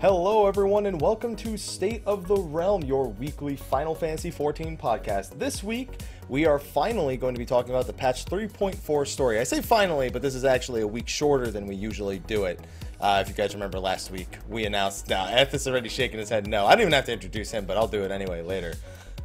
[0.00, 5.38] Hello, everyone, and welcome to State of the Realm, your weekly Final Fantasy XIV podcast.
[5.38, 5.90] This week,
[6.30, 9.38] we are finally going to be talking about the patch 3.4 story.
[9.38, 12.60] I say finally, but this is actually a week shorter than we usually do it.
[12.98, 15.10] Uh, if you guys remember last week, we announced.
[15.10, 16.64] Now, Ethis already shaking his head no.
[16.64, 18.72] I don't even have to introduce him, but I'll do it anyway later.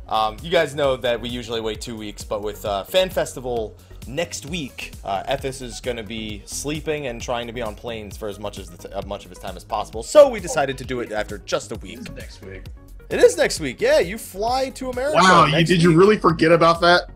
[0.09, 3.77] Um, you guys know that we usually wait two weeks, but with uh, Fan Festival
[4.07, 8.17] next week, uh, Ethis is going to be sleeping and trying to be on planes
[8.17, 10.03] for as much as the t- uh, much of his time as possible.
[10.03, 12.13] So we decided to do it after just a week.
[12.15, 12.63] next week.
[13.09, 13.79] It is next week.
[13.81, 15.17] Yeah, you fly to America.
[15.17, 17.09] Wow, you, next did you really forget about that?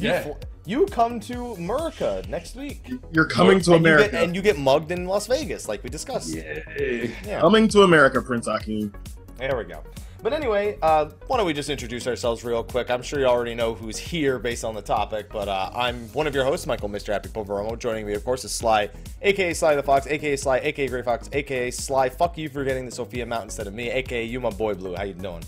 [0.00, 0.22] You, Yeah.
[0.22, 0.30] fl-
[0.64, 2.88] you come to America next week.
[3.12, 4.10] You're coming to and You America.
[4.12, 6.34] get, and you get mugged in Las Vegas, like we discussed.
[6.34, 7.14] Yay.
[7.26, 7.40] Yeah.
[7.40, 8.92] Coming to America, Prince Akeem.
[9.38, 9.82] There we go.
[10.22, 12.90] But anyway, uh, why don't we just introduce ourselves real quick?
[12.90, 16.26] I'm sure you already know who's here based on the topic, but uh, I'm one
[16.26, 17.12] of your hosts, Michael, Mr.
[17.12, 17.78] Happy Poveromo.
[17.78, 18.88] Joining me, of course, is Sly,
[19.22, 22.08] aka Sly the Fox, aka Sly, aka Gray Fox, aka Sly.
[22.08, 24.96] Fuck you for getting the Sophia Mount instead of me, aka you, my boy Blue.
[24.96, 25.44] How you doing?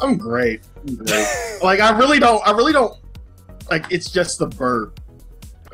[0.00, 0.60] I'm great.
[0.86, 1.58] I'm great.
[1.62, 2.46] like I really don't.
[2.46, 2.96] I really don't.
[3.70, 5.00] Like it's just the bird.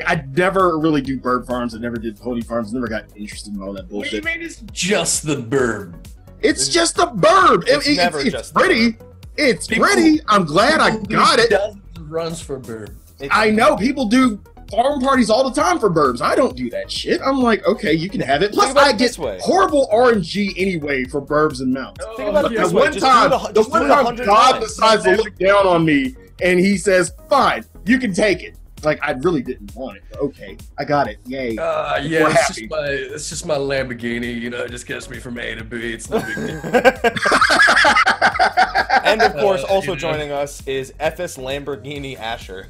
[0.06, 1.74] I never really do bird farms.
[1.74, 2.72] I never did pony farms.
[2.72, 4.24] Never got interested in all that What do you bullshit.
[4.24, 5.94] mean it's just the burb?
[6.42, 7.64] It's just a bird.
[7.68, 8.96] It's it- never it's, just the pretty.
[9.36, 10.20] It's People- pretty.
[10.28, 11.52] I'm glad I got it.
[12.00, 12.90] Runs for burb.
[13.18, 16.20] It's- I know people do farm parties all the time for birds.
[16.20, 17.20] I don't do that shit.
[17.24, 18.52] I'm like, okay, you can have it.
[18.52, 19.38] Plus, I get way.
[19.42, 22.04] horrible RNG anyway for burbs and mounts.
[22.16, 25.36] Think about it this one do time, a- the one time God decides to look
[25.38, 29.74] down on me and he says, "Fine, you can take it." Like I really didn't
[29.74, 30.04] want it.
[30.10, 31.18] but Okay, I got it.
[31.26, 31.56] Yay!
[31.56, 32.60] Uh, yeah, We're it's happy.
[32.62, 35.64] just, my, it's just my Lamborghini, you know, it just gets me from A to
[35.64, 35.92] B.
[35.94, 36.60] It's no big deal.
[39.04, 39.96] and of course, Uh, also you know.
[39.96, 42.68] joining us is Ethis Lamborghini Asher.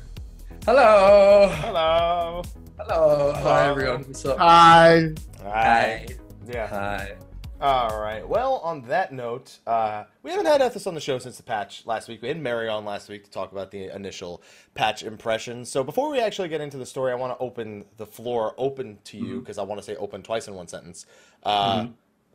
[0.64, 1.48] Hello.
[1.56, 2.42] Hello.
[2.78, 3.32] Hello.
[3.36, 4.02] Hi, everyone.
[4.04, 4.38] What's up?
[4.38, 5.10] Hi.
[5.42, 6.06] Hi.
[6.48, 6.66] Yeah.
[6.68, 7.16] Hi.
[7.58, 8.28] All right.
[8.28, 11.86] Well, on that note, uh, we haven't had Ethis on the show since the patch
[11.86, 12.20] last week.
[12.20, 14.42] We had Mary on last week to talk about the initial
[14.74, 15.70] patch impressions.
[15.70, 18.98] So before we actually get into the story, I want to open the floor open
[19.04, 21.06] to you because I want to say open twice in one sentence
[21.44, 21.86] uh,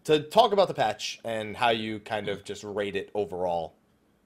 [0.06, 3.76] to talk about the patch and how you kind of just rate it overall.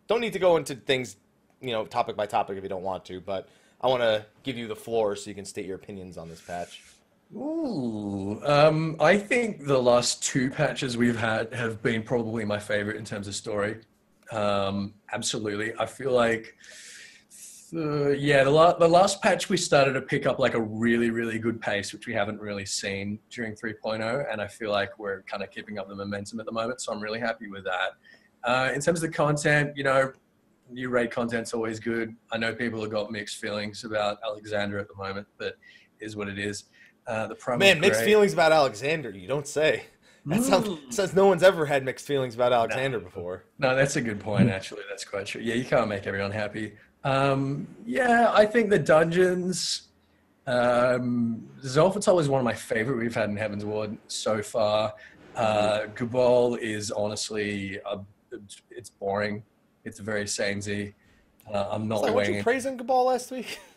[0.07, 1.17] Don't need to go into things,
[1.59, 3.49] you know, topic by topic if you don't want to, but
[3.81, 6.39] I want to give you the floor so you can state your opinions on this
[6.39, 6.81] patch.
[7.33, 12.97] Ooh, um, I think the last two patches we've had have been probably my favorite
[12.97, 13.81] in terms of story.
[14.31, 16.55] Um, absolutely, I feel like,
[17.71, 21.39] yeah, the, la- the last patch we started to pick up like a really, really
[21.39, 25.43] good pace, which we haven't really seen during 3.0, and I feel like we're kind
[25.43, 26.79] of keeping up the momentum at the moment.
[26.81, 27.95] So I'm really happy with that.
[28.43, 30.13] Uh, in terms of the content, you know,
[30.71, 32.15] new raid content's always good.
[32.31, 35.55] I know people have got mixed feelings about Alexander at the moment, but
[35.99, 36.65] is what it is.
[37.07, 39.11] Uh, the promo Man, mixed feelings about Alexander.
[39.11, 39.83] You don't say.
[40.25, 40.91] That sounds Mm.
[40.93, 43.43] says no one's ever had mixed feelings about Alexander before.
[43.59, 44.49] No, that's a good point.
[44.49, 45.41] Actually, that's quite true.
[45.41, 46.73] Yeah, you can't make everyone happy.
[47.03, 49.83] Um, yeah, I think the dungeons.
[50.47, 54.93] Um, Xelphatol is one of my favorite we've had in Heavensward so far.
[55.35, 57.97] Uh, Gubal is honestly, uh,
[58.71, 59.43] it's boring.
[59.83, 60.93] It's very samey.
[61.51, 62.35] Uh, I'm not Like, weren't weighing.
[62.37, 63.59] you praising Gubal last week?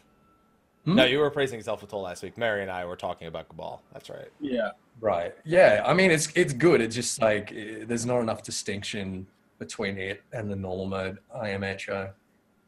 [0.89, 0.95] Hmm?
[0.97, 2.39] No, you were praising Xelphatol last week.
[2.39, 3.81] Mary and I were talking about Gubal.
[3.93, 4.29] That's right.
[4.41, 4.71] Yeah.
[5.01, 5.35] Right.
[5.45, 5.83] Yeah.
[5.87, 6.81] I mean, it's it's good.
[6.81, 9.27] It's just like eh, there's not enough distinction
[9.59, 12.11] between it and the normal mode IMHO.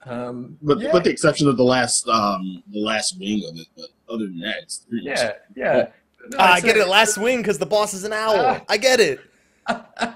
[0.04, 3.66] Um, But yeah, with the exception of the last um the last wing of it,
[3.76, 5.88] but other than that, it's pretty much- yeah, yeah.
[6.30, 6.88] No, Ah, I get a- it.
[6.88, 8.34] Last wing because the boss is an owl.
[8.36, 8.62] Ah.
[8.68, 9.20] I get it.
[9.66, 10.12] uh,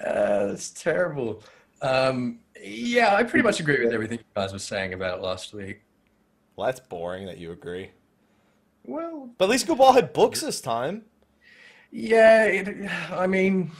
[0.00, 1.42] that's terrible.
[1.82, 5.52] Um, yeah, I pretty much agree with everything you guys were saying about it last
[5.54, 5.82] week.
[6.56, 7.90] Well, that's boring that you agree.
[8.84, 11.02] Well, But at least Gubal had books this time.
[11.90, 12.44] yeah.
[12.44, 13.70] It, I mean,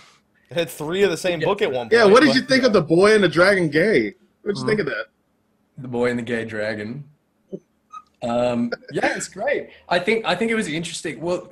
[0.50, 1.46] It had three of the same Yeah.
[1.46, 1.92] book at one point.
[1.92, 2.04] Yeah.
[2.04, 4.14] What did but- you think of the boy and the dragon gay?
[4.42, 5.06] What did you think of that?
[5.78, 7.02] The Boy and the Gay Dragon.
[8.22, 9.70] Um, yeah, it's great.
[9.88, 11.20] I think I think it was interesting.
[11.20, 11.50] Well,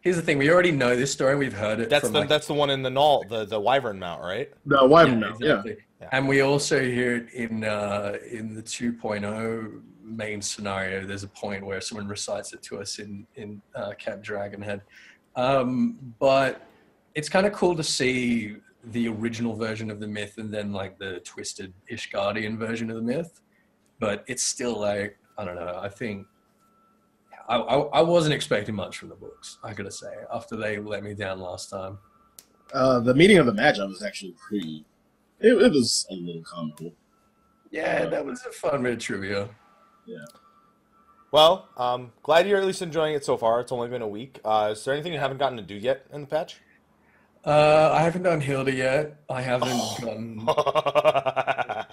[0.00, 1.34] here's the thing: we already know this story.
[1.36, 1.90] We've heard it.
[1.90, 4.50] That's from the like, that's the one in the null, the the Wyvern Mount, right?
[4.64, 5.26] No, why yeah, no?
[5.40, 5.48] Yeah.
[5.58, 5.76] exactly.
[6.00, 6.08] Yeah.
[6.12, 11.06] And we also hear it in uh, in the 2.0 main scenario.
[11.06, 14.80] There's a point where someone recites it to us in in uh, Camp Dragonhead.
[15.36, 16.62] Um, but
[17.14, 20.98] it's kind of cool to see the original version of the myth and then like
[20.98, 23.40] the twisted Ishgardian version of the myth.
[24.00, 25.78] But it's still like I don't know.
[25.80, 26.26] I think
[27.48, 29.58] I, I, I wasn't expecting much from the books.
[29.64, 31.98] I gotta say after they let me down last time.
[32.72, 34.84] Uh, the meeting of the matchup was actually pretty.
[35.40, 36.92] It, it was a little comical.
[37.70, 39.48] Yeah, that was a fun bit of trivia.
[41.30, 43.60] Well, um, glad you're at least enjoying it so far.
[43.60, 44.40] It's only been a week.
[44.44, 46.56] Uh, is there anything you haven't gotten to do yet in the patch?
[47.44, 49.20] Uh, I haven't done Hilda yet.
[49.28, 49.68] I haven't
[50.00, 50.48] done.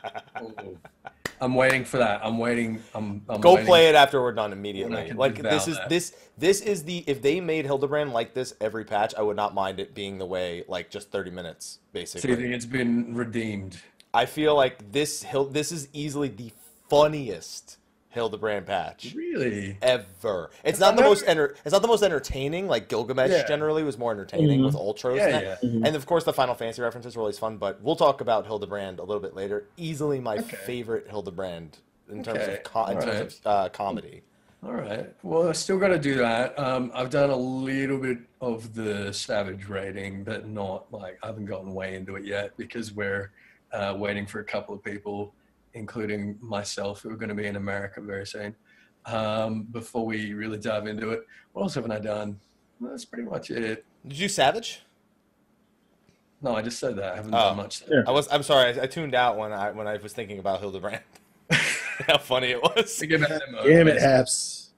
[1.42, 2.22] I'm waiting for that.
[2.24, 2.82] I'm waiting.
[2.94, 3.22] I'm.
[3.28, 3.68] I'm Go waiting.
[3.68, 5.12] play it after we're done immediately.
[5.12, 5.90] Like this is that.
[5.90, 9.54] this this is the if they made Hildebrand like this every patch, I would not
[9.54, 12.36] mind it being the way like just 30 minutes So you basically.
[12.38, 13.78] think it's been redeemed?
[14.14, 16.54] I feel like this Hill this is easily the
[16.90, 17.78] funniest
[18.20, 19.78] Hildebrand patch Really?
[19.82, 20.50] ever.
[20.64, 22.66] It's not the most enter, it's not the most entertaining.
[22.68, 23.46] Like Gilgamesh Yeah.
[23.46, 24.66] generally was more entertaining Mhm.
[24.66, 25.18] with Ultros.
[25.18, 25.70] Yeah, and, that- yeah.
[25.70, 25.86] Mhm.
[25.88, 29.00] and of course the Final Fantasy references were always fun, but we'll talk about Hildebrand
[29.00, 29.66] a little bit later.
[29.76, 30.56] Easily my Okay.
[30.66, 31.78] favorite Hildebrand
[32.10, 33.22] in terms Okay, of co- in terms alright.
[33.22, 34.24] of uh, comedy.
[34.66, 35.14] All right.
[35.22, 36.58] Well, I still got to do that.
[36.58, 41.46] Um, I've done a little bit of the Savage rating, but not like I haven't
[41.48, 43.32] gotten way into it yet because we're
[43.74, 45.34] uh, waiting for a couple of people,
[45.76, 48.56] including myself, who are going to be in America very soon,
[49.06, 51.22] um, before we really dive into it.
[51.54, 52.40] What else haven't I done?
[52.80, 53.86] Well, That's pretty much it.
[54.08, 54.82] Did you Savage?
[56.42, 57.14] No, I just said that.
[57.14, 57.38] I haven't Oh.
[57.38, 57.84] done much.
[57.90, 58.02] Yeah.
[58.08, 58.28] I was.
[58.32, 58.80] I'm sorry.
[58.80, 61.02] I, I tuned out when I when I was thinking about Hildebrand.
[62.08, 62.96] How funny it was.
[62.98, 64.70] Think about them, Damn it, Haps.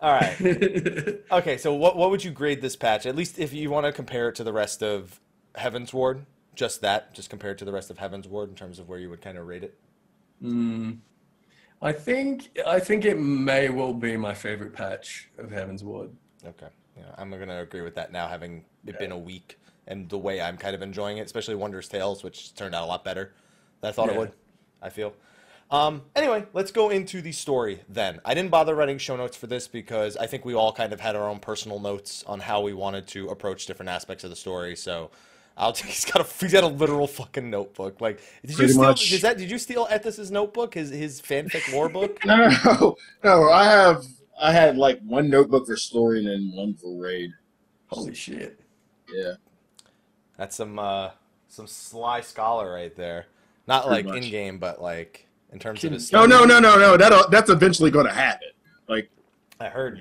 [0.00, 0.36] All right.
[1.30, 1.56] Okay.
[1.56, 3.06] So what what would you grade this patch?
[3.06, 5.20] At least if you want to compare it to the rest of
[5.56, 6.24] Heavensward,
[6.54, 9.08] just that, just compare it to the rest of Heavensward in terms of where you
[9.08, 9.78] would kind of rate it.
[10.42, 10.98] Mm,
[11.80, 16.10] I think I think it may well be my favorite patch of Heavensward.
[16.46, 16.68] Okay.
[16.96, 20.40] Yeah, I'm gonna agree with that now, having it been a week and the way
[20.40, 23.32] I'm kind of enjoying it, especially Wondrous Tales, which turned out a lot better
[23.80, 24.32] than I thought it would.
[24.82, 25.14] I feel.
[25.70, 28.20] Um, anyway, let's go into the story then.
[28.24, 31.00] I didn't bother writing show notes for this because I think we all kind of
[31.00, 34.36] had our own personal notes on how we wanted to approach different aspects of the
[34.36, 34.76] story.
[34.76, 35.10] So,
[35.58, 38.00] I'll he's got a he's got a literal fucking notebook.
[38.00, 38.82] Like, did you steal?
[38.82, 39.12] much.
[39.12, 40.74] Is that did you steal Ethis's notebook?
[40.74, 42.18] His his fanfic lore book?
[42.24, 43.50] No, no, no.
[43.50, 44.04] I have
[44.40, 47.32] I had like one notebook for story and then one for raid.
[47.88, 48.60] Holy shit!
[49.12, 49.34] Yeah.
[50.36, 51.10] That's some uh
[51.48, 53.26] some sly scholar right there.
[53.66, 54.24] Not Pretty like much.
[54.24, 56.12] in game, but like in terms Can- of his.
[56.12, 56.96] No, no, no, no, no.
[56.96, 58.48] That that's eventually going to happen.
[58.88, 59.10] Like,
[59.58, 60.00] I heard.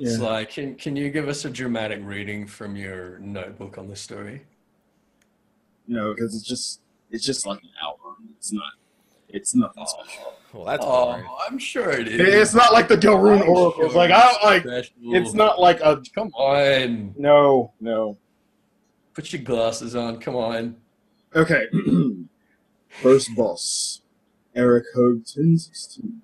[0.00, 3.94] It's like, can can you give us a dramatic reading from your notebook on the
[3.96, 4.42] story?
[5.90, 8.28] No, because it's just it's just like an outline.
[8.38, 8.72] It's not.
[9.28, 10.34] It's nothing oh, special.
[10.52, 11.26] Well, that's oh, boring.
[11.48, 12.20] I'm sure it is.
[12.20, 14.62] It's not like the Delrune I'm sure Like I it's like.
[14.62, 14.94] special.
[15.00, 18.16] It's not like a Come on, no, no.
[19.14, 20.20] put your glasses on.
[20.20, 20.76] Come on.
[21.34, 21.66] Okay.
[23.02, 24.02] First boss,
[24.54, 26.22] Eric Hogue, ten sixteen.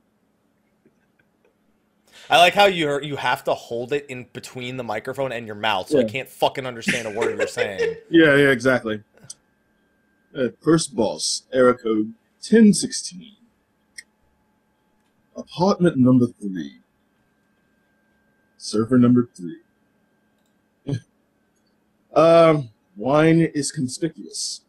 [2.31, 5.55] I like how you you have to hold it in between the microphone and your
[5.57, 7.97] mouth, so I can't fucking understand a word you're saying.
[8.11, 9.03] Yeah, yeah, exactly.
[10.37, 12.13] Uh, first boss, Eric code
[12.43, 13.37] ten sixteen.
[15.35, 16.81] Apartment number three.
[18.59, 19.61] Server number three.
[22.15, 24.61] um, wine is conspicuous.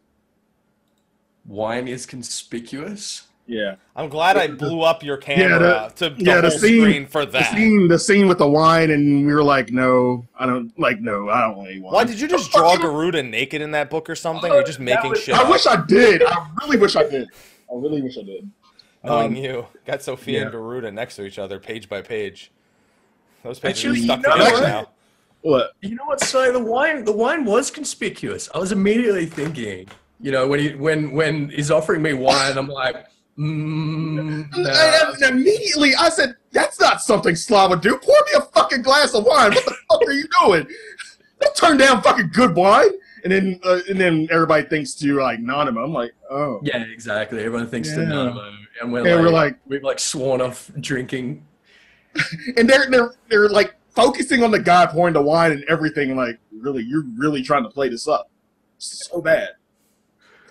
[1.44, 3.27] Wine is conspicuous.
[3.50, 3.76] Yeah.
[3.96, 7.24] I'm glad I blew up your camera the- to the yeah, the scene- screen for
[7.24, 7.32] that.
[7.32, 7.54] The that.
[7.54, 11.00] scene, the scene with the wine, and we were like, "No, I don't like.
[11.00, 13.88] No, I don't want any wine." Why did you just draw Garuda naked in that
[13.88, 14.52] book or something?
[14.52, 15.50] You're just making shit I up.
[15.50, 16.22] wish I did.
[16.22, 17.26] I really wish I did.
[17.72, 18.50] I really wish I did.
[19.02, 20.50] Knowing Um, you, got Sophia and.
[20.52, 22.50] Garuda next to each other, page by page.
[23.42, 24.62] Those pages Actually, are stuck you know together what?
[24.68, 24.88] now.
[25.40, 25.70] What?
[25.80, 26.20] You know what?
[26.20, 28.50] So the wine, the wine was conspicuous.
[28.54, 29.88] I was immediately thinking,
[30.20, 33.06] you know, when he when when he's offering me wine, I'm like,
[33.38, 37.96] mm, And, and immediately I said, "That's not something Slav would do.
[37.98, 39.52] Pour me a fucking glass of wine.
[39.52, 40.66] What the fuck are you doing?
[41.40, 42.90] Don't turn down fucking good wine."
[43.24, 45.84] And then uh, and then everybody thinks to like Nanamo.
[45.84, 46.60] I'm like, oh.
[46.62, 47.42] yeah, exactly.
[47.42, 48.08] Everyone thinks to Yeah.
[48.08, 51.44] Nanamo, and we're And like, we're like, we've like sworn off drinking.
[52.56, 56.16] and they're they're they're like focusing on the guy pouring the wine and everything.
[56.16, 58.30] Like, really, you're really trying to play this up
[58.78, 59.50] so bad.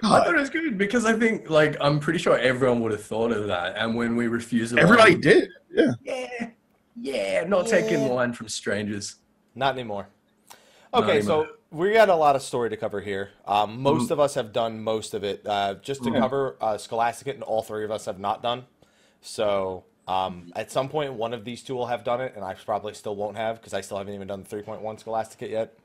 [0.03, 3.03] I thought it was good because I think like I'm pretty sure everyone would have
[3.03, 3.75] thought of that.
[3.77, 5.49] And when we refused, the everybody wine, did.
[5.71, 5.91] Yeah.
[6.03, 6.49] yeah,
[6.95, 9.15] yeah, not taking wine from strangers.
[9.55, 10.07] Not anymore.
[10.93, 11.47] Not Okay, anymore.
[11.71, 13.29] so we got a lot of story to cover here.
[13.45, 14.11] Um, most Mm.
[14.11, 15.45] of us have done most of it.
[15.45, 16.19] Uh, just to Yeah.
[16.19, 18.65] cover uh, Scholastic, and all three of us have not done.
[19.21, 22.53] So um, at some point, one of these two will have done it, and I
[22.53, 25.77] probably still won't have because I still haven't even done the 3.1 Scholastic yet.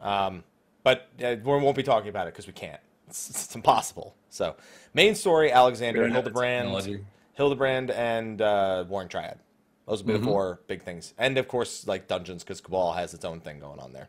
[0.00, 0.42] Um,
[0.82, 2.80] but uh, we won't be talking about it because we can't.
[3.08, 4.14] It's, it's impossible.
[4.30, 4.56] So
[4.94, 7.04] main story: Alexander, don't have the Hildebrand, technology.
[7.34, 9.38] Hildebrand, and uh, Warring Triad.
[9.86, 10.20] Those would be Mhm.
[10.24, 13.60] the four big things, and of course, like dungeons, because Gubal has its own thing
[13.60, 14.08] going on there.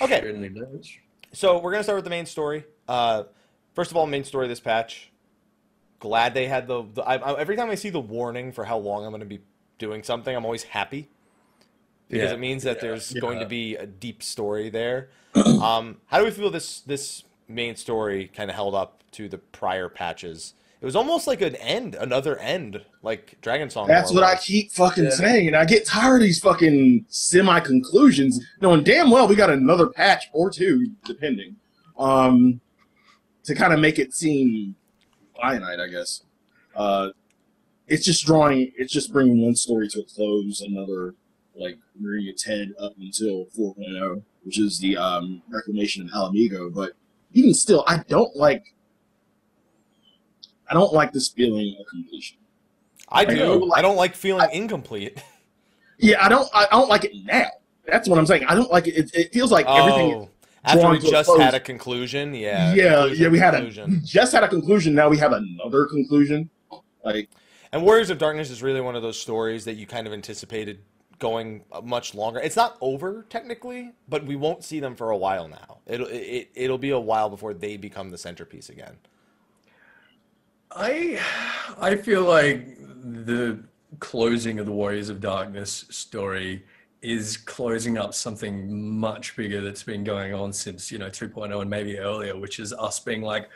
[0.00, 0.90] Okay, Certainly does.
[1.32, 2.64] so we're gonna start with the main story.
[2.88, 3.24] Uh,
[3.74, 5.10] first of all, main story of this patch.
[6.00, 6.82] Glad they had the.
[6.92, 9.40] the I, I, every time I see the warning for how long I'm gonna be
[9.78, 11.08] doing something, I'm always happy.
[12.08, 13.20] because Yeah, it means that yeah, there's yeah.
[13.20, 15.08] going to be a deep story there.
[15.62, 19.38] um, how do we feel this this main story kind of held up to the
[19.38, 20.54] prior patches?
[20.80, 23.86] It was almost like an end, another end, like Dragonsong.
[23.88, 25.10] That's more what I keep fucking Yeah.
[25.10, 25.54] saying.
[25.54, 30.24] I get tired of these fucking semi conclusions, knowing damn well we got another patch
[30.32, 31.56] or two, depending,
[31.98, 32.60] um,
[33.44, 34.76] to kind of make it seem
[35.40, 35.80] finite.
[35.80, 36.22] I guess.
[36.74, 37.08] Uh,
[37.88, 38.70] it's just drawing.
[38.76, 41.14] It's just bringing one story to a close, another
[41.58, 46.72] like rearing its head up until 4.0, which is the um, reclamation of Ala Mhigo.
[46.74, 46.92] But
[47.36, 48.74] even still, I don't like.
[50.68, 52.38] I don't like this feeling of completion.
[53.08, 53.70] I do.
[53.72, 55.22] I don't like feeling incomplete.
[55.98, 56.46] Yeah, I don't.
[56.52, 57.46] I don't like it now.
[57.86, 58.44] That's what I'm saying.
[58.44, 58.98] I don't like it.
[58.98, 60.12] It, it feels like everything.
[60.12, 60.28] oh,
[60.62, 62.74] after we a just had a conclusion, yeah.
[62.74, 63.28] yeah, conclusion, yeah.
[63.30, 64.94] We had a we just had a conclusion.
[64.94, 66.50] Now we have another conclusion.
[67.02, 67.30] Like,
[67.72, 70.80] And Warriors of Darkness is really one of those stories that you kind of anticipated
[71.18, 72.40] going much longer.
[72.40, 75.78] It's not over technically, but we won't see them for a while now.
[75.86, 78.96] It'll it, it'll be a while before they become the centerpiece again.
[80.72, 81.20] I
[81.78, 83.60] I feel like the
[84.00, 86.64] closing of the Warriors of Darkness story
[87.02, 91.70] is closing up something much bigger that's been going on since you know 2.0 and
[91.70, 93.48] maybe earlier, which is us being like,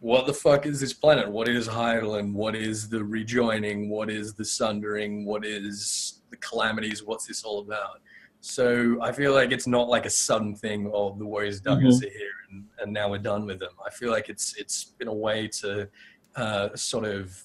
[0.00, 1.28] what the fuck is this planet?
[1.28, 2.32] What is Hydaelyn?
[2.32, 3.88] What is the rejoining?
[3.88, 5.24] What is the sundering?
[5.24, 7.04] What is the calamities?
[7.04, 8.00] What's this all about?
[8.40, 10.90] So I feel like it's not like a sudden thing.
[10.92, 13.72] Oh, the Warriors of Darkness are here, and, and now we're done with them.
[13.84, 15.88] I feel like it's it's been a way to
[16.36, 17.42] uh, sort of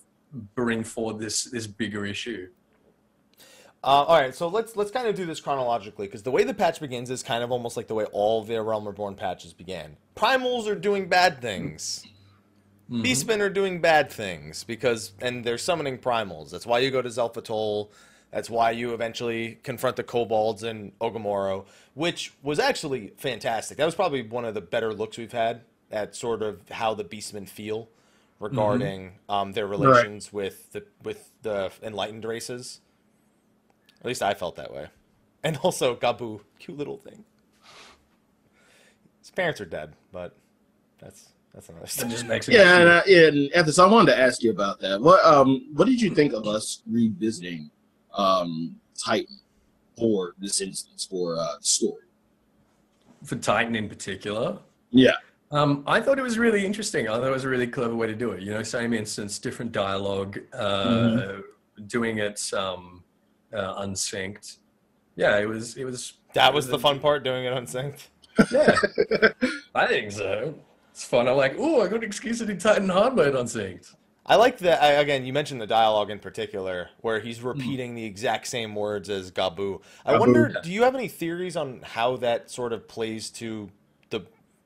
[0.55, 2.47] bring forward this this bigger issue.
[3.83, 6.53] Uh, all right, so let's let's kind of do this chronologically because the way the
[6.53, 9.97] patch begins is kind of almost like the way all the Realm Reborn patches began.
[10.15, 12.05] Primals are doing bad things.
[12.89, 13.03] Mhm.
[13.03, 16.51] Beastmen are doing bad things because, and they're summoning primals.
[16.51, 17.89] That's why you go to Zelfatol.
[18.33, 23.77] That's why you eventually confront the kobolds in O'Ghomoro, which was actually fantastic.
[23.77, 25.61] That was probably one of the better looks we've had
[25.91, 27.89] at sort of how the Beastmen feel
[28.39, 32.81] regarding um, their relations with the with the enlightened races.
[33.99, 34.87] At least I felt that way.
[35.43, 37.25] And also Gabu, cute little thing.
[39.19, 40.35] His parents are dead, but
[40.97, 42.11] that's that's another It story.
[42.11, 44.79] just makes it yeah, and, uh, yeah, and Ethis, I wanted to ask you about
[44.79, 44.99] that.
[44.99, 47.69] What um, what did you think of us revisiting
[48.15, 49.39] um Titan
[49.97, 52.03] for this instance for uh story?
[53.25, 54.57] for Titan in particular.
[54.91, 55.15] Yeah,
[55.49, 57.07] Um, I thought it was really interesting.
[57.07, 58.41] I thought it was a really clever way to do it.
[58.41, 61.37] You know, same instance, different dialogue, uh,
[61.87, 63.01] doing it um,
[63.53, 64.59] uh, unsynced.
[65.15, 65.77] Yeah, it was.
[65.77, 66.13] It was.
[66.33, 68.09] That was the fun part, doing it unsynced.
[68.51, 68.75] Yeah,
[69.75, 70.53] I think so.
[70.91, 71.27] It's fun.
[71.29, 73.95] I'm like, oh, I got an excuse to do Titan hard mode unsynced.
[74.25, 74.81] I like that.
[74.81, 77.59] I, again, you mentioned the dialogue in particular, where he's Hmm.
[77.59, 79.81] repeating the exact same words as Gabu.
[80.05, 80.61] I Gabu, wonder, yeah.
[80.61, 83.69] do you have any theories on how that sort of plays to
[84.11, 84.21] the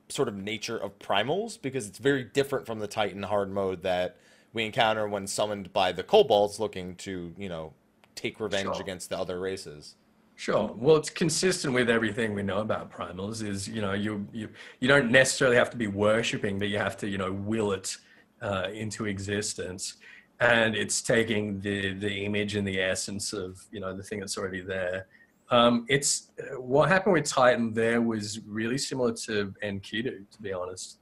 [0.10, 1.60] sort of nature of primals?
[1.60, 4.18] Because it's very different from the Titan hard mode that
[4.54, 7.74] we encounter when summoned by the kobolds looking to, you know,
[8.16, 8.82] take revenge Sure.
[8.82, 9.96] against the other races.
[10.36, 10.72] Sure.
[10.78, 13.42] Well, it's consistent with everything we know about primals.
[13.44, 14.50] Is you know you you
[14.80, 17.98] you don't necessarily have to be worshiping, but you have to you know will it
[18.42, 19.98] uh, into existence,
[20.40, 24.38] and it's taking the the image and the essence of you know the thing that's
[24.38, 25.08] already there.
[25.50, 27.74] Um, it's uh, what happened with Titan.
[27.74, 31.00] There was really similar to Enkidu, to be honest,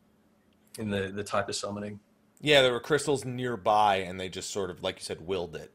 [0.78, 2.00] in the the type of summoning.
[2.42, 5.72] Yeah, there were crystals nearby, and they just sort of, like you said, willed it.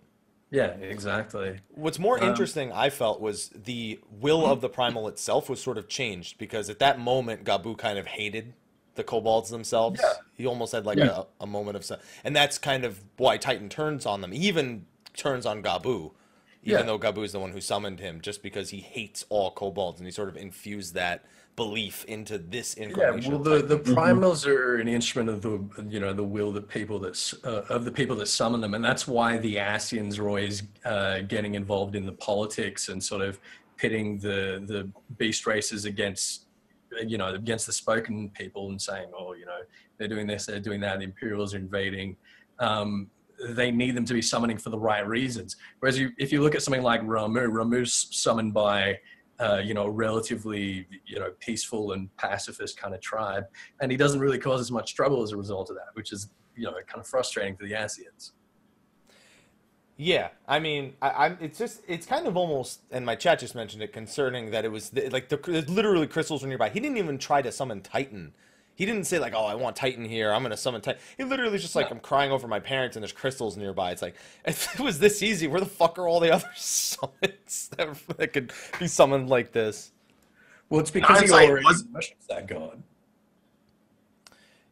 [0.53, 1.59] Yeah, exactly.
[1.71, 5.79] What's more Um, interesting, I felt, was the will of the primal itself was sort
[5.79, 8.55] of changed because at that moment, Gabu kind of hated
[9.01, 10.01] the kobolds themselves.
[10.03, 10.13] Yeah.
[10.35, 11.23] He almost had like Yeah.
[11.41, 11.91] a, a moment of,
[12.25, 14.33] and that's kind of why Titan turns on them.
[14.33, 14.85] He even
[15.17, 16.13] turns on Gabu,
[16.63, 16.83] even Yeah.
[16.83, 20.07] though Gabu is the one who summoned him, just because he hates all kobolds, and
[20.07, 21.25] he sort of infused that
[21.57, 23.33] belief into this incarnation.
[23.33, 23.69] Yeah, well, of the, Titan.
[23.69, 23.99] the Mm-hmm.
[23.99, 27.85] primals are an instrument of the you know the will that people that uh, of
[27.85, 31.95] the people that summon them, and that's why the Ascians are always uh, getting involved
[31.97, 33.39] in the politics and sort of
[33.77, 34.89] pitting the the
[35.19, 36.47] beast races against
[37.07, 39.61] you know against the spoken people and saying, oh, you know,
[39.99, 42.17] they're doing this, they're doing that, the Imperials are invading.
[42.59, 43.11] Um,
[43.49, 45.57] they need them to be summoning for the right reasons.
[45.79, 48.99] Whereas you, if you look at something like Ramuh, Ramuh's summoned by
[49.41, 53.45] uh, you know, a relatively, you know, peaceful and pacifist kind of tribe,
[53.81, 56.29] and he doesn't really cause as much trouble as a result of that, which is,
[56.55, 58.33] you know, kind of frustrating for the Ascians.
[60.03, 61.39] Yeah, I mean, I, I'm.
[61.43, 64.73] It's just, it's kind of almost, and my chat just mentioned it concerning that it
[64.73, 66.71] was the, like the there's literally crystals were nearby.
[66.71, 68.33] He didn't even try to summon Titan.
[68.75, 70.33] He didn't say like, "Oh, I want Titan here.
[70.33, 71.97] I'm gonna summon Titan." He literally was just like, No.
[71.97, 74.15] "I'm crying over my parents and there's crystals nearby." It's like,
[74.47, 78.33] if it was this easy, where the fuck are all the other summons that, that
[78.33, 79.93] could be summoned like this?
[80.71, 81.85] Well, it's because he already was-
[82.31, 82.83] that god.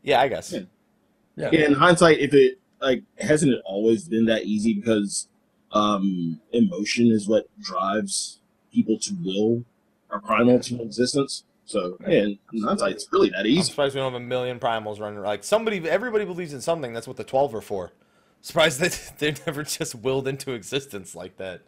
[0.03, 0.55] Yeah, I guess.
[0.55, 1.51] Yeah.
[1.53, 1.67] Yeah.
[1.67, 5.29] in hindsight, if it like hasn't it always been that easy because
[5.73, 8.41] um emotion is what drives
[8.73, 9.65] people to will
[10.11, 11.45] or primal to existence.
[11.65, 13.63] So yeah, in hindsight, it's really that I'm easy.
[13.63, 15.21] surprised we don't have a million primals running.
[15.21, 16.95] Like somebody, everybody believes in something.
[16.95, 17.93] That's what the twelve are for.
[18.41, 21.63] Surprised that they're never just willed into existence like that.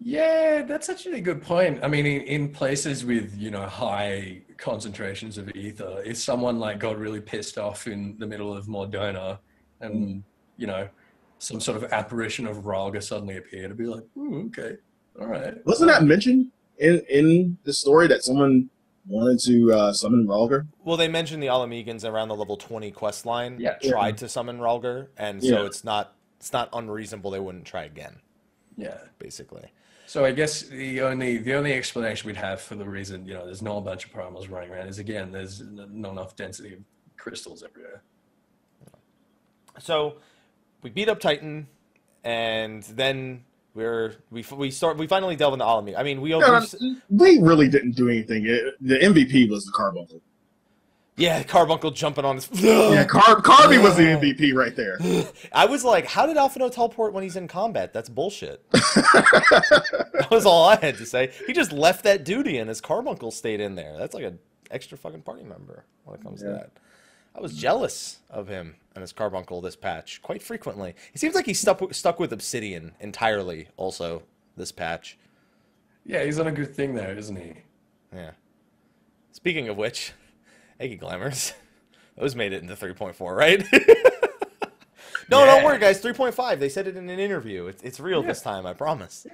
[0.00, 1.80] Yeah, that's actually a good point.
[1.82, 6.78] I mean, in, in places with, you know, high concentrations of ether, if someone like
[6.78, 9.38] got really pissed off in the middle of Mor Dhona
[9.80, 10.22] and,
[10.56, 10.88] you know,
[11.38, 14.76] some sort of apparition of Rhalgr suddenly appeared, to be like, Ooh, okay,
[15.20, 15.54] all right.
[15.66, 18.68] Wasn't that mentioned in in the story that someone
[19.06, 20.66] wanted to uh, summon Rhalgr?
[20.84, 23.56] Well, they mentioned the Ala Mhigans around the level twenty quest line.
[23.60, 23.76] Yeah.
[23.82, 25.66] tried to summon Rhalgr, and so Yeah.
[25.66, 28.16] it's not it's not unreasonable they wouldn't try again.
[28.76, 28.98] Yeah.
[29.18, 29.64] Basically,
[30.06, 33.44] So I guess the only the only explanation we'd have for the reason, you know,
[33.46, 36.74] there's not a bunch of primals running around is again, there's n- not enough density
[36.74, 36.80] of
[37.16, 38.02] crystals everywhere.
[39.80, 40.16] So
[40.82, 41.66] we beat up Titan,
[42.24, 45.98] and then we're we we start we finally delve into Ala Mhigo.
[45.98, 48.46] I mean, we, Yeah, we they really didn't do anything.
[48.46, 50.20] It, the MVP was the Carbuncle.
[51.16, 52.48] yeah, Carbuncle jumping on his.
[52.62, 54.98] Yeah, Car- Carby was the MVP right there.
[55.52, 57.92] I was like, how did Alphinaud teleport when he's in combat?
[57.92, 58.62] That's bullshit.
[58.70, 61.32] that was all I had to say.
[61.46, 63.96] He just left that duty and his carbuncle stayed in there.
[63.98, 64.38] That's like an
[64.70, 66.70] extra fucking party member when it comes to that.
[67.36, 70.94] I was jealous of him and his carbuncle this patch quite frequently.
[71.12, 73.68] It seems like he's stuck stuck with Obsidian entirely.
[73.76, 74.22] Also,
[74.56, 75.18] this patch.
[76.04, 77.54] Yeah, he's on a good thing there, isn't he?
[78.14, 78.30] Yeah.
[79.32, 80.12] Speaking of which,
[80.80, 81.52] Eggy Glamours,
[82.16, 83.62] those made it into 3.4, right?
[85.30, 86.00] no, don't worry, guys.
[86.00, 86.58] 3.5.
[86.58, 87.66] They said it in an interview.
[87.66, 89.26] It's, it's real this time, I promise.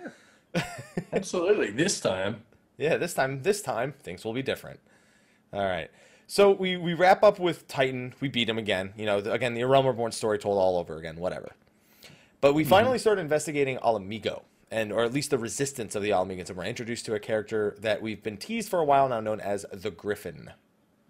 [0.55, 0.65] Yeah.
[1.13, 1.71] Absolutely.
[1.71, 2.43] This time.
[2.79, 4.81] Yeah, this time, this time, things will be different.
[5.53, 5.91] All right.
[6.33, 8.15] So we, we wrap up with Titan.
[8.21, 8.95] We beat him again.
[8.97, 11.53] You know, the, again, the Realm Reborn story told all over again, whatever.
[12.41, 14.41] But we finally started investigating Ala Mhigo,
[14.71, 17.21] and or at least the resistance of the Ala Mhigans, and we're introduced to a
[17.21, 20.51] character that we've been teased for a while now, known as the Griffin.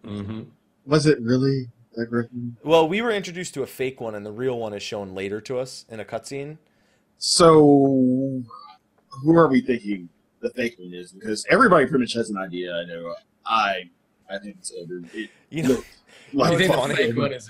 [0.05, 0.41] Mm-hmm.
[0.87, 2.57] Was it really that Griffin?
[2.65, 5.41] Well, we were introduced to a fake one, and the real one is shown later
[5.43, 6.59] to us in a cutscene.
[7.19, 8.43] So,
[9.09, 10.09] who are we thinking
[10.41, 11.13] the fake one is?
[11.13, 12.75] Because everybody pretty much has an idea.
[12.75, 13.15] I know.
[13.47, 13.91] I
[14.33, 15.03] I think it's over.
[15.13, 15.85] It You know,
[16.33, 17.49] like I the fake one is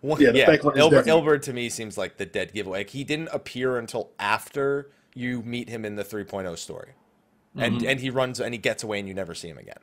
[0.00, 2.80] one, Yeah, yeah, fake one is Ilberd, Ilberd to me seems like the dead giveaway.
[2.80, 6.90] Like, he didn't appear until after you meet him in the 3.0 story,
[7.56, 7.86] and Mhm.
[7.88, 9.78] and he runs and he gets away, and you never see him again.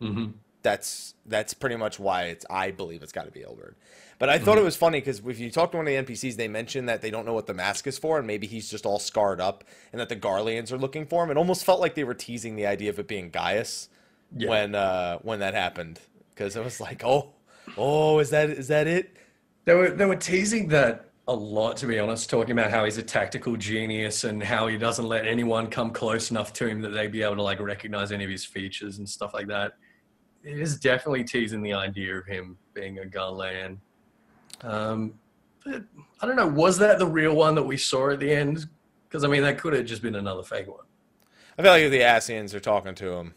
[0.00, 0.26] Mm-hmm.
[0.62, 2.46] That's that's pretty much why it's.
[2.48, 3.74] I believe it's got to be Ilberd.
[4.18, 6.36] But I thought it was funny because if you talk to one of the NPCs,
[6.36, 8.86] they mention that they don't know what the mask is for, and maybe he's just
[8.86, 11.30] all scarred up, and that the Garleans are looking for him.
[11.30, 13.88] It almost felt like they were teasing the idea of it being Gaius
[14.36, 14.48] Yeah.
[14.48, 17.32] when uh, when that happened, because it was like, oh,
[17.76, 19.16] oh, is that is that it?
[19.64, 22.98] They were they were teasing that a lot, to be honest, talking about how he's
[22.98, 26.90] a tactical genius and how he doesn't let anyone come close enough to him that
[26.90, 29.72] they'd be able to like recognize any of his features and stuff like that.
[30.42, 33.78] It is definitely teasing the idea of him being a Garlean.
[34.60, 35.14] Um,
[35.64, 35.84] but
[36.20, 38.66] I don't know, was that the real one that we saw at the end?
[39.08, 40.84] Because I mean, that could have just been another fake one.
[41.56, 43.34] I feel like if the Ascians are talking to him,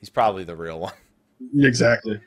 [0.00, 0.92] he's probably the real one.
[1.58, 2.20] exactly.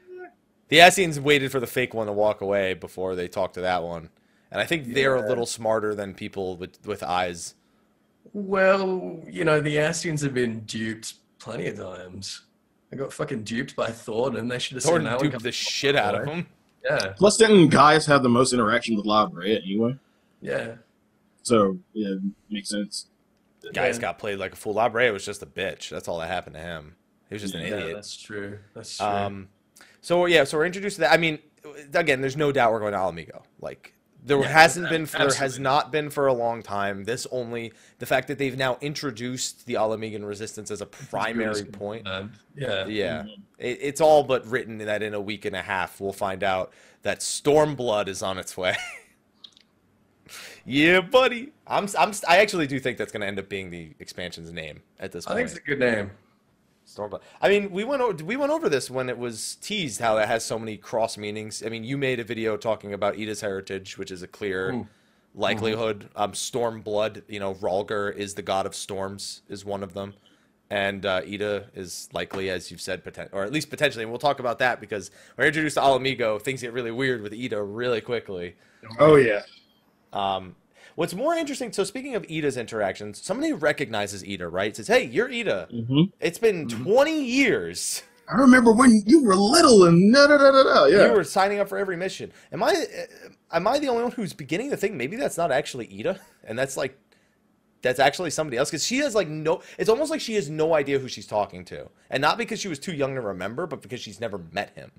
[0.69, 3.83] The Ascians waited for the fake one to walk away before they talked to that
[3.83, 4.09] one,
[4.51, 7.55] and I think they're a little smarter than people with with eyes.
[8.33, 12.41] Well, you know, the Ascians have been duped plenty of times.
[12.89, 15.51] They got fucking duped by Thor, and they should have seen Thor that duped the
[15.51, 16.47] shit out of him.
[16.83, 19.95] Yeah, Plus, didn't Gaius have the most interaction with La Brea anyway?
[20.41, 20.75] yeah.
[21.43, 22.15] So yeah,
[22.49, 23.07] makes sense.
[23.73, 24.01] Guys Yeah.
[24.01, 24.75] got played like a fool.
[24.75, 25.89] Labre was just a bitch.
[25.89, 26.95] That's all that happened to him.
[27.29, 27.95] He was just an Yeah, idiot.
[27.95, 28.59] that's true.
[28.73, 29.05] That's true.
[29.05, 29.49] Um,
[30.01, 31.11] so yeah, so we're introduced to that.
[31.13, 31.39] I mean,
[31.93, 33.43] again, there's no doubt we're going to Ala Mhigo.
[33.59, 37.03] Like there Yeah, hasn't a- been, for, there has not been for a long time.
[37.03, 41.63] This only the fact that they've now introduced the Ala Mhigan resistance as a primary
[41.65, 42.07] point.
[42.07, 42.85] And, yeah.
[42.87, 43.23] Yeah,
[43.57, 46.71] it, it's all but written that in a week and a half we'll find out
[47.03, 48.75] that Stormblood is on its way.
[50.65, 51.51] yeah, buddy.
[51.65, 54.81] I'm, I'm, I actually do think that's going to end up being the expansion's name
[54.99, 55.35] at this point.
[55.35, 56.11] I think it's a good name.
[56.87, 57.19] Stormblood.
[57.41, 60.27] I mean, we went over, we went over this when it was teased how it
[60.27, 61.61] has so many cross meanings.
[61.65, 64.87] I mean, you made a video talking about Yda's heritage, which is a clear Mm.
[65.35, 66.09] likelihood.
[66.15, 70.13] Um, Stormblood, you know, Rhalgr is the god of storms, is one of them.
[70.69, 74.03] and uh, Yda is likely, as you've said, poten- or at least potentially.
[74.03, 76.91] And we'll talk about that because when we're introduced to Ala Mhigo, things get really
[76.91, 78.55] weird with Yda really quickly.
[78.99, 79.43] Oh yeah.
[80.11, 80.57] Um,
[80.97, 84.75] what's more interesting, so speaking of Yda's interactions, somebody recognizes Yda, right?
[84.75, 85.69] Says, "Hey, you're Yda.
[85.87, 86.83] hmm It's been Mhm.
[86.83, 88.03] 20 years.
[88.27, 90.85] I remember when you were little and da da da da da.
[90.85, 91.05] Yeah.
[91.05, 92.33] You were signing up for every mission.
[92.51, 92.71] Am I?
[92.71, 96.19] uh, Am I the only one who's beginning to think maybe that's not actually Yda,
[96.43, 96.97] and that's like."
[97.83, 99.61] That's actually somebody else because she has like no.
[99.77, 102.67] It's almost like she has no idea who she's talking to, and not because she
[102.67, 104.91] was too young to remember, but because she's never met him.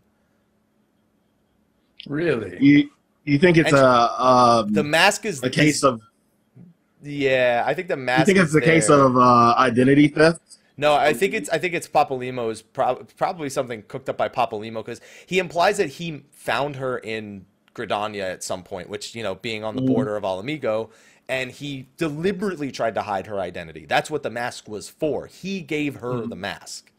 [2.07, 2.57] Really?
[3.29, 6.01] You think it's And a um, The mask is a case of
[7.03, 8.21] Yeah, I think the mask.
[8.21, 10.41] you think it's is a case of uh, identity theft?
[10.79, 14.77] No, I think it's I think it's Papalymos prob- probably something cooked up by Papalymo
[14.85, 19.35] because he implies that he found her in Gridania at some point, which you know,
[19.35, 19.87] being on the Mhm.
[19.93, 20.89] border of Ala Mhigo,
[21.29, 23.85] and he deliberately tried to hide her identity.
[23.87, 25.27] That's what the mask was for.
[25.27, 26.31] He gave her Mhm.
[26.31, 26.91] the mask,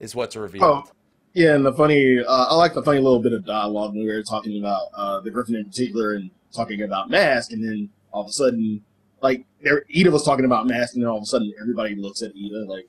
[0.00, 0.88] is what's revealed.
[0.88, 0.90] Oh,
[1.34, 4.12] yeah, and the funny, uh, I like the funny little bit of dialogue when we
[4.12, 8.22] were talking about uh, the Griffin in particular and talking about Mask, and then all
[8.22, 8.82] of a sudden,
[9.20, 12.22] like, there, Yda was talking about Mask, and then all of a sudden, everybody looks
[12.22, 12.88] at Yda like,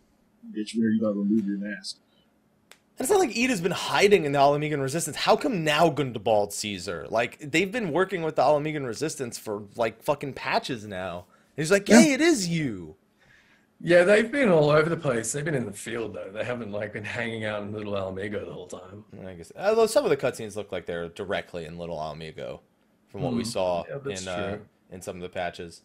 [0.52, 1.98] bitch, when are you going to remove your mask?
[2.72, 5.16] And it's not like Yda's been hiding in the Ala Mhigan Resistance.
[5.16, 7.08] How come now Gundabald sees her?
[7.10, 11.26] Like they've been working with the Ala Mhigan Resistance for like fucking patches now.
[11.56, 12.02] And he's like, Yeah.
[12.02, 12.96] "Hey, it is you."
[13.82, 15.32] Yeah, they've been all over the place.
[15.32, 16.30] They've been in the field though.
[16.34, 19.06] They haven't like been hanging out in Little Ala Mhigo the whole time.
[19.26, 22.60] I guess although some of the cutscenes look like they're directly in Little Ala Mhigo,
[23.10, 23.50] from what we Hmm.
[23.50, 24.58] saw Yeah, in uh,
[24.92, 25.82] in some of the patches.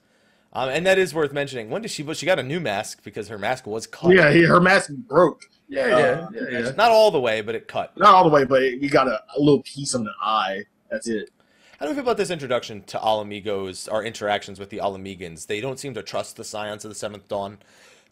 [0.53, 1.69] Um, and that is worth mentioning.
[1.71, 2.03] When did she?
[2.03, 4.13] But she got a new mask because her mask was cut.
[4.15, 5.43] Yeah, he, her mask broke.
[5.69, 6.71] Yeah, Uh, yeah, yeah, yeah.
[6.77, 7.97] Not all the way, but it cut.
[7.97, 10.63] Not all the way, but you got a, a little piece on the eye.
[10.91, 11.31] That's it.
[11.79, 15.47] How do you feel about this introduction to Alamigos, our interactions with the Ala Mhigans?
[15.49, 17.59] They don't seem to trust the Scions of the Seventh Dawn,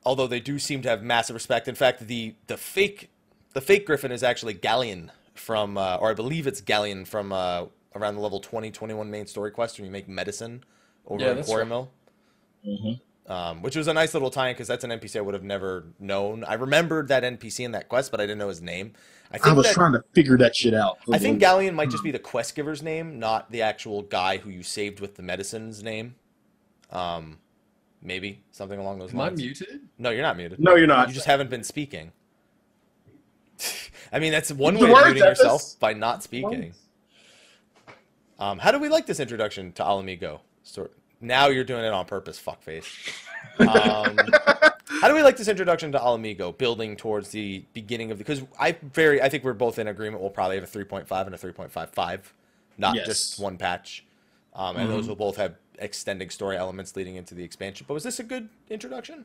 [0.05, 1.69] although they do seem to have massive respect.
[1.69, 3.11] In fact, the the fake
[3.55, 7.67] the fake Griffin is actually Galleon from, uh, or I believe it's Galleon from uh,
[7.95, 10.65] around the level 20, 21 main story quest when you make medicine
[11.07, 11.67] over Yeah, in that's Quarry right.
[11.67, 11.91] Mill.
[12.65, 12.93] hmm
[13.27, 15.87] Um, which was a nice little tie-in because that's an NPC I would have never
[16.01, 16.43] known.
[16.45, 18.95] I remembered that NPC in that quest, but I didn't know his name.
[19.33, 20.99] I I was that, trying to figure that shit out.
[21.11, 24.51] I think Galleon might just be the quest giver's name, not the actual guy who
[24.51, 26.17] you saved with the medicine's name.
[26.91, 27.39] Um,
[28.03, 29.15] maybe something along those lines.
[29.15, 29.41] Am I lines.
[29.61, 29.81] muted?
[29.99, 30.59] No, you're not muted.
[30.61, 31.09] No, you're not.
[31.09, 32.13] You just haven't been speaking.
[34.13, 36.75] I mean, that's one The way of muting that's- yourself by not speaking.
[38.39, 40.41] Um, how do we like this introduction to Ala Mhigo?
[40.65, 42.87] So now you're doing it on purpose, fuckface.
[43.61, 44.19] Um,
[45.01, 48.25] how do we like this introduction to Ala Mhigo, building towards the beginning of the?
[48.25, 50.21] Because I very, I think we're both in agreement.
[50.21, 52.21] We'll probably have a 3.5 and a 3.55,
[52.79, 53.07] not Yes.
[53.07, 54.05] just one patch.
[54.55, 57.87] Um, and those will both have extending story elements leading into the expansion.
[57.89, 59.25] But was this a good introduction?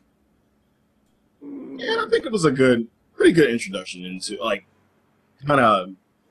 [1.41, 4.65] Yeah, I think it was a good, pretty good introduction into like
[5.45, 5.89] kind of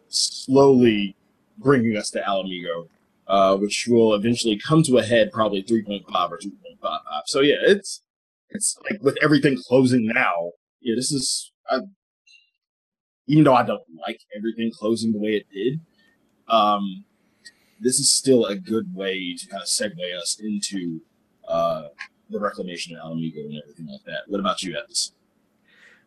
[0.09, 1.17] slowly
[1.59, 2.89] bringing us to Ala Mhigo,
[3.29, 6.99] uh, which will eventually come to a head probably 3.5 or 2.55.
[7.27, 8.03] So yeah, it's
[8.51, 10.53] it's like with everything closing now.
[10.81, 11.81] Yeah, this is I,
[13.27, 15.81] even though I don't like everything closing the way it did.
[16.49, 17.05] Um,
[17.81, 21.01] this is still a good way to kind of segue us into
[21.49, 21.89] uh,
[22.31, 24.23] the reclamation of Ala Mhigo and everything like that.
[24.27, 25.13] What about you, Epps?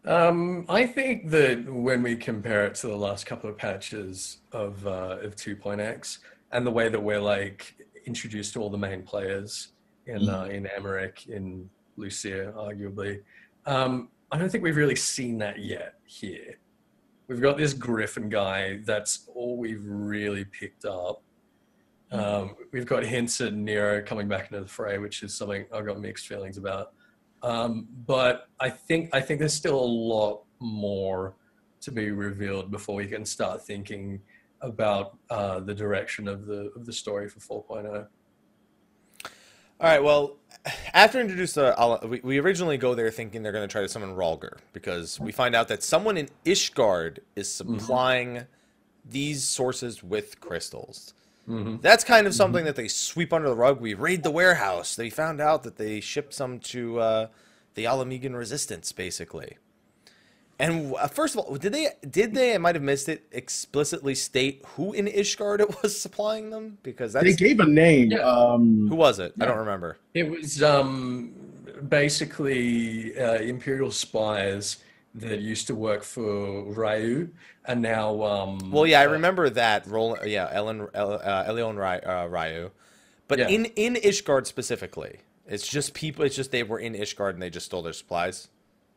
[0.05, 4.85] Um, I think that when we compare it to the last couple of patches of
[4.87, 6.19] uh, of 2.x
[6.51, 9.69] and the way that we're like introduced to all the main players
[10.07, 13.21] in uh, in Emmerich, in Lucia, arguably,
[13.65, 16.57] um, I don't think we've really seen that yet here.
[17.27, 18.79] We've got this Griffin guy.
[18.85, 21.21] That's all we've really picked up.
[22.11, 25.85] Um, we've got hints at Nero coming back into the fray, which is something I've
[25.85, 26.93] got mixed feelings about.
[27.43, 31.35] Um, but I think I think there's still a lot more
[31.81, 34.21] to be revealed before we can start thinking
[34.61, 37.65] about uh, the direction of the of the story for oh.
[37.69, 38.07] 4.0.
[39.81, 40.03] All right.
[40.03, 40.35] Well,
[40.93, 43.87] after introduced the, Ala- we, we originally go there thinking they're going to try to
[43.87, 48.45] summon Rhalgr because we find out that someone in Ishgard is supplying
[49.05, 51.13] these sources with crystals.
[51.49, 51.77] Mm-hmm.
[51.81, 53.81] That's kind of something that they sweep under the rug.
[53.81, 54.95] We raid the warehouse.
[54.95, 57.27] They found out that they shipped some to uh,
[57.73, 59.57] the Ala Mhigan Resistance, basically.
[60.59, 61.89] And uh, first of all, did they?
[62.07, 62.53] Did they?
[62.53, 63.25] I might have missed it.
[63.31, 68.11] Explicitly state who in Ishgard it was supplying them because They gave a name.
[68.11, 68.19] Yeah.
[68.19, 69.33] Um, who was it?
[69.39, 69.97] I don't remember.
[70.13, 71.33] It was um,
[71.87, 74.77] basically uh, imperial spies
[75.19, 77.29] that used to work for Ryu,
[77.65, 79.85] and now um, Well, yeah, I uh, remember that.
[79.87, 82.71] Roll, yeah, Ellen, El, uh, Elion Ry, uh, Ryu,
[83.27, 83.47] but Yeah.
[83.47, 86.25] in in Ishgard specifically, it's just people.
[86.25, 88.47] It's just they were in Ishgard and they just stole their supplies.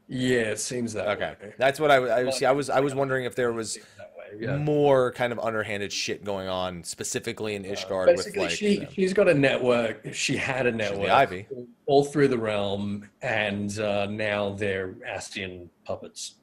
[0.08, 1.54] Yeah, it seems that Okay, way.
[1.58, 2.36] that's what I, was- I was.
[2.36, 4.01] See, I was I was wondering if there was Seems that way,
[4.38, 4.56] yeah.
[4.56, 8.88] more kind of underhanded shit going on specifically in Ishgard with Basically, like she them.
[8.92, 10.14] she's got a network.
[10.14, 11.46] She had a the network Ivy.
[11.86, 16.34] all through the realm, and uh, now they're Ascian puppets.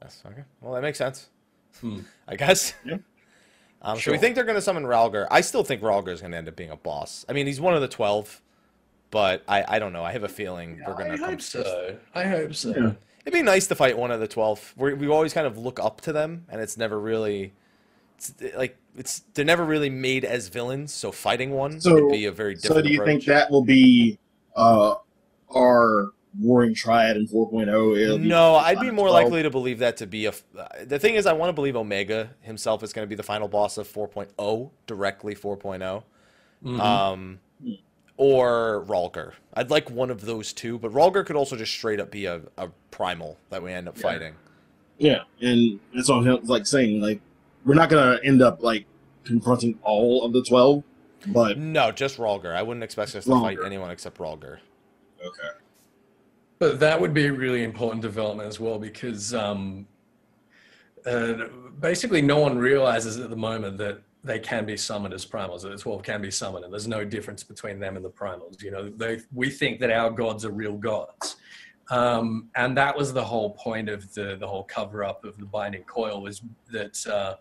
[0.00, 0.42] That's okay.
[0.60, 1.28] Well, that makes sense.
[1.80, 2.00] Hmm.
[2.28, 2.74] I guess.
[2.84, 2.98] Yeah.
[3.82, 5.26] Um, So we think they're going to summon Rhalgr.
[5.30, 7.24] I still think Rhalgr is going to end up being a boss.
[7.30, 8.42] I mean, he's one of the twelve,
[9.10, 10.04] but I, I don't know.
[10.04, 11.30] I have a feeling we're going to come.
[11.30, 11.96] hope so.
[12.14, 12.94] I hope so.
[13.24, 13.28] Yeah.
[13.28, 14.72] It'd be nice to fight one of the twelve.
[14.76, 17.52] We we always kind of look up to them, and it's never really.
[18.16, 20.92] It's like it's they're never really made as villains.
[20.92, 22.76] So fighting one So- would be a very different.
[22.76, 24.18] So do you think that will be
[24.56, 24.94] uh,
[25.54, 28.20] our Warring Triad in 4.0?
[28.20, 29.24] No, I'd be more 12?
[29.24, 30.32] likely to believe that to be a.
[30.84, 33.48] The thing is, I want to believe Omega himself is going to be the final
[33.48, 36.02] boss of 4.0, directly 4.0,
[36.64, 36.78] Mhm.
[36.80, 37.40] um,
[38.20, 39.32] or Rhalgr.
[39.54, 42.42] I'd like one of those two, but Rhalgr could also just straight up be a,
[42.58, 44.02] a primal that we end up Yeah.
[44.02, 44.34] fighting.
[44.98, 47.22] Yeah, and that's all him like saying like
[47.64, 48.84] we're not gonna end up like
[49.24, 50.84] confronting all of the twelve,
[51.28, 52.54] but No, just Rhalgr.
[52.54, 54.58] I wouldn't expect us to fight anyone except Rhalgr.
[55.24, 55.48] okay.
[56.58, 59.86] But that would be a really important development as well because um,
[61.06, 61.44] uh,
[61.80, 65.62] basically no one realizes at the moment that they can be summoned as primals.
[65.62, 68.62] The 12 can be summoned, and there's no difference between them and the primals.
[68.62, 71.36] You know, they, we think that our gods are real gods.
[71.90, 75.46] Um, and that was the whole point of the, the whole cover up of the
[75.46, 77.34] binding coil was that, uh,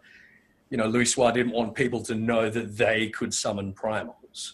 [0.70, 4.54] you know, Louisoix didn't want people to know that they could summon primals.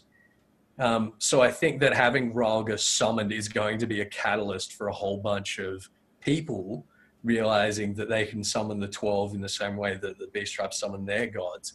[0.79, 4.87] Um, so I think that having Rhalgr summoned is going to be a catalyst for
[4.87, 6.85] a whole bunch of people
[7.23, 10.77] realizing that they can summon the 12 in the same way that the Beast Tribes
[10.77, 11.73] summon their gods.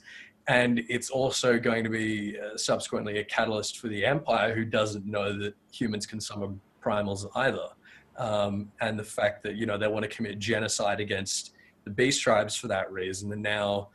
[0.50, 5.06] And it's also going to be uh, subsequently a catalyst for the Empire who doesn't
[5.06, 7.68] know that humans can summon primals either.
[8.16, 11.52] Um, and the fact that, you know, they want to commit genocide against
[11.84, 13.32] the Beast Tribes for that reason.
[13.32, 13.90] And now,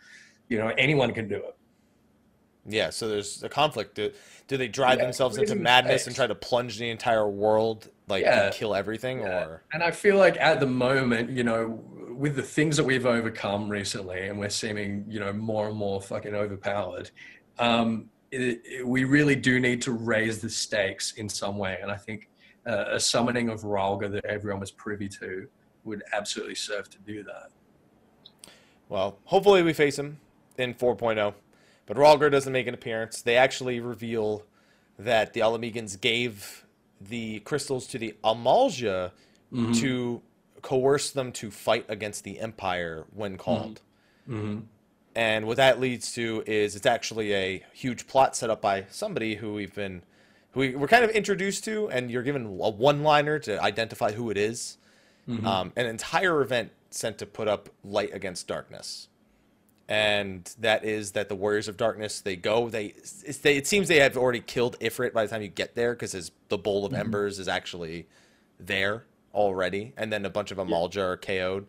[0.48, 1.58] you know, anyone can do it.
[2.65, 3.96] Yeah, so there's a conflict.
[3.96, 4.12] Do,
[4.48, 8.24] do they drive Yeah, themselves into madness and try to plunge the entire world, like
[8.24, 8.50] Yeah.
[8.52, 9.46] kill everything, Yeah.
[9.46, 13.06] or And I feel like at the moment, you know, with the things that we've
[13.06, 17.10] overcome recently, and we're seeming, you know, more and more fucking overpowered,
[17.60, 21.80] um, it, it- we really do need to raise the stakes in some way.
[21.82, 22.30] And I think
[22.68, 25.48] uh, a summoning of Rhalgr that everyone was privy to
[25.84, 27.50] would absolutely serve to do that.
[28.89, 30.20] Well, hopefully we face him
[30.58, 31.34] in 4.0.
[31.86, 33.22] But Rhalgr doesn't make an appearance.
[33.22, 34.44] They actually reveal
[34.98, 36.64] that the Ala Mhigans gave
[37.01, 39.12] the crystals to the Amalj'aa
[39.51, 39.79] Mhm.
[39.79, 40.21] to
[40.62, 43.81] coerce them to fight against the Empire when called.
[44.27, 44.63] Mhm.
[45.15, 49.36] And what that leads to is it's actually a huge plot set up by somebody
[49.36, 50.01] who we've been,
[50.51, 54.29] who we, we're kind of introduced to, and you're given a one-liner to identify who
[54.29, 54.77] it is.
[55.27, 55.45] Mhm.
[55.45, 59.08] Um, an entire event sent to put up light against darkness,
[59.88, 63.88] and that is that the Warriors of Darkness they go they, it's, they it seems
[63.88, 66.93] they have already killed Ifrit by the time you get there because the bowl of
[66.93, 68.08] embers is actually
[68.60, 71.67] there already, and then a bunch of Amalj'aa are KO'd.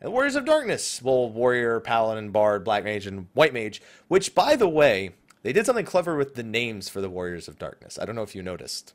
[0.00, 4.34] And the Warriors of Darkness, well, Warrior, Paladin, Bard, Black Mage, and White Mage, which,
[4.34, 7.98] by the way, they did something clever with the names for the Warriors of Darkness.
[7.98, 8.92] I don't know if you noticed.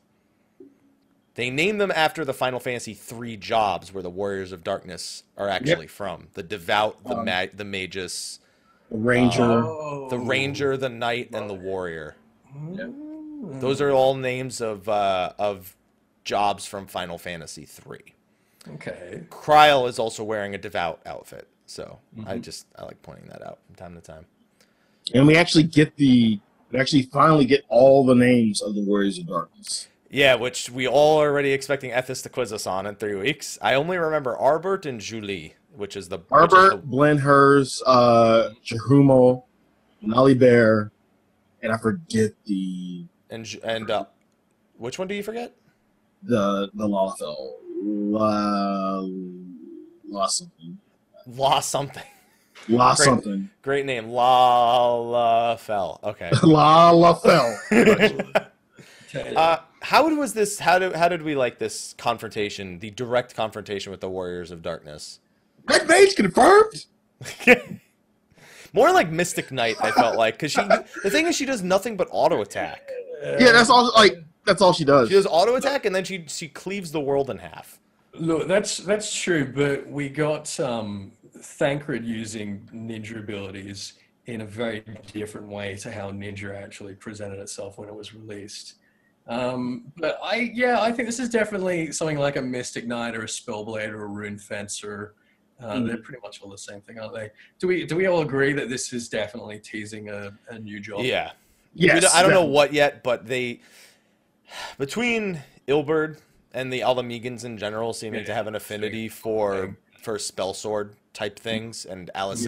[1.34, 5.48] They named them after the Final Fantasy three jobs where the Warriors of Darkness are
[5.48, 6.28] actually from.
[6.34, 8.40] The Devout, the, Um, the Magus,
[8.90, 9.42] The Ranger.
[9.42, 10.08] Oh.
[10.10, 12.16] the Ranger, the Knight, and the Warrior.
[12.56, 13.60] Mm.
[13.60, 15.76] Those are all names of, uh, of
[16.24, 18.14] jobs from Final Fantasy III.
[18.74, 19.22] Okay.
[19.30, 21.46] Krile is also wearing a devout outfit.
[21.66, 22.42] So I Mhm.
[22.42, 24.26] just I like pointing that out from time to time.
[25.14, 26.38] and we actually get the
[26.70, 29.88] we actually finally get all the names of the Warriors of Darkness.
[30.10, 33.58] Yeah, which we all are already expecting Ethis to quiz us on in three weeks.
[33.62, 39.44] I only remember Ardbert and Julie, which is the which is Ardbert, Blenhurst, uh, Jehumo,
[40.02, 40.90] Nolly Bear,
[41.62, 44.04] and I forget the the, and and uh,
[44.76, 45.54] which one do you forget?
[46.22, 47.52] the the Lawfell.
[47.82, 49.02] La,
[50.08, 50.78] La something.
[51.26, 52.02] La something.
[52.68, 53.04] La Great.
[53.04, 53.50] something.
[53.62, 55.98] Great name, La La Fell.
[56.04, 56.30] Okay.
[56.42, 57.58] La La Fell.
[59.34, 60.60] Uh, how was this?
[60.60, 62.78] How did how did we like this confrontation?
[62.78, 65.18] The direct confrontation with the Warriors of Darkness.
[65.70, 66.86] Red Mage confirmed.
[68.72, 70.62] More like Mystic Knight, I felt like, because she.
[71.02, 72.88] The thing is, she does nothing but auto attack.
[73.22, 73.92] Yeah, that's all.
[73.94, 74.14] Like
[74.46, 75.08] that's all she does.
[75.08, 77.80] She does auto attack, and then she she cleaves the world in half.
[78.14, 83.94] Look, that's that's true, but we got um, Thancred using ninja abilities
[84.26, 88.74] in a very different way to how ninja actually presented itself when it was released.
[89.26, 93.22] Um, but I, yeah, I think this is definitely something like a Mystic Knight or
[93.22, 95.14] a Spellblade or a Rune Fencer.
[95.60, 95.86] Uh, Mhm.
[95.88, 97.30] They're pretty much all the same thing, aren't they?
[97.58, 101.00] Do we do we all agree that this is definitely teasing a, a new job?
[101.04, 101.32] Yeah.
[101.74, 103.60] We Yes, don't- I don't know what yet, but they
[104.78, 106.18] between Ilberd
[106.52, 110.94] and the Ala Mhigans in general seeming to have an affinity for for spell sword
[111.12, 112.46] type things, and Alice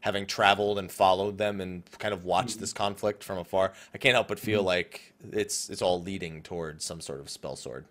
[0.00, 3.72] having traveled and followed them and kind of watched this conflict from afar.
[3.94, 7.54] I can't help but feel like it's it's all leading towards some sort of spell
[7.56, 7.84] sword.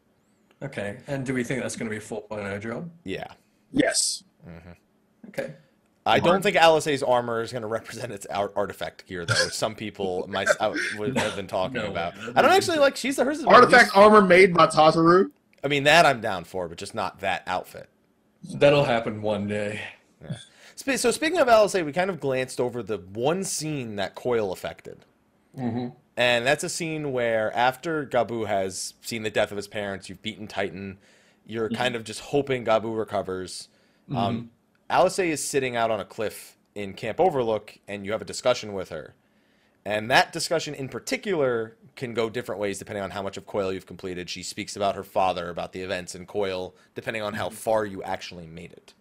[0.61, 0.97] Okay.
[1.07, 2.89] And do we think that's going to be a 4.0 job?
[3.05, 3.27] Yeah.
[3.71, 4.23] Yes.
[5.29, 5.53] Okay.
[6.05, 9.35] I don't think Alice's armor is going to represent its art- artifact gear, though.
[9.45, 12.15] which Some people might I would have been talking No, about.
[12.35, 12.95] I don't actually like.
[12.95, 13.39] She's the hers.
[13.39, 15.29] is- Artifact armor made by Tataru.
[15.63, 17.89] I mean, that I'm down for, but just not that outfit.
[18.55, 19.81] That'll happen one day.
[20.75, 24.51] Spe- So speaking of Alice, we kind of glanced over the one scene that Coil
[24.53, 25.05] affected.
[25.57, 25.89] Mm-hmm.
[26.15, 30.21] And that's a scene where after Gabu has seen the death of his parents, you've
[30.21, 30.97] beaten Titan,
[31.45, 33.67] you're kind of just hoping Gabu recovers.
[34.15, 34.51] Um,
[34.89, 38.73] Alice is sitting out on a cliff in Camp Overlook, and you have a discussion
[38.73, 39.13] with her.
[39.85, 43.73] And that discussion in particular can go different ways depending on how much of Coil
[43.73, 44.29] you've completed.
[44.29, 48.03] She speaks about her father, about the events in Coil, depending on how far you
[48.03, 48.93] actually made it.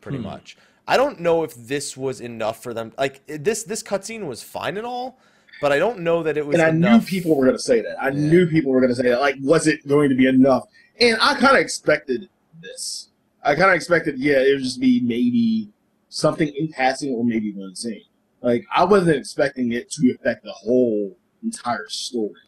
[0.00, 0.24] Pretty Hmm.
[0.24, 0.56] much.
[0.86, 2.92] I don't know if this was enough for them.
[2.98, 5.18] Like this, this cutscene was fine and all,
[5.60, 6.54] but I don't know that it was.
[6.54, 7.02] And I enough.
[7.02, 7.96] knew people were going to say that.
[8.02, 9.20] I knew people were going to say that.
[9.20, 10.64] Like, was it going to be enough?
[11.00, 12.28] And I kind of expected
[12.60, 13.08] this.
[13.42, 15.70] I kind of expected, yeah, it would just be maybe
[16.08, 18.04] something in passing or maybe one scene.
[18.40, 22.40] Like, I wasn't expecting it to affect the whole entire story.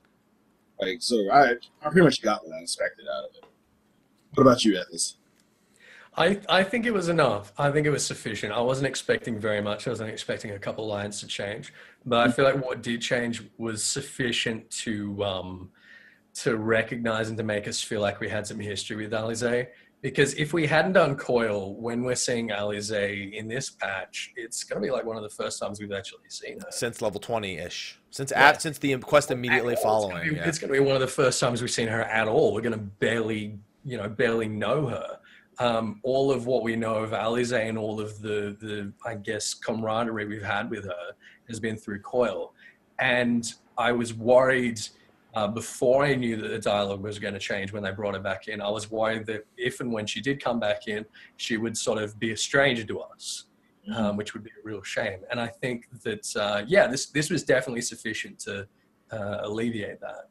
[0.81, 1.53] Like, so I,
[1.83, 3.45] I pretty much got what I expected out of it.
[4.35, 5.15] What about you, Ethis?
[6.17, 7.53] I, I think it was enough.
[7.59, 8.53] I think it was sufficient.
[8.53, 9.87] I wasn't expecting very much.
[9.87, 11.73] I wasn't expecting a couple lines to change,
[12.07, 15.71] but I feel like what did change was sufficient to um,
[16.35, 19.69] to recognize and to make us feel like we had some history with Alisaie.
[20.05, 24.83] Because if we hadn't done Coil, when we're seeing Alisaie in this patch, it's going
[24.83, 26.67] to be like one of the first times we've actually seen her.
[26.71, 28.51] since level twenty ish, since Yeah.
[28.51, 29.83] af- since the quest immediately all.
[29.83, 30.19] following.
[30.19, 30.53] It's be, yeah.
[30.61, 32.53] gonna be one of the first times we've seen her at all.
[32.53, 35.19] We're gonna barely, you know, barely know her.
[35.59, 39.55] Um, all of what we know of Alisaie and all of the, the, I guess,
[39.55, 41.13] camaraderie we've had with her
[41.49, 42.53] has been through Coil.
[42.99, 44.81] And I was worried
[45.35, 48.21] uh, before I knew that the dialogue was going to change when they brought her
[48.21, 48.61] back in.
[48.61, 51.05] I was worried that if and when she did come back in,
[51.37, 53.47] she would sort of be a stranger to us
[53.93, 55.21] um, which would be a real shame.
[55.31, 58.67] And I think that uh, yeah, this this was definitely sufficient to
[59.11, 60.29] uh, alleviate that.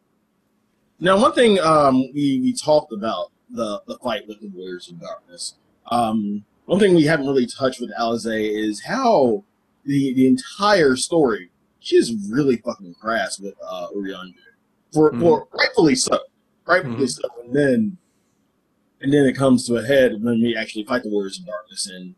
[1.00, 5.00] Now, one thing um, we, we talked about the, the fight with the Warriors of
[5.02, 5.56] Darkness.
[5.92, 9.44] Um, one thing we haven't really touched with Alisaie is how
[9.86, 13.88] the the entire story she is really fucking crass with uh.
[14.94, 16.20] For, for rightfully so,
[16.66, 17.10] rightfully Mhm.
[17.10, 17.28] so.
[17.44, 17.98] And then
[19.02, 21.88] and then it comes to a head when we actually fight the Warriors of Darkness,
[21.90, 22.16] and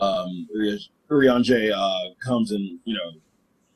[0.00, 3.12] um, Uri- Urianger uh, comes and you know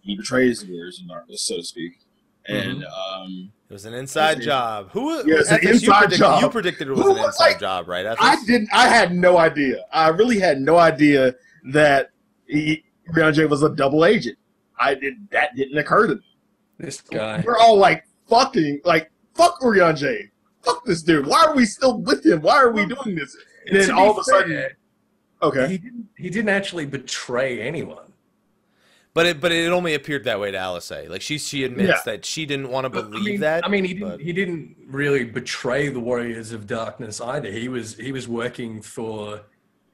[0.01, 1.93] he betrays the Warriors of Darkness, so to speak.
[2.47, 4.89] And um, It was an inside It's- job.
[4.93, 5.19] Who?
[5.29, 6.43] Yeah, it's an Ethis, you inside predicted, job.
[6.43, 8.07] You predicted it was Who an inside like- job, right?
[8.07, 8.17] Ethis?
[8.21, 8.71] I didn't.
[8.73, 9.85] I had no idea.
[9.93, 11.35] I really had no idea
[11.73, 12.11] that
[12.47, 14.39] he, Urianger was a double agent.
[14.81, 15.29] I did.
[15.31, 16.23] That didn't occur to me.
[16.79, 17.43] This guy.
[17.47, 20.31] We're all like fucking like fuck Urianger.
[20.63, 21.27] Fuck this dude.
[21.27, 22.43] Why are we still with him?
[22.43, 23.37] Why are we doing this?
[23.67, 24.77] And then all of a sudden, fair,
[25.43, 25.69] okay.
[25.69, 26.09] he didn't.
[26.17, 28.05] He didn't actually betray anyone.
[29.15, 30.91] But it, but it only appeared that way to Alice.
[30.91, 32.13] Like she, she admits Yeah.
[32.13, 33.65] that she didn't want to believe I mean, that.
[33.65, 34.09] I mean, he didn't.
[34.11, 37.51] but- He didn't really betray the Warriors of Darkness either.
[37.51, 37.97] He was.
[37.97, 39.41] He was working for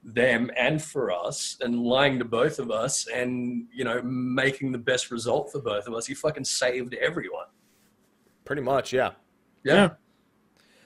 [0.02, 4.78] them and for us, and lying to both of us, and you know, making the
[4.78, 6.06] best result for both of us.
[6.06, 7.46] He fucking saved everyone.
[8.44, 9.12] Pretty much, yeah.
[9.62, 9.90] Yeah.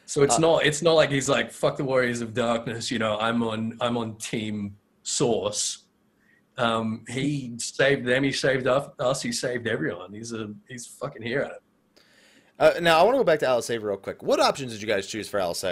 [0.07, 2.91] So it's Uh, not it's not like he's like fuck the Warriors of Darkness.
[2.91, 5.85] You know, I'm on I'm on Team Source.
[6.57, 8.25] Um, he saved them.
[8.25, 8.89] He saved us.
[8.99, 10.13] us he saved everyone.
[10.13, 11.51] He's a he's a fucking hero.
[12.59, 14.23] Uh, now I want to go back to Alice real quick.
[14.23, 15.65] What options did you guys choose for Alice?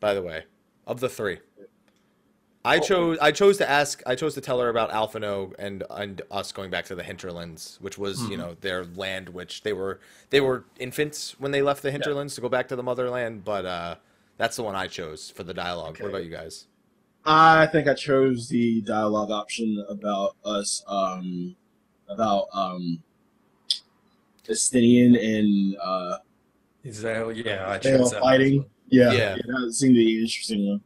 [0.00, 0.44] By the way,
[0.86, 1.38] of the three,
[2.64, 3.18] I chose.
[3.20, 4.02] I chose to ask.
[4.06, 7.78] I chose to tell her about Alphinaud and and us going back to the hinterlands,
[7.80, 9.98] which was you know their land, which they were
[10.30, 13.44] they were infants when they left the hinterlands to go back to the motherland.
[13.44, 13.94] But uh,
[14.36, 16.00] that's the one I chose for the dialogue.
[16.00, 16.66] What about you guys?
[17.24, 21.54] I think I chose the dialogue option about us, um,
[22.08, 23.02] about um,
[24.48, 26.18] Estinian and uh,
[26.84, 27.68] Is that yeah?
[27.70, 28.20] I they all chose that.
[28.22, 28.64] fighting.
[28.88, 29.36] Yeah, Yeah.
[29.36, 30.80] that seemed to be an interesting one.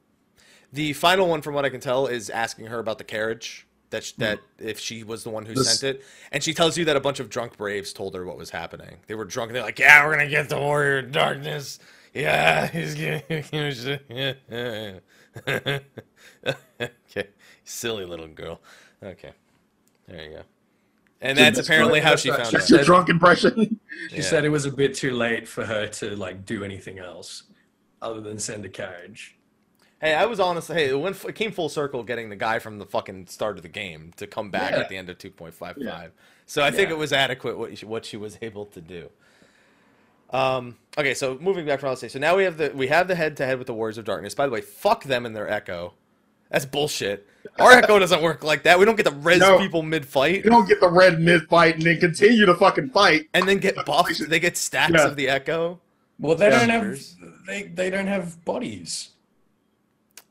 [0.72, 4.04] The final one, from what I can tell, is asking her about the carriage that
[4.04, 4.22] sh- hmm.
[4.22, 6.96] that if she was the one who This- sent it, and she tells you that
[6.96, 8.96] a bunch of drunk braves told her what was happening.
[9.06, 9.50] They were drunk.
[9.50, 11.78] and They're like, "Yeah, we're gonna get the warrior of darkness.
[12.12, 13.44] Yeah, he's getting."
[16.80, 17.28] okay,
[17.64, 18.60] silly little girl.
[19.02, 19.32] Okay,
[20.08, 20.42] there you go.
[21.20, 22.52] And that's That's apparently how That's she found She out.
[22.52, 23.80] That's your drunk impression.
[24.10, 24.22] She Yeah.
[24.22, 27.44] said it was a bit too late for her to like do anything else
[28.02, 29.35] other than send a carriage.
[30.06, 30.76] Hey, I was honestly.
[30.76, 33.62] Hey, it, went, it came full circle getting the guy from the fucking start of
[33.62, 34.78] the game to come back Yeah.
[34.80, 35.74] at the end of 2.55.
[35.78, 36.06] Yeah.
[36.46, 36.94] So I think Yeah.
[36.94, 39.10] it was adequate what she, what she was able to do.
[40.30, 40.76] Um.
[40.98, 43.14] Okay, so moving back from all say, so now we have the we have the
[43.14, 44.34] head to head with the Warriors of Darkness.
[44.34, 45.94] By the way, fuck them and their Echo.
[46.50, 47.28] That's bullshit.
[47.60, 48.78] Our Echo doesn't work like that.
[48.78, 49.58] We don't get to res No.
[49.58, 52.90] people mid fight You don't get the red mid fight and then continue to fucking
[52.90, 53.28] fight.
[53.34, 54.28] and then get buffed.
[54.28, 55.06] They get stacks Yeah.
[55.06, 55.80] of the Echo.
[56.18, 56.58] Well, they Yeah.
[56.66, 57.00] don't have
[57.46, 59.10] they they don't have bodies,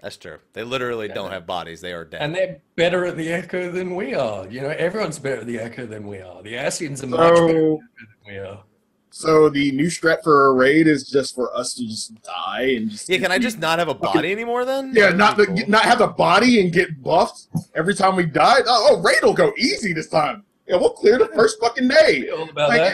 [0.05, 0.37] That's true.
[0.53, 1.81] They literally don't have bodies.
[1.81, 2.21] They are dead.
[2.21, 4.45] and they're better at the echo than we are.
[4.47, 6.43] You know, everyone's better at the echo than we are.
[6.43, 7.79] The Ascians are much better than
[8.27, 8.61] we are.
[9.09, 12.91] so the new strat for a raid is just for us to just die and
[12.91, 14.91] just yeah, can I just not have a body anymore then?
[14.93, 15.57] yeah That'd not the, cool.
[15.67, 18.59] not have the body and get buffed every time we die?
[18.67, 20.43] Oh, oh, raid will go easy this time.
[20.67, 22.29] Yeah, we'll clear the first fucking day.
[22.29, 22.81] All about Like,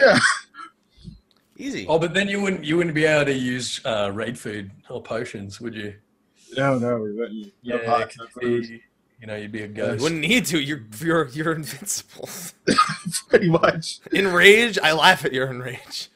[1.04, 1.10] yeah.
[1.58, 1.86] easy.
[1.86, 5.02] Oh, but then you wouldn't you wouldn't be able to use uh, raid food or
[5.02, 5.92] potions, would you?
[6.56, 7.52] No, no, we wouldn't.
[7.62, 8.06] Yeah, no
[8.40, 8.80] be,
[9.20, 10.02] you know, you'd be a You ghost.
[10.02, 10.60] wouldn't need to.
[10.60, 12.28] You're you're you're invincible.
[13.28, 14.00] pretty much.
[14.12, 16.08] In rage, I laugh at your enrage.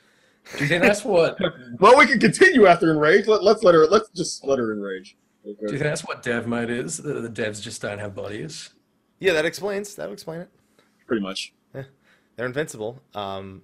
[0.57, 1.39] Do you think that's what?
[1.79, 3.27] Well, we can continue after enrage.
[3.27, 3.87] Let, let's let her.
[3.87, 5.17] Let's just let her enrage.
[5.45, 6.97] Do you think that's what dev mode is?
[6.97, 8.71] The, the devs just don't have bodies.
[9.21, 9.95] Yeah, that explains.
[9.95, 10.49] That would explain it.
[11.07, 11.53] Pretty much.
[11.75, 11.85] Yeah.
[12.35, 13.01] They're invincible.
[13.15, 13.63] Um,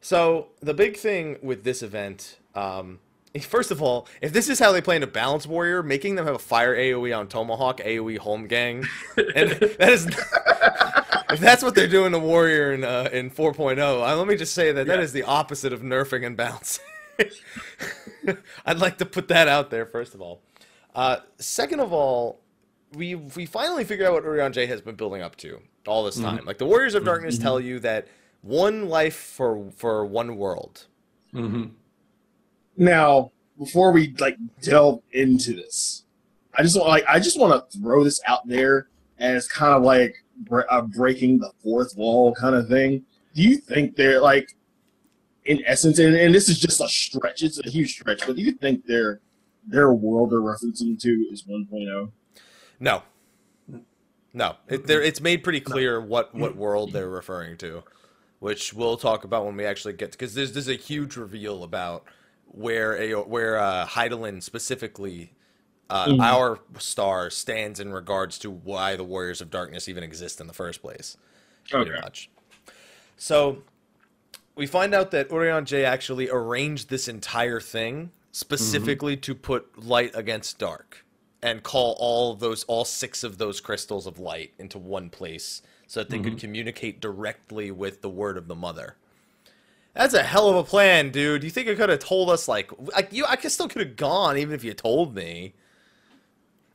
[0.00, 3.00] so the big thing with this event, um,
[3.38, 6.34] first of all, if this is how they plan to balance warrior, making them have
[6.34, 8.84] a fire AOE on Tomahawk, AOE home gang,
[9.16, 10.06] and that is.
[11.28, 14.54] If that's what they're doing to Warrior in uh, in 4.0, uh, let me just
[14.54, 15.02] say that that Yeah.
[15.04, 16.84] is the opposite of nerfing and bouncing.
[18.64, 20.40] I'd like to put that out there first of all.
[20.94, 22.40] Uh, second of all,
[22.94, 26.44] we we finally figured out what Urianger has been building up to all this time.
[26.44, 28.06] Like the Warriors of Darkness tell you that
[28.42, 30.86] one life for for one world.
[31.34, 31.64] Mm-hmm.
[32.76, 36.04] Now, before we like delve into this,
[36.54, 39.82] I just want like I just want to throw this out there as kind of
[39.82, 40.14] like
[40.70, 43.04] a breaking the fourth wall kind of thing.
[43.34, 44.56] Do you think they're like,
[45.44, 48.42] in essence, and, and this is just a stretch, it's a huge stretch, but do
[48.42, 49.20] you think their
[49.66, 51.52] their world they're referencing to is oh?
[51.52, 52.10] 1.0?
[52.78, 53.02] No,
[54.32, 57.82] no, it, it's made pretty clear what what world they're referring to,
[58.38, 62.04] which we'll talk about when we actually get because there's there's a huge reveal about
[62.56, 65.32] where a where uh, Hydaelyn specifically.
[65.88, 66.20] Uh, Mhm.
[66.20, 70.52] Our star stands in regards to why the Warriors of Darkness even exist in the
[70.52, 71.16] first place.
[71.70, 72.28] pretty much.
[73.16, 73.62] So
[74.56, 80.58] we find out that Urianger actually arranged this entire thing specifically to put light against
[80.58, 81.04] dark
[81.42, 86.00] and call all those all six of those crystals of light into one place so
[86.00, 88.96] that they could communicate directly with the word of the mother.
[89.96, 91.42] That's a hell of a plan, dude.
[91.42, 93.96] You think you could have told us like, like you I could still could have
[93.96, 95.54] gone even if you told me.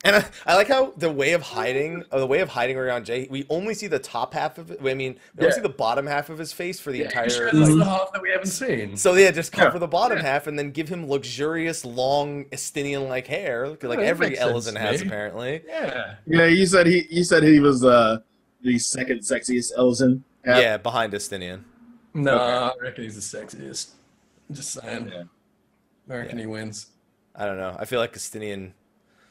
[0.03, 3.29] And I, I like how the way of hiding, uh, the way of hiding Urianger,
[3.29, 4.79] we only see the top half of it.
[4.81, 5.51] I mean, we only Yeah.
[5.51, 7.29] see the bottom half of his face for the Yeah, entire.
[7.29, 8.97] sure, like- the half that we haven't seen.
[8.97, 9.79] so yeah, just cover Yeah.
[9.81, 14.39] the bottom half and then give him luxurious, long Estinian-like hair, like that every makes
[14.39, 15.07] sense Elizan has me.
[15.07, 15.61] apparently.
[15.67, 16.15] yeah.
[16.25, 18.17] Yeah, you said he you said he was uh
[18.63, 20.21] the second sexiest Elezen.
[20.43, 21.61] Yeah, behind Estinian.
[22.13, 22.79] No, Okay.
[22.79, 23.91] I reckon he's the sexiest.
[24.51, 25.11] Just saying.
[25.13, 25.23] Yeah.
[26.09, 26.87] I reckon he wins.
[27.35, 27.75] I don't know.
[27.79, 28.73] I feel like Estinian,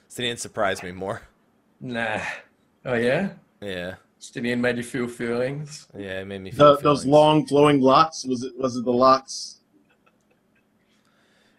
[0.08, 1.22] Estinian surprised me more.
[1.80, 2.20] Nah.
[2.84, 3.30] Oh yeah?
[3.60, 5.86] Yeah, Stinian made you feel feelings?
[5.94, 8.92] yeah, it made me feel The, those long flowing locks was it was it the
[8.92, 9.60] locks?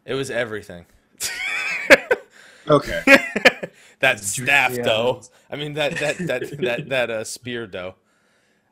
[0.05, 0.85] It was everything.
[2.67, 3.01] Okay.
[3.99, 5.21] that staff though.
[5.49, 7.95] I mean that that that that that uh, spear dough.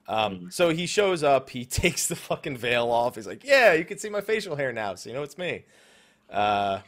[0.10, 1.50] Um, so he shows up.
[1.50, 3.16] He takes the fucking veil off.
[3.16, 5.64] He's like, "Yeah, you can see my facial hair now, so you know it's me."
[6.30, 6.80] Uh,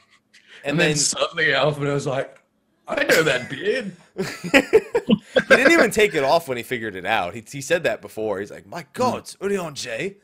[0.63, 2.41] and, And, then, then suddenly was like,
[2.87, 3.95] I know that beard.
[4.17, 7.33] he didn't even take it off when he figured it out.
[7.33, 8.39] He, he said that before.
[8.39, 10.15] He's like, "My God, it's Urianger."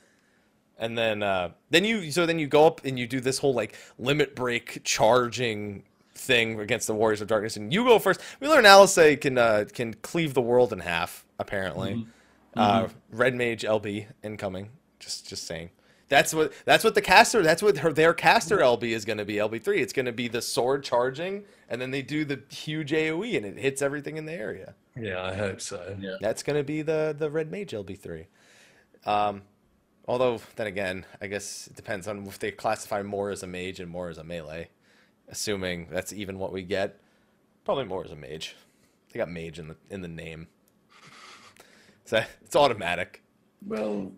[0.79, 3.53] And then uh, then you so then you go up and you do this whole
[3.53, 5.83] like limit break charging
[6.13, 8.21] thing against the Warriors of Darkness, and you go first.
[8.39, 11.25] We learn Alice can uh, can cleave the world in half.
[11.39, 12.05] Apparently,
[12.57, 14.69] Uh, Red Mage LB incoming.
[14.99, 15.69] Just just saying.
[16.09, 19.25] That's what that's what the caster that's what her their caster LB is going to
[19.25, 19.81] be LB three.
[19.81, 23.45] It's going to be the sword charging, and then they do the huge AOE, and
[23.45, 24.75] it hits everything in the area.
[24.95, 25.97] Yeah, I hope so.
[25.99, 26.15] Yeah.
[26.21, 28.27] That's going to be the the red mage LB three.
[29.05, 29.41] Um,
[30.07, 33.79] although then again, I guess it depends on if they classify more as a mage
[33.79, 34.69] and more as a melee.
[35.29, 37.01] Assuming that's even what we get,
[37.65, 38.55] probably more as a mage.
[39.11, 40.47] They got mage in the in the name,
[42.07, 43.21] so it's automatic.
[43.65, 44.11] Well,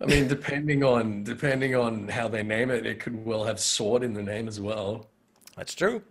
[0.00, 4.02] I mean, depending on depending on how they name it, it could well have sword
[4.02, 5.08] in the name as well.
[5.56, 6.02] That's true.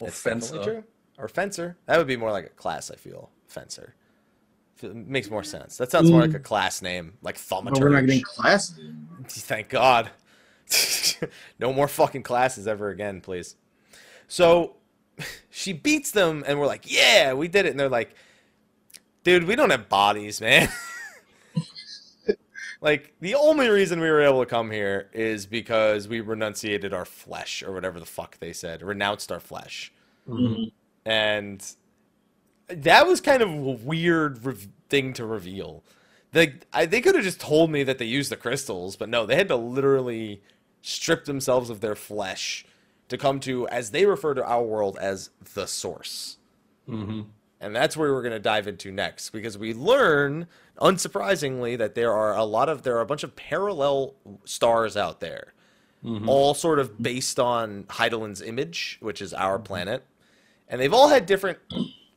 [0.00, 0.62] Or It's fencer.
[0.62, 0.84] true.
[1.18, 1.76] Or fencer.
[1.86, 2.90] That would be more like a class.
[2.90, 3.94] I feel fencer.
[4.82, 5.76] It makes more sense.
[5.76, 8.24] That sounds more like a class name, like oh, But we're not getting thaumaturge.
[8.24, 8.78] classes.
[8.80, 9.26] anymore.
[9.28, 10.10] Thank God.
[11.60, 13.54] no more fucking classes ever again, please.
[14.26, 14.76] So
[15.50, 18.14] she beats them, and we're like, "Yeah, we did it." And they're like,
[19.24, 20.68] "Dude, we don't have bodies, man."
[22.80, 27.04] like the only reason we were able to come here is because we renunciated our
[27.04, 29.92] flesh, or whatever the fuck they said, renounced our flesh,
[30.28, 30.72] Mhm.
[31.04, 31.64] and
[32.68, 34.56] that was kind of a weird re-
[34.88, 35.84] thing to reveal.
[36.32, 39.26] They I, they could have just told me that they used the crystals, but no,
[39.26, 40.42] they had to literally
[40.82, 42.64] strip themselves of their flesh
[43.08, 46.38] to come to, as they refer to our world as the source.
[46.88, 47.26] Mhm.
[47.62, 50.48] And that's where we're going to dive into next because we learn,
[50.80, 55.20] unsurprisingly, that there are a lot of there are a bunch of parallel stars out
[55.20, 55.54] there,
[56.04, 56.28] mm-hmm.
[56.28, 60.04] all sort of based on Hydaelyn's image, which is our planet,
[60.68, 61.60] and they've all had different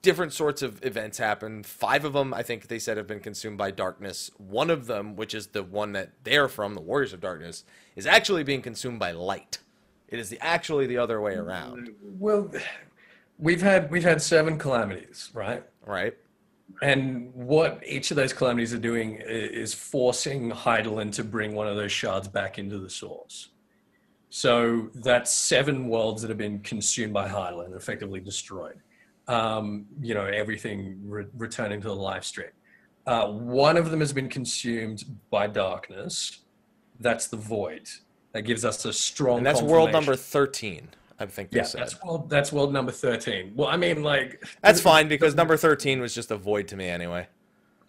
[0.02, 1.64] different sorts of events happen.
[1.64, 4.30] Five of them, I think they said, have been consumed by darkness.
[4.38, 7.64] One of them, which is the one that they're from, the Warriors of Darkness,
[7.96, 9.58] is actually being consumed by light.
[10.08, 12.52] It is the, actually the other way around, Well,
[13.38, 15.64] we've had we've had seven calamities, right?
[15.86, 16.14] right?
[16.82, 21.76] And what each of those calamities are doing is forcing Hydaelyn to bring one of
[21.76, 23.50] those shards back into the source.
[24.30, 28.80] So that's seven worlds that have been consumed by Hydaelyn, effectively destroyed.
[29.28, 32.50] Um, you know, everything re- returning to the life stream.
[33.08, 36.40] Uh, one of them has been consumed by darkness.
[37.00, 37.88] That's the void.
[38.34, 39.38] That gives us a strong.
[39.38, 40.90] And that's world number 13,
[41.20, 41.82] I think Yeah, said.
[41.82, 42.30] that's world.
[42.30, 43.54] That's world number thirteen.
[43.56, 46.88] Well, I mean, like That's fine because number 13 was just a void to me
[46.88, 47.28] anyway.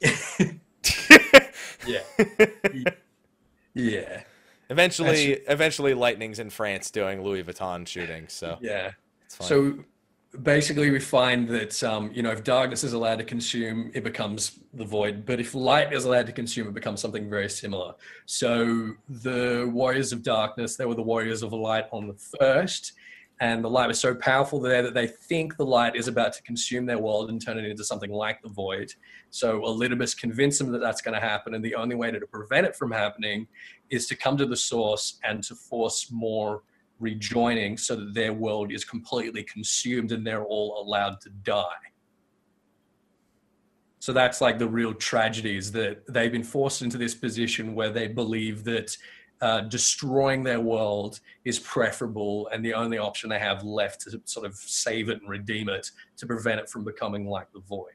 [1.87, 2.01] Yeah.
[3.75, 4.23] yeah.
[4.71, 8.93] eventually, eventually, Lightning's in France doing Louis Vuitton shooting, so Yeah.
[9.29, 9.85] So
[10.43, 14.59] basically, we find that um, you know if darkness is allowed to consume, it becomes
[14.75, 15.25] the void.
[15.27, 17.95] But if light is allowed to consume, it becomes something very similar.
[18.25, 22.93] So the warriors of darkness, they were the warriors of light on the first,
[23.41, 26.43] and the light was so powerful there that they think the light is about to
[26.43, 28.91] consume their world and turn it into something like the void.
[29.31, 32.67] So Elidibus convinced them that that's going to happen, and the only way to prevent
[32.67, 33.47] it from happening
[33.91, 36.63] is to come to the source and to force more
[36.99, 41.63] rejoining so that their world is completely consumed and they're all allowed to die.
[43.99, 47.91] So that's like the real tragedy is that they've been forced into this position where
[47.91, 48.97] they believe that
[49.41, 54.47] uh, destroying their world is preferable and the only option they have left to sort
[54.47, 57.93] of save it and redeem it to prevent it from becoming like the void.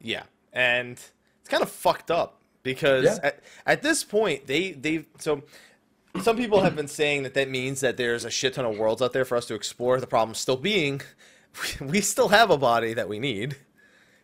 [0.00, 3.18] yeah, and it's kind of fucked up because Yeah.
[3.22, 5.42] at, at this point they they so
[6.22, 9.00] some people have been saying that that means that there's a shit ton of worlds
[9.02, 10.00] out there for us to explore.
[10.00, 11.00] The problem still being,
[11.80, 13.56] we still have a body that we need.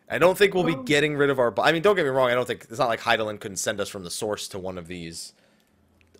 [0.09, 1.53] I don't think we'll be um, getting rid of our.
[1.59, 2.29] I mean, don't get me wrong.
[2.29, 4.77] I don't think it's not like Hydaelyn couldn't send us from the source to one
[4.77, 5.33] of these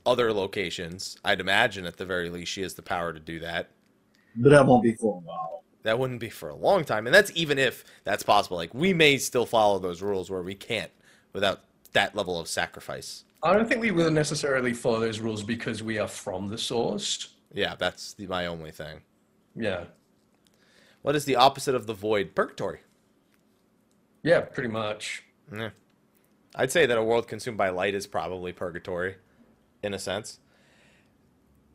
[0.06, 1.18] other locations.
[1.24, 3.70] I'd imagine at the very least she has the power to do that.
[4.36, 5.64] But that won't be for a while.
[5.84, 8.58] That wouldn't be for a long time, and that's even if that's possible.
[8.58, 10.92] Like we may still follow those rules where we can't
[11.32, 11.62] without
[11.94, 13.24] that level of sacrifice.
[13.44, 17.36] I don't think we will necessarily follow those rules because we are from the source.
[17.54, 19.02] Yeah, that's the, my only thing.
[19.56, 19.86] Yeah.
[21.04, 22.36] What is the opposite of the void?
[22.36, 22.80] Purgatory.
[24.28, 25.24] Yeah, pretty much.
[25.54, 25.70] Yeah.
[26.54, 29.16] I'd say that a world consumed by light is probably purgatory,
[29.82, 30.40] in a sense.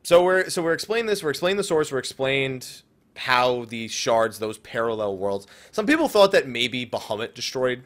[0.03, 1.23] So we're so we're explaining this.
[1.23, 1.91] We're explaining the source.
[1.91, 2.83] We're explained
[3.15, 5.47] how these shards, those parallel worlds.
[5.71, 7.83] Some people thought that maybe Bahamut destroyed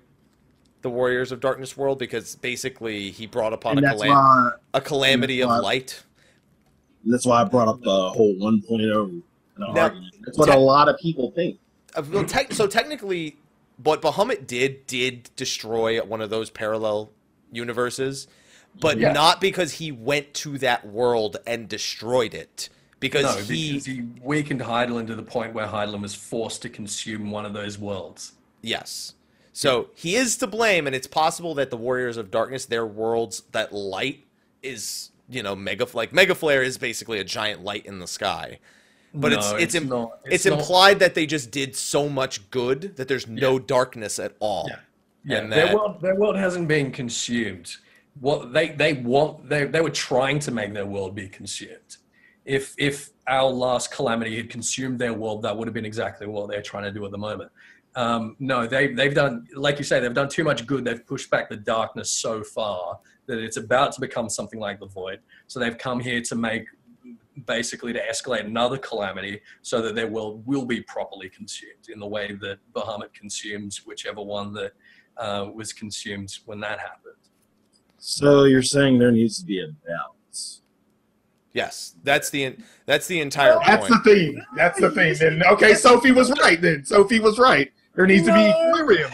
[0.82, 5.42] the Warriors of Darkness world because basically he brought upon a, calam- why a calamity
[5.42, 6.04] of why- light.
[7.06, 9.24] that's why I brought up the whole 1.0 in
[9.58, 9.90] the Now.
[10.26, 11.58] That's what te- a lot of people think.
[11.96, 13.38] Uh, well, tec- so technically,
[13.82, 17.12] what Bahamut did did destroy one of those parallel
[17.52, 18.28] universes,
[18.80, 19.12] but Yeah.
[19.12, 22.70] not because he went to that world and destroyed it.
[23.00, 26.70] Because No, he, because he weakened Hydaelyn to the point where Hydaelyn was forced to
[26.70, 28.34] consume one of those worlds.
[28.62, 29.14] yes.
[29.54, 33.42] So he is to blame, and it's possible that the Warriors of Darkness, their worlds,
[33.54, 34.28] that light
[34.62, 38.60] is, you know, mega like Mega Flare is basically a giant light in the sky.
[39.14, 39.92] But No, it's it's im-
[40.26, 44.34] it's, not- implied that they just did so much good that there's no darkness at
[44.40, 44.68] all.
[44.70, 44.80] Yeah.
[45.24, 47.76] Yeah, And their world, their world hasn't been consumed.
[48.20, 51.98] What they they want they they were trying to make their world be consumed.
[52.46, 56.50] If if our last calamity had consumed their world, that would have been exactly what
[56.50, 57.52] they're trying to do at the moment.
[57.96, 60.86] Um, no, they they've done like you say they've done too much good.
[60.86, 64.86] They've pushed back the darkness so far that it's about to become something like the
[64.88, 65.20] void.
[65.48, 66.66] So they've come here to make
[67.46, 72.08] basically to escalate another calamity so that their world will be properly consumed in the
[72.08, 74.74] way that Bahamut consumes whichever one that
[75.18, 77.16] uh, was consumed when that happened.
[77.98, 80.62] So you're saying there needs to be a balance.
[81.54, 84.04] Yes, that's the that's the entire That's point.
[84.04, 84.44] the thing.
[84.56, 85.16] That's the thing.
[85.20, 86.62] Then okay, Sophie was right.
[86.62, 87.72] Then Sophie was right.
[87.96, 89.10] There needs to be equilibrium.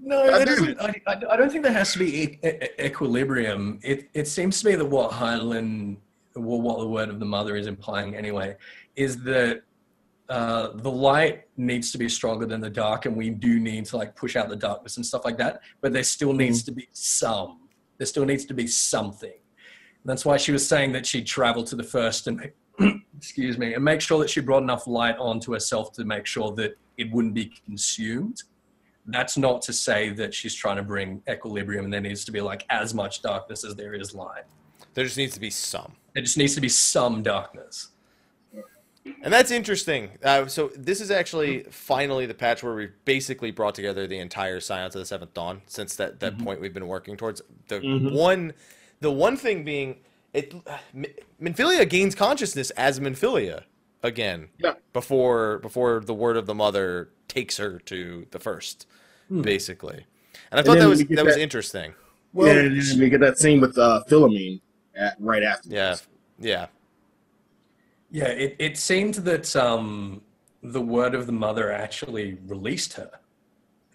[0.00, 2.38] No, God that damn doesn't, I, I I don't think there has to be e-
[2.44, 3.80] e- equilibrium.
[3.82, 5.96] It, it seems to me that what Hydaelyn,
[6.34, 8.56] well, what the word of the mother is implying anyway,
[8.96, 9.62] is that
[10.28, 13.96] uh, the light needs to be stronger than the dark, and we do need to
[13.96, 15.60] like push out the darkness and stuff like that.
[15.80, 17.60] But there still needs to be some.
[17.98, 19.30] There still needs to be something.
[19.30, 22.50] And that's why she was saying that she'd travel to the first and
[23.16, 26.52] excuse me, and make sure that she brought enough light onto herself to make sure
[26.52, 28.42] that it wouldn't be consumed
[29.06, 32.40] that's not to say that she's trying to bring equilibrium and there needs to be
[32.40, 34.44] like as much darkness as there is light.
[34.94, 35.92] There just needs to be some.
[36.14, 37.88] There just needs to be some darkness.
[39.22, 40.10] And that's interesting.
[40.22, 44.60] Uh, so this is actually finally the patch where we've basically brought together the entire
[44.60, 45.60] Scions of the Seventh Dawn.
[45.66, 48.12] Since that, that point we've been working towards the Mhm.
[48.12, 48.54] one,
[49.00, 49.96] the one thing being
[50.32, 50.54] it,
[50.94, 51.04] M-
[51.40, 53.64] Minfilia gains consciousness as Minfilia
[54.02, 54.48] again.
[54.58, 54.74] Yeah.
[54.92, 58.86] Before before the word of the mother takes her to the first,
[59.28, 59.42] Hmm.
[59.42, 60.06] basically.
[60.50, 61.94] And I And thought that was we get that was interesting.
[62.32, 64.60] Well, and then we get that scene with uh, Philomene
[64.96, 65.68] at, right after.
[65.68, 65.96] Yeah.
[66.38, 66.66] Yeah.
[68.10, 70.22] Yeah, it, it seemed that um,
[70.62, 73.10] the word of the mother actually released her,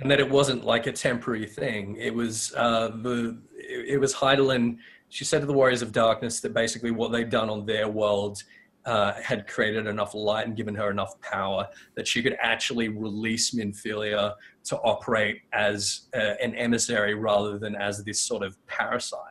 [0.02, 1.96] and that it wasn't like a temporary thing.
[1.96, 4.78] It was uh, the it, it was Hydaelyn.
[5.08, 8.44] She said to the Warriors of Darkness that basically what they'd done on their world
[8.86, 13.52] uh, had created enough light and given her enough power that she could actually release
[13.52, 14.34] Minfilia
[14.66, 19.29] to operate as uh, an emissary rather than as this sort of parasite.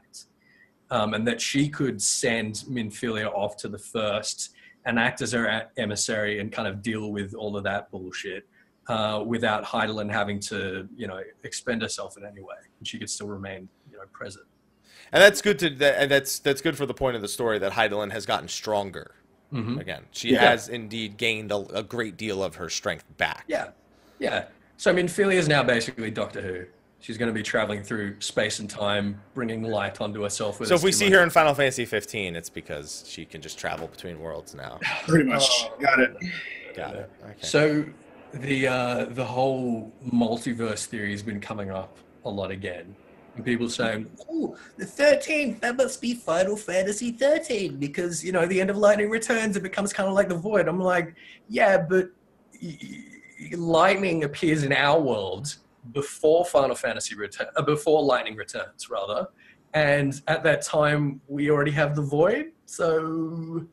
[0.90, 4.54] Um, and that she could send Minfilia off to the first
[4.86, 8.48] and act as her emissary and kind of deal with all of that bullshit
[8.88, 12.56] uh, without Hydaelyn having to, you know, expend herself in any way.
[12.78, 14.46] And she could still remain, you know, present.
[15.12, 17.58] And that's good to that, and that's that's good for the point of the story
[17.58, 19.14] that Hydaelyn has gotten stronger.
[19.52, 19.80] Mhm.
[19.80, 20.04] again.
[20.10, 20.50] She Yeah.
[20.50, 23.44] has indeed gained a, a great deal of her strength back.
[23.48, 23.70] Yeah,
[24.18, 24.44] yeah.
[24.76, 26.66] So I mean, Philia is now basically Doctor Who.
[27.00, 30.64] She's going to be traveling through space and time, bringing light onto herself.
[30.64, 33.86] So if we see her in Final Fantasy 15, it's because she can just travel
[33.86, 34.80] between worlds now.
[35.06, 35.48] Pretty much.
[35.80, 36.16] Got it.
[36.74, 37.10] Got it.
[37.24, 37.34] Okay.
[37.40, 37.84] So
[38.34, 42.94] the uh, the whole multiverse theory has been coming up a lot again.
[43.36, 48.44] And people saying, "Oh, the 13th, that must be Final Fantasy 13 because you know
[48.46, 51.14] the end of Lightning returns, it becomes kind of like the Void." I'm like,
[51.48, 52.10] "Yeah, but
[52.60, 55.56] y- y- Lightning appears in our world
[55.92, 59.28] before Final Fantasy return, uh, before Lightning returns, rather."
[59.74, 63.66] And at that time, we already have the Void, so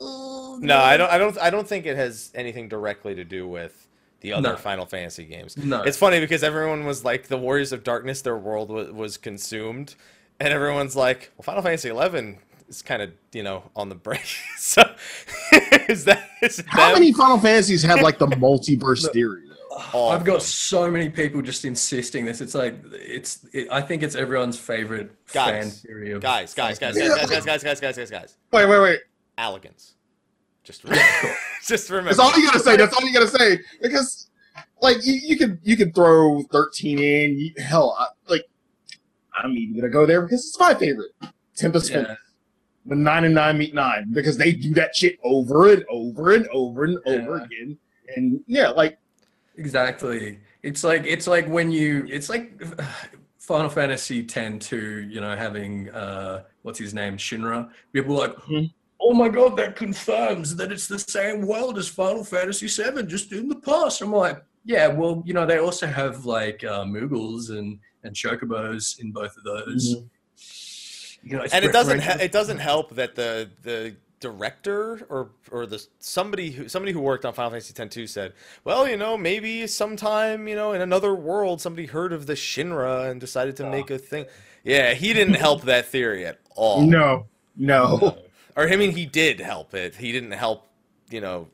[0.00, 1.10] uh, no, I don't.
[1.10, 1.38] I don't.
[1.38, 3.86] I don't think it has anything directly to do with
[4.20, 4.56] the other No.
[4.56, 5.56] Final Fantasy games.
[5.56, 5.82] No.
[5.82, 9.94] It's funny because everyone was like, the Warriors of Darkness, their world was, was consumed,
[10.40, 14.26] and everyone's like, well, Final Fantasy 11 is kind of you know on the break.
[14.58, 14.82] so
[15.88, 16.94] is that is How them?
[17.00, 19.44] many Final Fantasies have like the multiverse theory?
[19.76, 19.98] Though?
[19.98, 20.40] All I've got them.
[20.40, 22.40] so many people just insisting this.
[22.40, 23.46] It's like it's.
[23.52, 27.28] It, I think it's everyone's favorite fan Guys, theory of guys, guys, guys, Final guys,
[27.28, 28.36] guys, guys, guys, guys, guys, guys.
[28.52, 29.00] Wait, wait, wait.
[29.38, 29.94] Elegance.
[30.64, 30.84] Just,
[31.66, 32.08] just remember.
[32.08, 32.76] That's all you gotta say.
[32.76, 33.60] That's all you gotta say.
[33.80, 34.30] Because,
[34.82, 37.38] like, you, you could you could throw thirteen in.
[37.38, 38.44] You, hell, I, like,
[39.36, 41.12] I'm even gonna go there because it's my favorite.
[41.54, 42.02] Tempest Yeah.
[42.02, 42.18] Finish.
[42.84, 46.46] When nine and nine meet nine, because they do that shit over and over and
[46.48, 47.76] over and over again.
[48.14, 48.98] And yeah, like
[49.56, 50.40] Exactly.
[50.62, 52.06] It's like it's like when you.
[52.10, 52.60] It's like
[53.38, 57.70] Final Fantasy X to you know having uh what's his name Shinra.
[57.92, 58.36] People are like.
[58.36, 58.72] Mhm.
[58.98, 63.30] Oh my god, that confirms that it's the same world as Final Fantasy VII, just
[63.30, 64.00] in the past.
[64.00, 68.98] I'm like, yeah, well, you know, they also have like uh, Moogles and and Chocobos
[68.98, 69.96] in both of those.
[71.22, 75.66] You know, and it doesn't he- it doesn't help that the the director or or
[75.66, 78.32] the somebody who somebody who worked on Final Fantasy X-2 said,
[78.64, 83.10] "Well, you know, maybe sometime, you know, in another world somebody heard of the Shinra
[83.10, 83.70] and decided to Oh.
[83.70, 84.26] make a thing."
[84.64, 86.82] Yeah, he didn't help that theory at all.
[86.82, 88.18] No, no.
[88.56, 89.96] Or I mean, he did help it.
[89.96, 90.66] He didn't help,
[91.10, 91.48] you know,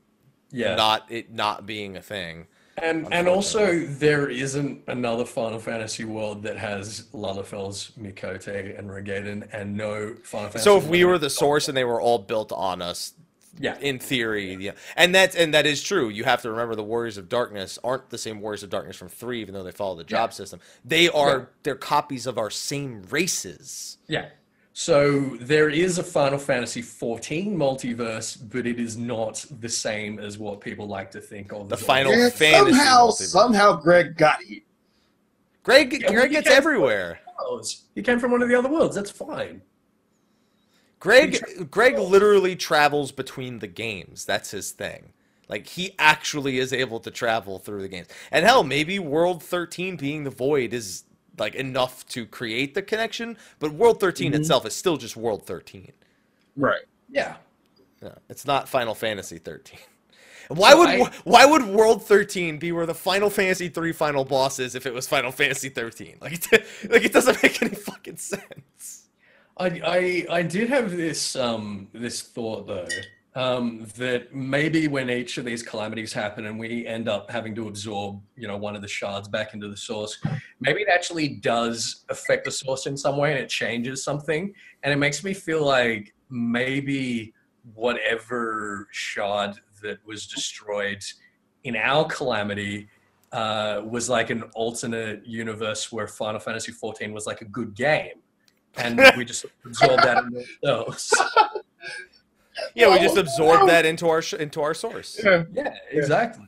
[0.52, 0.76] Yeah.
[0.76, 2.46] not it not being a thing.
[2.78, 9.48] And and also there isn't another Final Fantasy world that has Lalafell's Miqo'te and Roegadyn
[9.52, 10.64] and no Final Fantasy.
[10.64, 13.12] So if we were the source and they were all built on us,
[13.60, 16.08] yeah, in theory, yeah, and that's and that is true.
[16.08, 19.08] You have to remember the Warriors of Darkness aren't the same Warriors of Darkness from
[19.10, 20.34] three, even though they follow the job Yeah.
[20.34, 20.60] system.
[20.82, 21.44] They are Yeah.
[21.64, 23.98] they're copies of our same races.
[24.08, 24.28] yeah.
[24.74, 30.38] So there is a Final Fantasy 14 multiverse, but it is not the same as
[30.38, 31.68] what people like to think of.
[31.68, 33.12] The Final Yeah, Fantasy somehow, multiverse.
[33.28, 34.62] somehow, Greg got it.
[35.62, 37.20] Greg Yeah, Greg gets everywhere.
[37.94, 38.96] He came from one of the other worlds.
[38.96, 39.60] That's fine.
[41.00, 44.24] Greg Greg literally travels between the games.
[44.24, 45.12] That's his thing.
[45.48, 48.06] Like he actually is able to travel through the games.
[48.30, 51.04] And hell, maybe World 13 being the void is
[51.38, 54.36] like enough to create the connection, but World 13 Mhm.
[54.36, 55.92] itself is still just World 13.
[56.56, 56.82] Right.
[57.10, 57.36] Yeah.
[58.02, 59.78] No, it's not Final Fantasy 13.
[60.48, 64.24] Why So would I- why would World 13 be where the Final Fantasy 3 final
[64.24, 66.16] boss is if it was Final Fantasy 13?
[66.20, 69.06] Like it, like it doesn't make any fucking sense.
[69.56, 69.66] I,
[70.28, 72.88] I I did have this um this thought though
[73.34, 77.66] um that maybe when each of these calamities happen and we end up having to
[77.66, 80.18] absorb you know one of the shards back into the source
[80.60, 84.52] maybe it actually does affect the source in some way and it changes something
[84.82, 87.32] and it makes me feel like maybe
[87.74, 91.02] whatever shard that was destroyed
[91.64, 92.88] in our calamity
[93.32, 98.20] uh, was like an alternate universe where Final Fantasy 14 was like a good game
[98.76, 101.12] and we just absorbed that into ourselves.
[102.74, 105.20] Yeah, we just absorb that into our into our source.
[105.22, 105.44] Yeah.
[105.52, 106.46] Yeah, exactly.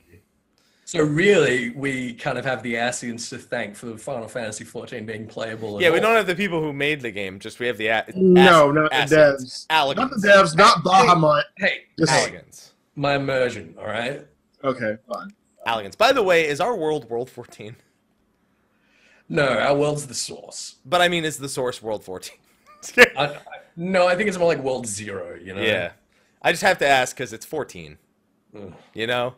[0.87, 5.03] So really, we kind of have the Ascians to thank for the Final Fantasy XIV
[5.07, 5.81] being playable.
[5.81, 6.03] Yeah, we all.
[6.03, 7.39] don't have the people who made the game.
[7.39, 9.43] Just we have the a- No, ass- not the assets.
[9.43, 9.65] devs.
[9.71, 10.21] Not Elegance.
[10.21, 11.41] the devs, not Bahamut.
[11.57, 12.73] Hey, Just- hey, Elegance.
[12.95, 13.73] my immersion.
[13.79, 14.27] All right.
[14.63, 15.33] Okay, fine.
[15.65, 15.95] Elegance.
[15.95, 17.75] By the way, is our world World 14?
[19.27, 20.75] No, our world's the source.
[20.85, 22.37] But I mean, is the source World 14?
[22.97, 23.37] I, I,
[23.75, 25.35] no, I think it's more like World Zero.
[25.35, 25.61] You know.
[25.61, 25.91] yeah.
[26.41, 27.97] I just have to ask because it's 14.
[28.55, 28.73] Ugh.
[28.93, 29.35] You know?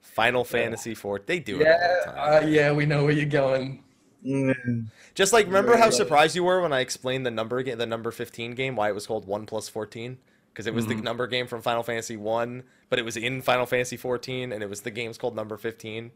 [0.00, 1.20] Final Fantasy 4.
[1.26, 1.96] They do it all Yeah.
[2.06, 2.44] the time.
[2.44, 3.84] Uh, yeah, we know where you're going.
[4.26, 4.86] Mm.
[5.14, 8.10] Just like remember how surprised you were when I explained the number game, the number
[8.10, 10.18] 15 game, why it was called 1 plus 14?
[10.52, 11.04] Because it was the Mhm.
[11.04, 14.68] number game from Final Fantasy 1, but it was in Final Fantasy 14 and it
[14.68, 16.10] was the game's called number 15.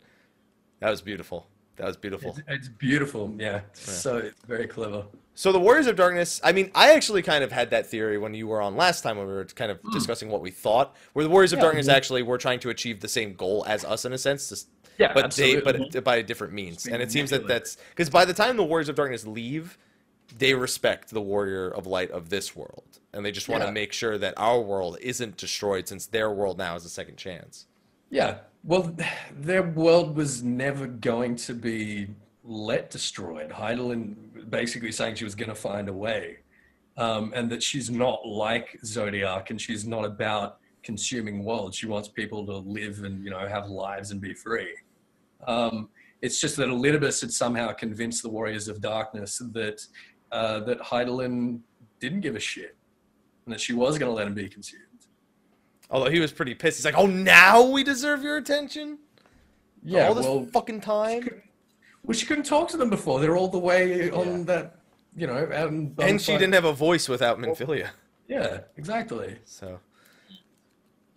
[0.80, 1.46] That was beautiful.
[1.76, 2.30] That was beautiful.
[2.30, 3.34] It's, it's beautiful.
[3.38, 3.60] Yeah.
[3.72, 5.04] So it's very clever.
[5.34, 8.34] So the Warriors of Darkness, I mean, I actually kind of had that theory when
[8.34, 9.90] you were on last time when we were kind of hmm.
[9.90, 11.58] discussing what we thought, where the Warriors of.
[11.58, 11.64] Yeah.
[11.64, 14.68] Darkness actually were trying to achieve the same goal as us in a sense, just,
[14.98, 16.86] Yeah, but they but by a different means.
[16.86, 19.78] And it seems that that's because by the time the Warriors of Darkness leave,
[20.36, 23.72] they respect the Warrior of Light of this world, and they just want to Yeah.
[23.72, 27.66] make sure that our world isn't destroyed since their world now has a second chance.
[28.10, 28.38] Yeah.
[28.64, 28.94] Well,
[29.36, 32.08] their world was never going to be
[32.44, 33.50] let destroyed.
[33.50, 36.38] Hydaelyn basically saying she was going to find a way,
[36.96, 41.76] um, and that she's not like Zodiark, and she's not about consuming worlds.
[41.76, 44.74] She wants people to live and you know have lives and be free.
[45.46, 45.88] Um,
[46.20, 49.84] it's just that Elidibus had somehow convinced the Warriors of Darkness that
[50.30, 51.60] uh, that Hydaelyn
[52.00, 52.76] didn't give a shit,
[53.44, 54.91] and that she was going to let him be consumed.
[55.92, 56.78] Although he was pretty pissed.
[56.78, 58.98] He's like, "Oh, now we deserve your attention?
[59.84, 61.42] Yeah, all this well, fucking time."
[62.02, 63.20] Well, she couldn't talk to them before.
[63.20, 64.44] They're all the way on Yeah.
[64.44, 64.78] that,
[65.14, 67.90] you know, in And she didn't have a voice without Minfilia.
[68.26, 69.36] Yeah, exactly.
[69.44, 69.78] So,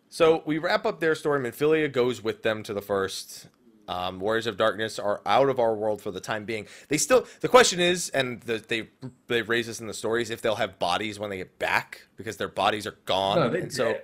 [0.09, 1.39] so we wrap up their story.
[1.39, 3.47] Minfilia goes with them to the first.
[3.88, 6.67] Um, Warriors of Darkness are out of our world for the time being.
[6.89, 7.26] They still.
[7.39, 8.89] The question is, and the, they
[9.28, 12.38] they raise this in the stories, if they'll have bodies when they get back because
[12.38, 13.39] their bodies are gone.
[13.39, 13.95] No, they and so.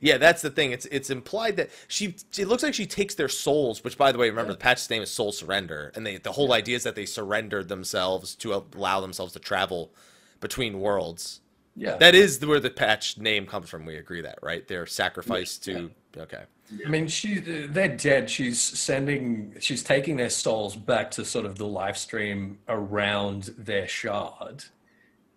[0.00, 0.72] Yeah, that's the thing.
[0.72, 2.16] It's it's implied that she.
[2.38, 3.84] It looks like she takes their souls.
[3.84, 6.52] Which, by the way, remember the patch's name is Soul Surrender, and they the whole
[6.52, 9.92] idea is that they surrendered themselves to allow themselves to travel
[10.40, 11.40] between worlds.
[11.76, 11.96] Yeah.
[11.96, 13.86] That is where the patch name comes from.
[13.86, 14.66] We agree that, right?
[14.66, 15.90] They're sacrificed to.
[16.16, 16.42] Okay.
[16.84, 18.30] I mean, she they're dead.
[18.30, 23.88] She's sending, she's taking their souls back to sort of the live stream around their
[23.88, 24.64] shard,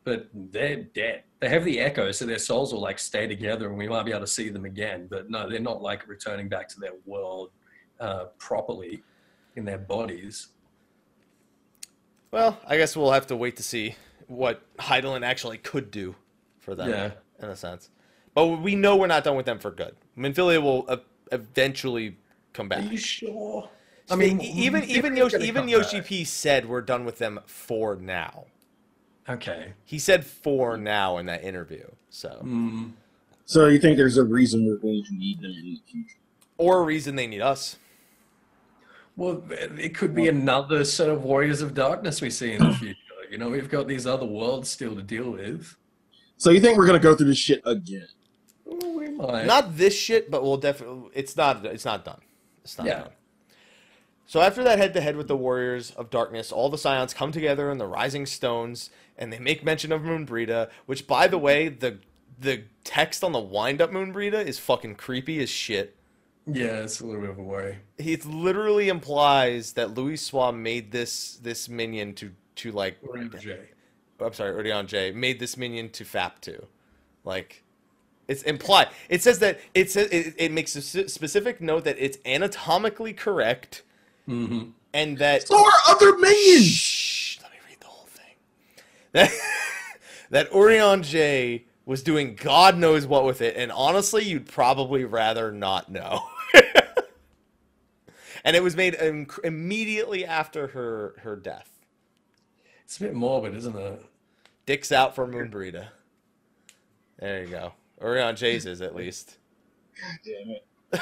[0.03, 1.23] but they're dead.
[1.43, 4.11] They have the echo, so their souls will like stay together, and we might be
[4.11, 5.07] able to see them again.
[5.09, 7.51] But no, they're not like returning back to their world
[7.99, 9.03] uh, properly
[9.57, 10.47] in their bodies.
[12.31, 13.95] Well, I guess we'll have to wait to see
[14.27, 16.15] what Hydaelyn actually could do
[16.61, 17.11] for them, Yeah.
[17.41, 17.89] in a sense.
[18.33, 19.97] But we know we're not done with them for good.
[20.17, 20.95] Minfilia will uh,
[21.33, 22.15] eventually
[22.53, 22.85] come back.
[22.85, 23.69] Are you sure?
[24.09, 25.99] I mean, even even Yoshi even Yoshi.
[25.99, 28.45] P said we're done with them for now.
[29.29, 29.73] Okay.
[29.85, 31.85] He said four now in that interview.
[32.09, 32.91] So, Mm,
[33.45, 36.17] So you think there's a reason we're going to need them in the future?
[36.57, 37.77] or a reason they need us.
[39.15, 42.97] well, it could be another set of Warriors of Darkness we see in the future.
[43.29, 45.75] You know, we've got these other worlds still to deal with.
[46.37, 48.07] So you think we're gonna go through this shit again?
[48.67, 49.45] Ooh, we might.
[49.45, 51.09] Not this shit, but we'll definitely.
[51.13, 51.65] It's not.
[51.65, 52.21] It's not done.
[52.63, 52.99] It's not Yeah.
[53.01, 53.09] done.
[54.25, 57.77] So after that head-to-head with the Warriors of Darkness, all the Scions come together in
[57.77, 60.69] the Rising Stones, and they make mention of Moenbryda.
[60.85, 61.99] Which, by the way, the
[62.39, 65.95] the text on the wind-up Moenbryda is fucking creepy as shit.
[66.45, 67.77] yeah, it's a little bit of a worry.
[67.97, 72.97] It literally implies that Louisoix made this this minion to to like.
[74.19, 76.67] I'm sorry, Urianger made this minion to FAP to,
[77.23, 77.63] like.
[78.25, 78.87] It's implied.
[79.09, 83.83] It says that it says it, it makes a specific note that it's anatomically correct
[84.27, 84.69] Mm-hmm.
[84.93, 86.67] and that So are other minions.
[86.67, 88.35] Shh, let me read the whole thing.
[89.11, 89.31] That
[90.29, 95.91] that Urianger was doing God knows what with it, and honestly, you'd probably rather not
[95.91, 96.21] know.
[98.45, 101.69] and it was made im- immediately after her her death.
[102.85, 104.05] It's a bit morbid, isn't it?
[104.65, 105.87] Dicks out for Moenbryda.
[107.19, 107.73] There you go.
[108.01, 109.37] Urianger's is at least.
[109.99, 110.65] God damn it.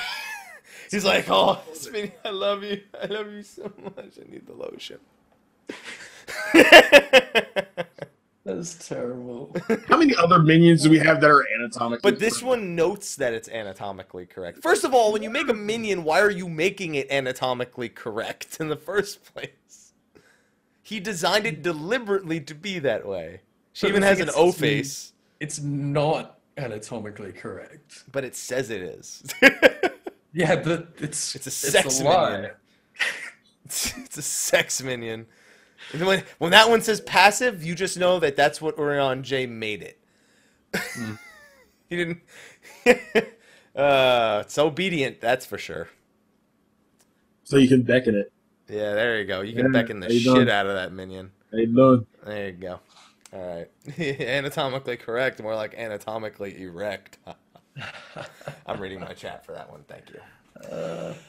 [0.92, 2.82] He's like, oh, Spinny, I love you.
[3.02, 4.20] I love you so much.
[4.22, 5.00] I need the lotion.
[8.44, 9.56] That's terrible.
[9.88, 12.12] How many other minions do we have that are anatomically?
[12.12, 14.62] But this one notes that it's anatomically correct.
[14.64, 18.58] First of all, when you make a minion, why are you making it anatomically correct
[18.60, 19.94] in the first place?
[20.82, 23.42] He designed it deliberately to be that way.
[23.74, 25.14] She But even has an O face.
[25.40, 28.04] It's not anatomically correct.
[28.12, 29.24] but it says it is.
[30.34, 32.32] Yeah, but it's It's a sex lie.
[32.32, 32.52] minion.
[33.66, 35.28] it's, it's a sex minion.
[35.98, 40.00] When, when that one says passive, you just know that that's what Urianger made it.
[40.96, 41.14] Hmm.
[41.90, 42.20] he didn't.
[43.76, 45.90] uh, it's obedient, that's for sure.
[47.44, 48.32] so you can beckon it.
[48.70, 49.42] Yeah, there you go.
[49.42, 50.50] You can Yeah, beckon the shit doing?
[50.50, 51.32] out of that minion.
[51.52, 52.06] How you doing?
[52.24, 52.80] There you go.
[53.34, 53.70] All right.
[54.00, 57.18] anatomically correct, more like anatomically erect.
[58.68, 59.84] I'm reading my chat for that one.
[59.88, 60.20] Thank you.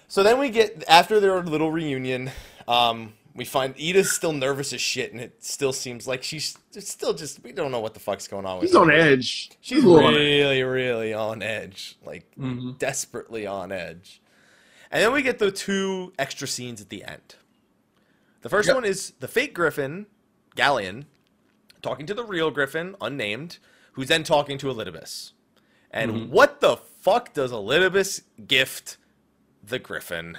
[0.08, 2.30] so then we get after their little reunion.
[2.68, 7.14] Um, we find Yda's still nervous as shit, and it still seems like she's still
[7.14, 8.80] just we don't know what the fuck's going on with He's her.
[8.82, 9.50] on edge.
[9.60, 12.76] She's little on really, really on edge, like Mhm.
[12.78, 14.20] desperately on edge.
[14.90, 17.36] And then we get the two extra scenes at the end.
[18.42, 18.74] The first Yep.
[18.74, 20.06] one is the fake Griffin,
[20.54, 21.06] Galleon,
[21.80, 23.58] talking to the real Griffin, unnamed,
[23.92, 25.32] who's then talking to Elidibus.
[25.92, 26.32] And Mm-hmm.
[26.32, 28.96] what the fuck does Elidibus gift
[29.62, 30.38] the Griffin?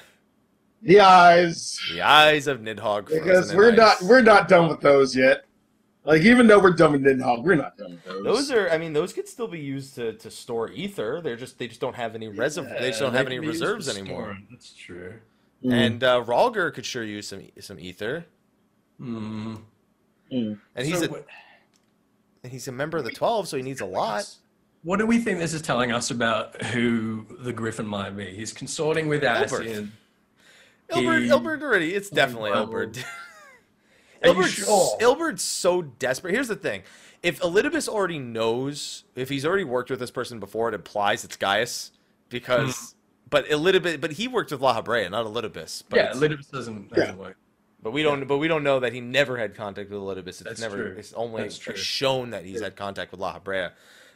[0.81, 1.79] The eyes.
[1.93, 3.07] The eyes of Nidhogg.
[3.07, 3.77] Because we're ice.
[3.77, 5.45] not we're not done with those yet.
[6.05, 8.23] Like even though we're done with Nidhogg, we're not done with those.
[8.25, 11.21] Those are, I mean, those could still be used to, to store ether.
[11.23, 12.67] They're just they just don't have any reserve.
[12.79, 14.23] they just don't have any can be used reserves anymore.
[14.23, 15.13] storing, That's true.
[15.63, 18.25] Mm, And uh, Rhalgr could sure use some some ether.
[18.99, 19.61] Mm.
[20.33, 20.59] mm.
[20.75, 21.25] And he's So a what-
[22.43, 24.27] and he's a member of the Twelve, so he needs a lot.
[24.83, 28.25] What do we think this is telling us about who the Griffin might be?
[28.35, 29.47] He's consorting with Ilberd.
[29.47, 29.89] Ascian.
[30.89, 31.93] Ilberd, Ilberd already.
[31.95, 32.97] It's definitely well, Ilberd.
[34.23, 34.97] Are Ilberd's, sure?
[34.99, 36.33] Ilberd's so desperate.
[36.33, 36.83] Here's the thing:
[37.23, 41.37] if Elidibus already knows, if he's already worked with this person before, it implies it's
[41.37, 41.91] Gaius.
[42.29, 43.27] Because, Hmm.
[43.29, 45.83] but Elidibus, but he worked with Lahabrea, not Elidibus.
[45.87, 47.37] But Yeah, it's- Elidibus doesn't, doesn't work.
[47.81, 48.27] But we don't.
[48.27, 50.27] But we don't know that he never had contact with Elidibus.
[50.27, 50.75] It's That's never.
[50.89, 50.95] true.
[50.97, 53.71] It's only That's shown that he's had contact with Lahabrea.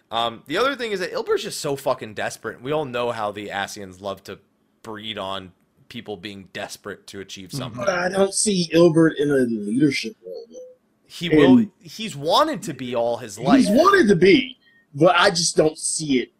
[0.09, 2.61] Um, the other thing is that Ilberd's just so fucking desperate.
[2.61, 4.39] We all know how the Ascians love to
[4.81, 5.51] breed on
[5.89, 7.79] people being desperate to achieve something.
[7.83, 10.45] But I don't see Ilberd in a leadership role.
[10.51, 10.57] Though.
[11.05, 11.65] He And- will.
[11.81, 14.57] He's wanted to be all his life, He's wanted to be,
[14.93, 16.31] but I just don't see it.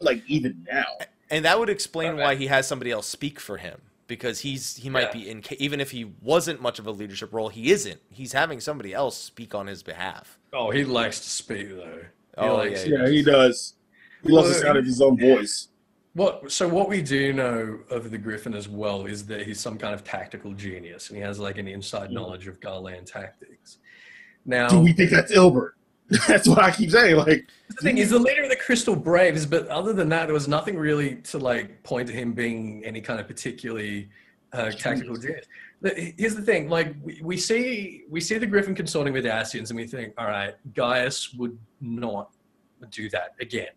[0.00, 0.84] Like even now,
[1.30, 2.22] and that would explain Okay.
[2.22, 5.12] why he has somebody else speak for him because he's he might Yeah.
[5.12, 8.00] be in even if he wasn't much of a leadership role, he isn't.
[8.10, 10.38] He's having somebody else speak on his behalf.
[10.52, 12.00] Oh, he likes to speak though.
[12.36, 13.74] Oh, likes yeah, yeah, he does.
[14.22, 15.68] He loves the sound of his own voice.
[16.14, 19.76] What so what we do know of the Griffin as well is that he's some
[19.76, 23.78] kind of tactical genius and he has like an inside knowledge of Garlean tactics.
[24.46, 25.72] Now Do we think that's Ilberd?
[26.28, 27.16] That's what I keep saying.
[27.16, 30.34] Like, the thing he's the leader of the Crystal Braves, but other than that, there
[30.34, 34.08] was nothing really to like point to him being any kind of particularly
[34.52, 35.46] uh, tactical genius.
[35.82, 39.70] Here's the thing: like we, we see we see the Griffin consorting with the Ascians
[39.70, 42.30] and we think, all right, Gaius would not
[42.90, 43.68] do that again.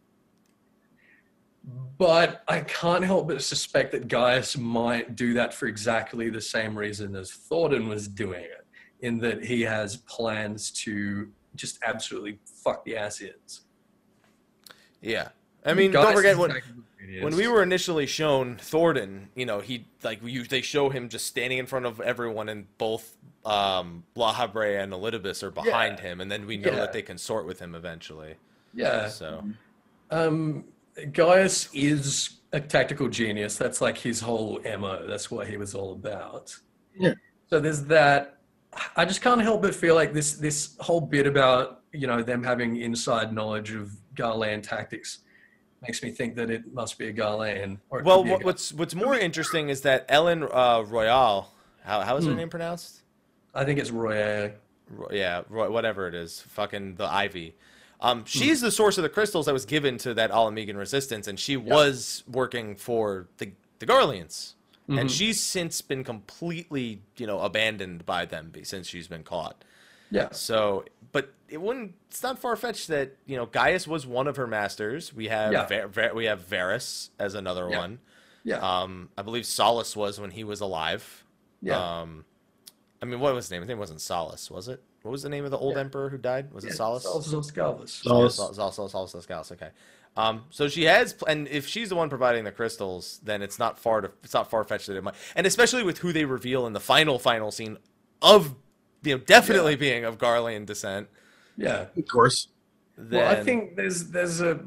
[1.97, 6.77] But I can't help but suspect that Gaius might do that for exactly the same
[6.77, 8.65] reason as Thordan was doing it,
[9.01, 13.61] in that he has plans to just absolutely fuck the Ascians.
[15.01, 15.29] Yeah.
[15.65, 16.83] I mean, Gaius don't forget what exactly
[17.21, 21.09] what it we were initially shown Thordan, you know, he like you they show him
[21.09, 26.03] just standing in front of everyone and both um Lahabrea and Elidibus are behind Yeah.
[26.09, 26.75] him and then we know Yeah.
[26.77, 28.35] that they consort with him eventually.
[28.73, 29.43] yeah, So
[30.11, 30.65] Um,
[31.13, 33.57] Gaius is a tactical genius.
[33.57, 35.05] That's like his whole MO.
[35.07, 36.55] That's what he was all about.
[36.97, 37.13] Yeah.
[37.49, 38.37] So there's that.
[38.95, 42.43] I just can't help but feel like this this whole bit about you know them
[42.43, 45.19] having inside knowledge of Garlean tactics
[45.81, 47.77] makes me think that it must be a.
[47.89, 51.51] Or Well, a what, what's what's more interesting is that Ellen uh, Royale,
[51.83, 52.37] how how is her Hmm.
[52.37, 53.01] name pronounced?
[53.53, 54.53] I think it's Roy.
[55.11, 57.55] Yeah, Roy, whatever it is, fucking the Ivy.
[58.01, 58.07] Hmm.
[58.07, 61.27] Um, she's the source of the crystals that was given to that Ala Mhigan resistance,
[61.27, 64.53] and she was working for the the Garleans,
[64.89, 65.09] and Mhm.
[65.09, 69.63] she's since been completely, you know, abandoned by them since she's been caught.
[70.11, 70.29] Yeah.
[70.31, 71.93] So, but it wouldn't.
[72.09, 75.13] It's not far fetched that you know Gaius was one of her masters.
[75.13, 75.65] We have Yeah.
[75.67, 77.79] Ver, Ver, we have Varus as another Yeah.
[77.79, 77.99] one.
[78.43, 78.57] Yeah.
[78.81, 81.23] Um, I believe Solus was when he was alive.
[81.61, 82.01] yeah.
[82.01, 82.25] Um,
[83.01, 83.61] I mean, what was his name?
[83.61, 84.81] His name wasn't Solus, was it?
[85.03, 85.81] What was the name of the old Yeah.
[85.81, 86.51] emperor who died?
[86.53, 86.73] Was it yeah.
[86.75, 87.03] Solus?
[87.03, 87.89] Solus Scalvus.
[88.03, 88.35] Sol- Yeah, Solus.
[88.35, 89.69] Sol- Sol- Sol- Solus Lascalis, Okay.
[90.17, 93.77] Um, so she has, and if she's the one providing the crystals, then it's not
[93.79, 96.65] far to, it's not far fetched that it might, and especially with who they reveal
[96.67, 97.77] in the final final scene
[98.21, 98.55] of,
[99.03, 101.07] you know, definitely being of Garlean descent.
[101.57, 101.85] Yeah.
[101.97, 102.47] Of course.
[102.97, 104.59] Then, Well, I think there's there's a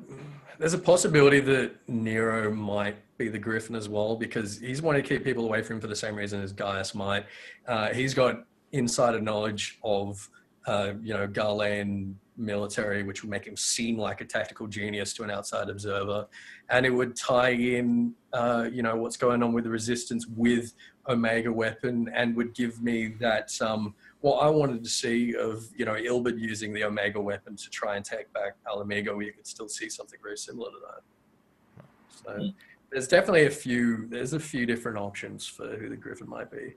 [0.58, 5.08] there's a possibility that Nero might be the Griffin as well because he's wanted to
[5.08, 7.26] keep people away from him for the same reason as Gaius might.
[7.66, 10.28] Uh, he's got insider knowledge of
[10.66, 15.22] uh, you know Garlean military, which would make him seem like a tactical genius to
[15.22, 16.26] an outside observer,
[16.70, 20.72] and it would tie in uh, you know what's going on with the resistance with
[21.08, 25.84] Omega weapon, and would give me that um, what I wanted to see of you
[25.84, 29.46] know Ilberd using the Omega weapon to try and take back Ala Mhigo, you could
[29.46, 31.84] still see something very similar to that.
[32.24, 32.52] So
[32.90, 36.74] there's definitely a few there's a few different options for who the Griffin might be,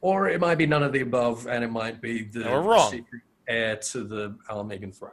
[0.00, 2.90] or it might be none of the above, and it might be the wrong.
[2.90, 5.12] secret heir to the Ala Mhigan throne.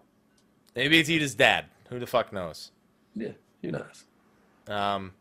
[0.75, 1.65] maybe it's Yda's dad.
[1.89, 2.71] Who the fuck knows?
[3.13, 4.05] Yeah, who knows?
[4.67, 5.11] Um,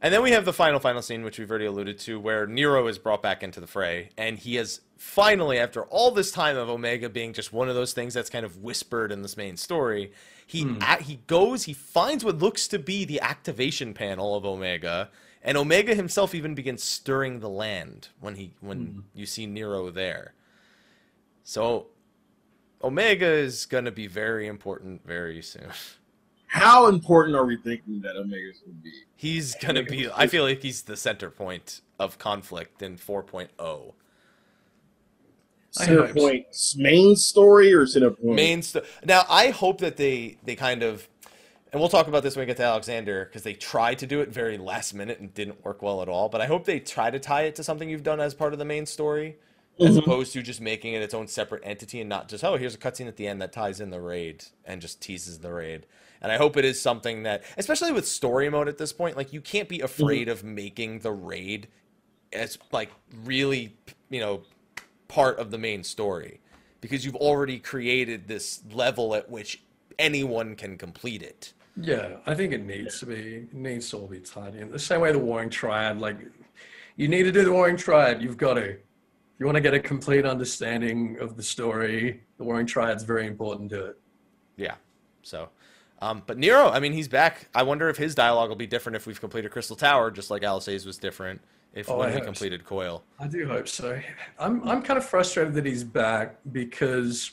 [0.00, 2.86] and then we have the final, final scene, which we've already alluded to, where Nero
[2.86, 6.68] is brought back into the fray, and he has finally, after all this time of
[6.68, 10.12] Omega being just one of those things that's kind of whispered in this main story,
[10.46, 15.08] he a- he goes, he finds what looks to be the activation panel of Omega,
[15.42, 19.00] and Omega himself even begins stirring the land when he when Hmm.
[19.14, 20.34] you see Nero there.
[21.44, 21.86] So
[22.84, 25.70] Omega is going to be very important very soon.
[26.46, 28.92] How important are we thinking that Omega's going to be?
[29.16, 30.10] He's gonna be.
[30.10, 33.22] I feel like he's the center point of conflict in oh.
[33.22, 33.94] 4.0.
[35.78, 36.16] I Center hope.
[36.16, 38.34] Point's main story or Center Point?
[38.34, 41.08] Main st- now, I hope that they they kind of,
[41.72, 44.20] and we'll talk about this when we get to Alexander because they tried to do
[44.20, 46.28] it very last minute and didn't work well at all.
[46.28, 48.58] But I hope they try to tie it to something you've done as part of
[48.58, 49.36] the main story,
[49.78, 50.02] as Mhm.
[50.02, 52.78] opposed to just making it its own separate entity and not just oh here's a
[52.78, 55.86] cutscene at the end that ties in the raid and just teases the raid.
[56.20, 59.32] And I hope it is something that, especially with story mode at this point, like
[59.32, 61.68] you can't be afraid of making the raid
[62.32, 62.90] as like
[63.24, 63.76] really
[64.10, 64.42] you know
[65.10, 66.40] part of the main story
[66.80, 69.60] because you've already created this level at which
[69.98, 71.52] anyone can complete it.
[71.76, 74.70] Yeah, I think it needs to be it needs to all be tied in.
[74.70, 76.16] The same way the Warring Triad, like
[76.96, 78.70] you need to do the Warring Triad, you've got to.
[78.70, 83.26] If you want to get a complete understanding of the story, the Warring Triad's very
[83.26, 83.98] important to it.
[84.56, 84.74] Yeah.
[85.22, 85.48] So,
[86.02, 87.48] um, but Nero, I mean, he's back.
[87.54, 90.42] I wonder if his dialogue will be different if we've completed Crystal Tower, just like
[90.42, 91.40] Alisaie's was different
[91.74, 92.26] if Oh, when I we hope so.
[92.26, 93.04] completed Coil.
[93.18, 94.00] I do hope so.
[94.38, 97.32] I'm I'm kind of frustrated that he's back because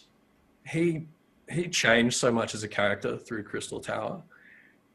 [0.68, 1.08] he
[1.50, 4.22] he changed so much as a character through Crystal Tower.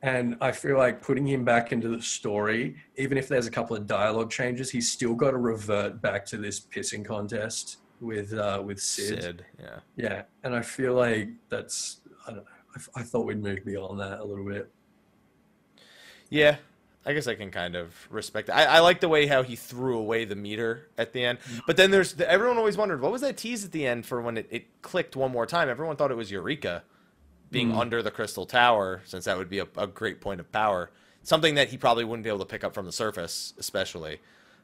[0.05, 3.77] And I feel like putting him back into the story, even if there's a couple
[3.77, 8.61] of dialogue changes, he's still got to revert back to this pissing contest with uh,
[8.65, 9.23] with Sid.
[9.23, 9.79] Sid, yeah.
[9.97, 12.51] Yeah, and I feel like that's I don't know.
[12.97, 14.71] I, I thought we'd move beyond that a little bit.
[16.31, 16.57] Yeah,
[17.05, 18.53] I guess I can kind of respect it.
[18.53, 21.39] I, I like the way how he threw away the meter at the end.
[21.67, 24.21] But then there's the, everyone always wondered what was that tease at the end for
[24.21, 25.69] when it, it clicked one more time.
[25.69, 26.85] Everyone thought it was Eureka
[27.51, 27.79] being Mm.
[27.79, 30.91] under the crystal tower, since that would be a, a great point of power.
[31.23, 34.21] Something that he probably wouldn't be able to pick up from the surface, especially.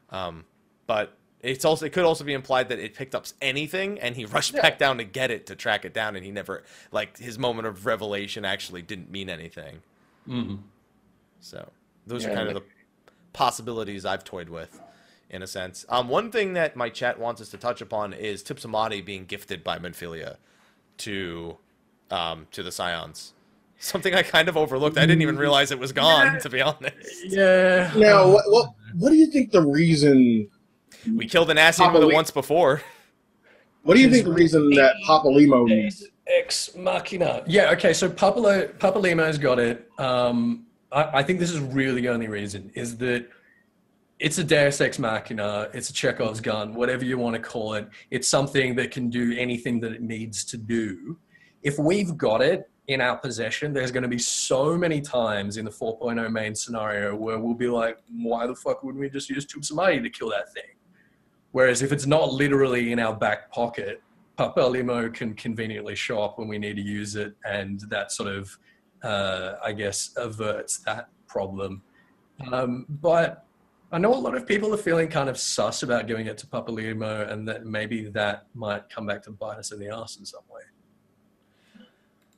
[0.09, 0.45] Um,
[0.87, 4.25] but it's also it could also be implied that it picked up anything and he
[4.25, 4.61] rushed Yeah.
[4.61, 7.67] back down to get it to track it down and he never like his moment
[7.67, 9.81] of revelation actually didn't mean anything.
[10.27, 10.59] Mm.
[11.41, 11.69] So
[12.09, 12.63] those are kind of the
[13.33, 14.79] possibilities I've toyed with,
[15.29, 15.85] in a sense.
[15.89, 19.63] Um, one thing that my chat wants us to touch upon is Tupsimati being gifted
[19.63, 20.37] by Minfilia
[20.99, 21.57] to
[22.11, 23.33] um, to the Scions.
[23.81, 24.97] Something I kind of overlooked.
[24.97, 26.39] I didn't even realize it was gone, Yeah.
[26.39, 27.25] to be honest.
[27.25, 27.93] Yeah.
[27.95, 30.49] Now, what, what what do you think the reason?
[31.15, 32.81] We killed an Ascian with it once before.
[33.83, 37.43] What do you think the reason that Papalymo Deus Ex Machina.
[37.47, 39.89] Yeah, okay, so Papalo, Papalymo's got it.
[39.97, 43.27] Um, I, I think this is really the only reason, is that
[44.19, 47.87] it's a Deus Ex Machina, it's a Chekhov's gun, whatever you want to call it.
[48.11, 51.17] It's something that can do anything that it needs to do.
[51.63, 55.63] If we've got it in our possession, there's going to be so many times in
[55.63, 59.45] the 4.0 main scenario where we'll be like, why the fuck wouldn't we just use
[59.45, 60.75] Tupsimati to kill that thing?
[61.51, 64.01] Whereas if it's not literally in our back pocket,
[64.37, 68.57] Papalymo can conveniently show up when we need to use it, and that sort of,
[69.03, 71.81] uh, I guess, averts that problem.
[72.51, 73.45] Um, but
[73.91, 76.47] I know a lot of people are feeling kind of sus about giving it to
[76.47, 80.25] Papalymo, and that maybe that might come back to bite us in the ass in
[80.25, 80.61] some way.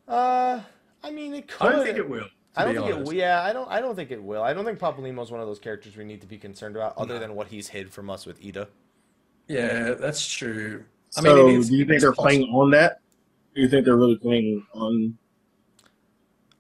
[0.07, 0.59] Uh,
[1.03, 1.67] I mean, it could.
[1.67, 2.27] I don't think it will.
[2.55, 3.05] I don't to be think it.
[3.05, 3.13] will.
[3.13, 3.69] Yeah, I don't.
[3.69, 4.43] I don't think it will.
[4.43, 6.97] I don't think Papalymo is one of those characters we need to be concerned about,
[6.97, 7.19] other No.
[7.19, 8.67] than what he's hid from us with Yda.
[9.47, 10.83] Yeah, that's true.
[11.17, 12.23] I So, mean, do you think they're possible.
[12.23, 12.99] playing on that?
[13.55, 15.17] Do you think they're really playing on?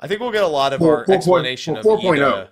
[0.01, 2.17] I think we'll get a lot of Four- our four explanation of 4.0.
[2.17, 2.47] Yda.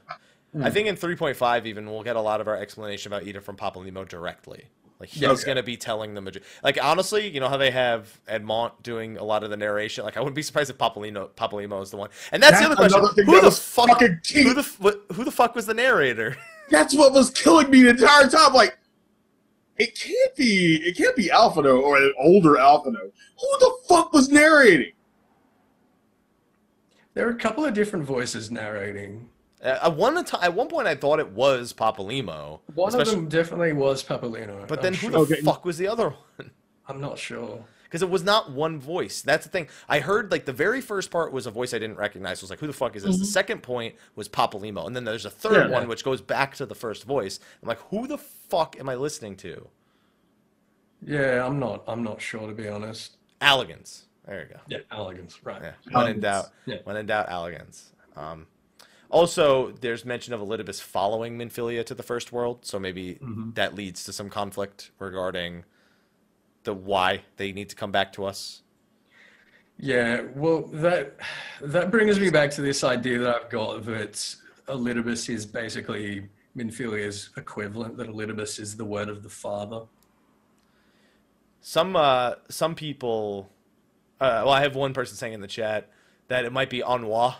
[0.53, 0.63] Hmm.
[0.63, 3.55] I think in 3.5 even we'll get a lot of our explanation about Yda from
[3.55, 4.65] Papalymo directly.
[4.99, 5.43] Like he's Okay.
[5.45, 6.41] gonna be telling the.
[6.61, 10.03] Like honestly, you know how they have Edmont doing a lot of the narration.
[10.03, 12.09] Like I wouldn't be surprised if Papalino Papalymo is the one.
[12.33, 13.25] And that's, the other question.
[13.25, 13.87] Who the fuck?
[13.89, 14.19] fucking.
[14.43, 16.35] Who the who the fuck was the narrator?
[16.69, 18.53] That's what was killing me the entire time.
[18.53, 18.77] Like,
[19.77, 20.75] it can't be.
[20.85, 23.11] It can't be Alphinaud or an older Alphinaud.
[23.39, 24.91] Who the fuck was narrating?
[27.19, 29.27] There are a couple of different voices narrating.
[29.61, 32.61] Uh, at one ti- at one point I thought it was Papalymo.
[32.75, 34.65] One especially- of them definitely was Papalino.
[34.69, 35.11] But I'm then who sure.
[35.11, 35.41] the Okay.
[35.41, 36.51] fuck was the other one?
[36.87, 37.65] I'm not sure.
[37.83, 39.21] Because it was not one voice.
[39.21, 39.67] That's the thing.
[39.89, 42.39] I heard like the very first part was a voice I didn't recognize.
[42.41, 43.17] I was like, who the fuck is this?
[43.19, 44.87] The second point was Papalymo.
[44.87, 45.73] And then there's a third Yeah.
[45.77, 47.41] one which goes back to the first voice.
[47.61, 49.67] I'm like, who the fuck am I listening to?
[51.05, 51.83] Yeah, I'm not.
[51.85, 53.17] I'm not sure to be honest.
[53.41, 54.03] Allagans.
[54.29, 54.59] There you go.
[54.67, 55.59] Yeah, elegance, right?
[55.59, 55.71] Yeah.
[55.91, 56.45] When in doubt.
[56.67, 56.77] Yeah.
[56.83, 57.85] When in doubt, Allagans.
[58.15, 58.45] Um,
[59.09, 63.55] also, there's mention of Elidibus following Minfilia to the first world, so maybe Mhm.
[63.55, 65.65] that leads to some conflict regarding
[66.63, 68.61] the why they need to come back to us.
[69.79, 71.15] Yeah, well, that
[71.61, 74.35] that brings me back to this idea that I've got that
[74.67, 77.97] Elidibus is basically Minfilia's equivalent.
[77.97, 79.87] That Elidibus is the word of the father.
[81.61, 83.49] Some uh, some people,
[84.19, 85.89] uh, well, I have one person saying in the chat
[86.27, 87.35] that it might be Anwa.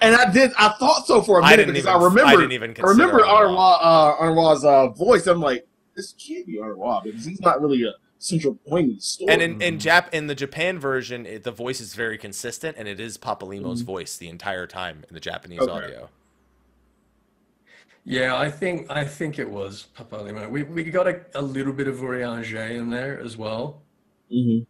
[0.00, 0.52] And I did.
[0.58, 2.24] I thought so for a minute didn't because even- I remember.
[2.30, 5.26] I didn't even I remember consider Arwa, uh, Arwa's uh, voice.
[5.26, 9.00] I'm like, this can't be Arwa because he's not really a central point in the
[9.02, 9.32] story.
[9.32, 12.88] And in, in Jap in the Japan version, it, the voice is very consistent, and
[12.88, 15.70] it is Papalymo's voice the entire time in the Japanese Okay.
[15.70, 16.08] audio.
[18.04, 20.50] Yeah, I think I think it was Papalymo.
[20.50, 23.82] We we got a, a little bit of Urianger in there as well.
[24.32, 24.66] Mhm.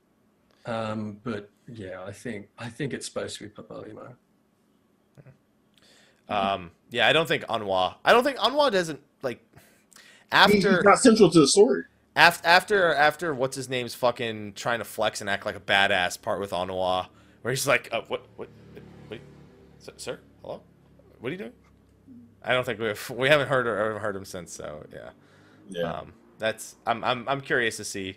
[0.67, 4.15] Um, but yeah, I think I think it's supposed to be Papalymo.
[6.29, 7.97] Um, yeah, I don't think Anwa.
[8.05, 9.41] I don't think Anwa doesn't like
[10.33, 11.85] He- he's after not central to the story.
[12.17, 16.21] after after after what's his name's fucking trying to flex and act like a badass
[16.21, 17.09] part with Anwa,
[17.43, 18.49] where he's like, uh, what what
[19.09, 19.21] what,
[19.80, 20.63] sir, sir, hello,
[21.21, 21.53] what are you doing?
[22.43, 24.53] I don't think we've we haven't heard or haven't heard him since.
[24.53, 25.11] So yeah.
[25.68, 25.93] Yeah.
[25.93, 28.17] Um, that's I'm I'm I'm curious to see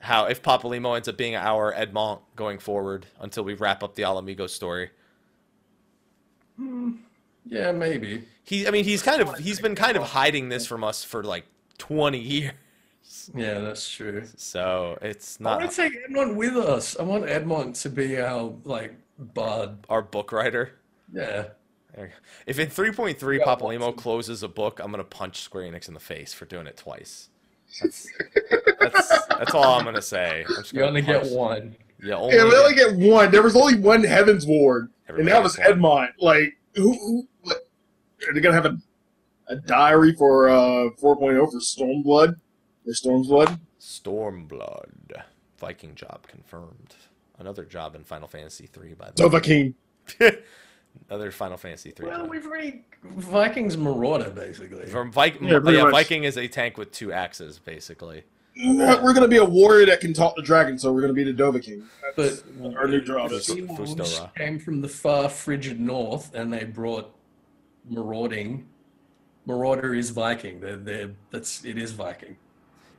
[0.00, 4.02] how if Papalymo ends up being our Edmont going forward until we wrap up the
[4.02, 4.90] Ala Mhigo story.
[6.56, 6.92] Hmm.
[7.46, 8.24] Yeah, maybe.
[8.44, 11.22] He I mean he's kind of he's been kind of hiding this from us for
[11.22, 11.44] like
[11.78, 12.52] 20 years.
[13.34, 14.24] Yeah, that's true.
[14.36, 16.96] So it's not I want to take Edmont with us.
[16.98, 19.86] I want Edmont to be our like bud.
[19.88, 20.72] our book writer.
[21.12, 21.48] Yeah.
[21.94, 22.14] There you go.
[22.46, 26.00] If in 3.3 Yeah, Papalymo closes a book, I'm gonna punch Square Enix in the
[26.00, 27.28] face for doing it twice.
[27.80, 28.08] That's
[28.80, 30.44] that's, that's all I'm gonna say.
[30.48, 31.76] I'm just You gonna only get one.
[32.02, 33.30] Yeah, only, Yeah, we only get one.
[33.30, 35.78] There was only one Heavensward, and that was gets one.
[35.78, 36.08] Edmont.
[36.20, 36.92] Like, who?
[36.92, 37.58] who what,
[38.26, 38.78] are they gonna have a,
[39.48, 42.36] a diary for uh 4.0 for Stormblood?
[42.86, 43.60] Or Stormblood?
[43.80, 45.22] Stormblood.
[45.58, 46.94] Viking job confirmed.
[47.38, 49.40] Another job in Final Fantasy 3 by the way.
[49.40, 49.74] Dovahkiin.
[51.08, 54.86] Another Final Fantasy 3 Well, we've already Vikings Marauder basically.
[54.86, 55.90] From Viking, Yeah, yeah.
[55.90, 58.22] Viking is a tank with two axes, basically.
[58.56, 61.32] We're gonna be a warrior that can talk to dragons, so we're gonna be the
[61.32, 61.84] Dovahkiin.
[62.16, 62.42] But
[62.76, 63.46] our new job the is.
[63.46, 64.34] Fus- Ewoks Fustora.
[64.36, 67.14] came from the far frigid north, and they brought
[67.88, 68.68] marauding
[69.46, 70.60] Marauder is Viking.
[70.60, 72.36] They're, they're, that's it is Viking.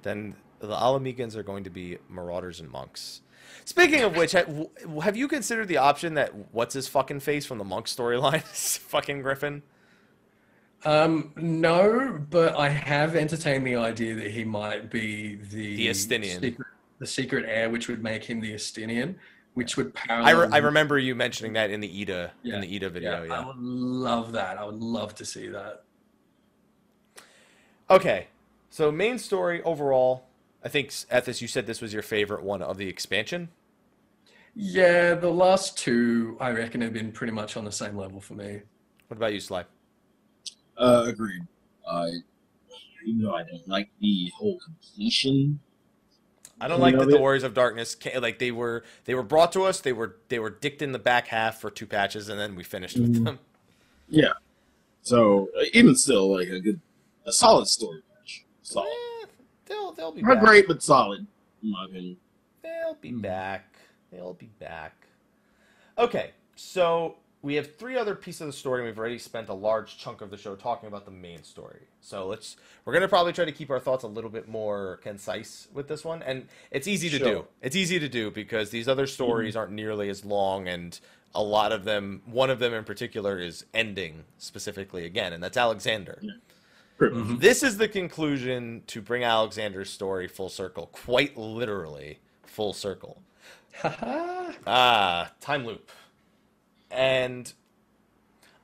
[0.01, 3.21] Then the Ala Mhigans are going to be marauders and monks.
[3.65, 7.63] Speaking of which, have you considered the option that what's his fucking face from the
[7.63, 9.63] monk storyline is fucking Griffin?
[10.83, 16.39] Um, no, but I have entertained the idea that he might be the The Estinian.
[16.41, 16.67] secret,
[16.99, 19.13] the secret heir, which would make him the Estinian,
[19.53, 22.67] which would I, re- I remember you mentioning that in the Yda Yeah, in the
[22.79, 23.23] Yda video.
[23.23, 23.45] I Yeah.
[23.45, 24.57] would love that.
[24.57, 25.83] I would love to see that.
[27.89, 28.27] Okay,
[28.71, 30.23] so main story overall.
[30.63, 33.49] I think Ethis, you said this was your favorite one of the expansion.
[34.55, 38.33] Yeah, the last two I reckon have been pretty much on the same level for
[38.33, 38.61] me.
[39.07, 39.65] What about you, Sly?
[40.77, 41.41] Uh, agreed.
[41.85, 42.07] Uh,
[43.05, 45.59] even though I don't like the whole completion.
[46.59, 49.15] I don't You like know that the that- Warriors of Darkness like they were they
[49.15, 49.79] were brought to us.
[49.81, 52.63] They were they were dicked in the back half for two patches, and then we
[52.63, 53.25] finished with Mhm.
[53.25, 53.39] them.
[54.09, 54.33] Yeah.
[55.01, 56.79] So uh, even still, like a good,
[57.25, 58.45] a solid story match.
[58.61, 58.87] Solid.
[59.71, 60.43] They'll they'll be Not back.
[60.43, 61.25] great, but solid.
[61.63, 62.17] In my opinion.
[62.61, 63.75] They'll be back.
[64.11, 65.07] They'll be back.
[65.97, 68.81] Okay, so we have three other pieces of the story.
[68.81, 71.79] and We've already spent a large chunk of the show talking about the main story.
[72.01, 75.69] So let's we're gonna probably try to keep our thoughts a little bit more concise
[75.73, 77.45] with this one, and it's easy to do.
[77.61, 79.59] It's easy to do because these other stories mm-hmm.
[79.59, 80.99] aren't nearly as long, and
[81.33, 85.55] a lot of them, one of them in particular, is ending specifically again, and that's
[85.55, 86.19] Alexander.
[86.21, 86.31] Yeah.
[87.01, 87.37] Pretty Mm-hmm.
[87.37, 93.21] This is the conclusion to bring Alexander's story full circle, quite literally full circle.
[94.67, 95.89] Ah, time loop.
[96.91, 97.51] And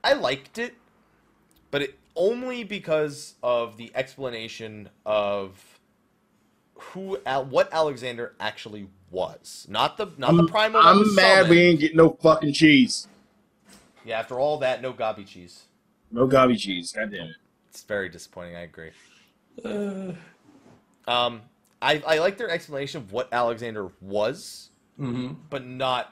[0.03, 0.75] I liked it,
[1.71, 5.79] but it only because of the explanation of
[6.75, 9.65] who Al- what Alexander actually was.
[9.67, 10.81] Not the not the I'm, primal.
[10.83, 11.49] I'm was mad summoned.
[11.49, 13.07] we ain't getting no fucking cheese.
[14.05, 15.63] Yeah, after all that, no gobby cheese.
[16.11, 16.91] No gobby cheese.
[16.91, 17.35] God damn it.
[17.77, 18.89] It's very disappointing, I agree.
[19.63, 20.13] Uh,
[21.07, 21.41] Um
[21.79, 24.71] I I like their explanation of what Alexander was.
[24.99, 25.35] mhm.
[25.51, 26.11] but not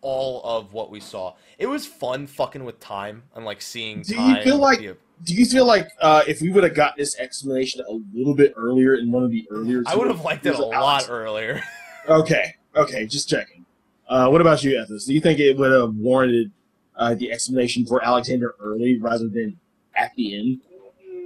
[0.00, 1.34] all of what we saw.
[1.58, 5.34] It was fun fucking with time and like seeing Do you feel like- a- Do
[5.34, 8.94] you feel like uh, if we would have got this explanation a little bit earlier
[8.96, 11.62] in one of the earlier, I would have liked it a seasons, lot earlier.
[12.08, 13.64] Okay, okay, just checking.
[14.08, 15.06] Uh, what about you, Ethis?
[15.06, 16.50] Do you think it would have warranted
[16.96, 19.56] uh, the explanation for Alexander early rather than
[20.02, 20.60] at the end?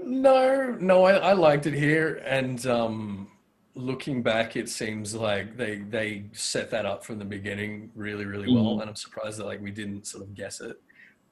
[0.05, 3.29] No, no, I, I liked it here, and um,
[3.75, 8.47] looking back, it seems like they they set that up from the beginning really, really
[8.53, 8.81] well, Mhm.
[8.83, 10.81] and I'm surprised that like we didn't sort of guess it.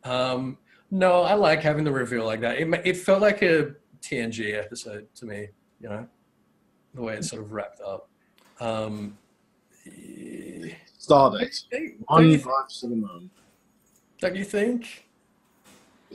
[0.03, 0.59] Um,
[0.91, 2.59] no, I like having the reveal like that.
[2.59, 5.49] It it felt like a TNG episode to me,
[5.81, 6.07] you know,
[6.95, 8.09] the way it sort of wrapped up.
[8.61, 9.17] Um,
[10.99, 11.69] Stardust.
[11.71, 13.31] don't On you, march to the moon.
[14.21, 15.04] don't you think?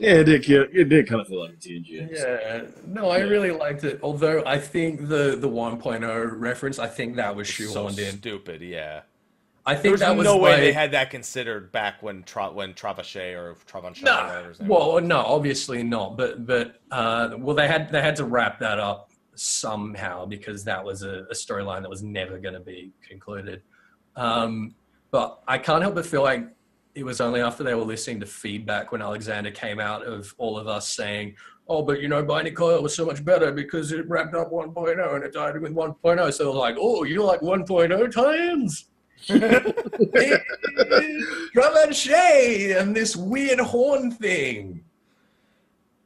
[0.00, 0.48] Yeah, it did.
[0.74, 2.02] It did kind of feel like a TNG.
[2.04, 2.40] episode.
[2.42, 3.24] Yeah, no, I Yeah.
[3.24, 4.00] really liked it.
[4.02, 7.94] Although I think the the 1.0 reference, I think that was so in.
[7.94, 9.02] stupid, yeah.
[9.66, 12.22] I There think was that was no way like, they had that considered back when
[12.22, 15.04] Tra- when Travashe or Travanchet or No, whatever well, was.
[15.04, 16.16] no, obviously not.
[16.16, 20.82] But but uh, well, they had they had to wrap that up somehow because that
[20.82, 23.62] was a, a storyline that was never going to be concluded.
[24.16, 24.74] Um,
[25.10, 26.46] but I can't help but feel like
[26.94, 30.58] it was only after they were listening to feedback when Alexander came out of all
[30.58, 31.36] of us saying,
[31.68, 35.14] "Oh, but you know, Binding Coil was so much better because it wrapped up 1.0
[35.14, 38.86] and it died with 1.0." So it was like, "Oh, you like 1.0 tie-ins?"
[41.54, 44.82] Travanchet and this weird horn thing.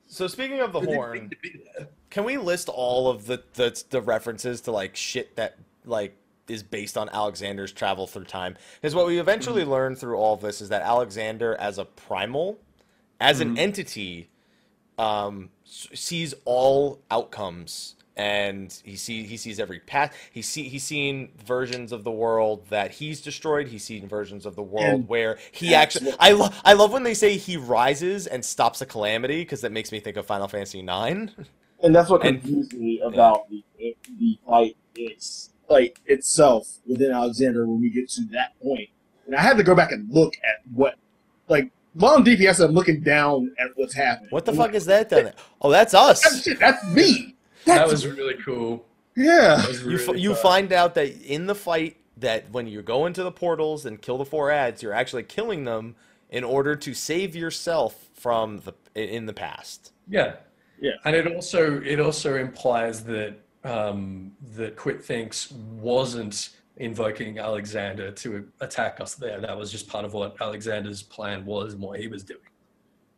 [0.06, 1.88] So speaking of the horn, need to be there.
[2.10, 6.16] can we list all of the, the the references to like shit that like
[6.48, 8.56] is based on Alexander's travel through time?
[8.80, 9.70] Because what we eventually Mm-hmm.
[9.70, 12.58] learn through all of this is that Alexander, as a primal,
[13.20, 13.58] as an Mhm.
[13.58, 14.28] entity,
[14.98, 20.14] um, sees all outcomes, and he see he sees every path.
[20.30, 23.68] He see he's seen versions of the world that he's destroyed.
[23.68, 26.12] He's seen versions of the world And where he actually.
[26.20, 29.72] I love I love when they say he rises and stops a calamity because that
[29.72, 31.32] makes me think of Final Fantasy Nine.
[31.82, 33.64] And that's what And- confused me about the
[34.18, 38.88] the fight it's like itself within Alexander when we get to that point.
[39.26, 40.94] And I had to go back and look at what
[41.48, 44.30] like while I'm DPS I'm looking down at what's happening.
[44.30, 45.34] What the I'm fuck like, is that down there?
[45.60, 46.22] Oh, that's us.
[46.22, 47.36] That's, shit, that's me.
[47.64, 48.84] That That's, was really cool.
[49.16, 49.56] yeah.
[49.56, 52.82] That was You really f- you find out that in the fight that when you
[52.82, 55.96] go into the portals and kill the four ads, you're actually killing them
[56.30, 59.92] in order to save yourself from the in the past.
[60.08, 60.34] Yeah.
[60.80, 60.92] Yeah.
[61.04, 69.00] And it also it also implies that um, that Quickthinx wasn't invoking Alexander to attack
[69.00, 69.40] us there.
[69.40, 72.40] That was just part of what Alexander's plan was and what he was doing.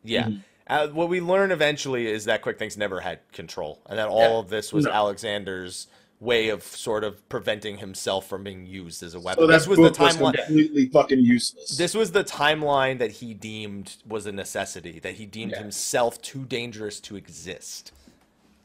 [0.03, 0.25] Yeah.
[0.27, 0.43] Mhm.
[0.67, 4.39] Uh, what we learn eventually is that Quickthinx never had control, and that all Yeah.
[4.39, 4.91] of this was No.
[4.91, 5.87] Alexander's
[6.19, 9.43] way of sort of preventing himself from being used as a weapon.
[9.43, 10.33] So that this was the timeline.
[10.35, 11.77] completely fucking useless.
[11.77, 15.59] This was the timeline that he deemed was a necessity, that he deemed Yeah.
[15.59, 17.91] himself too dangerous to exist.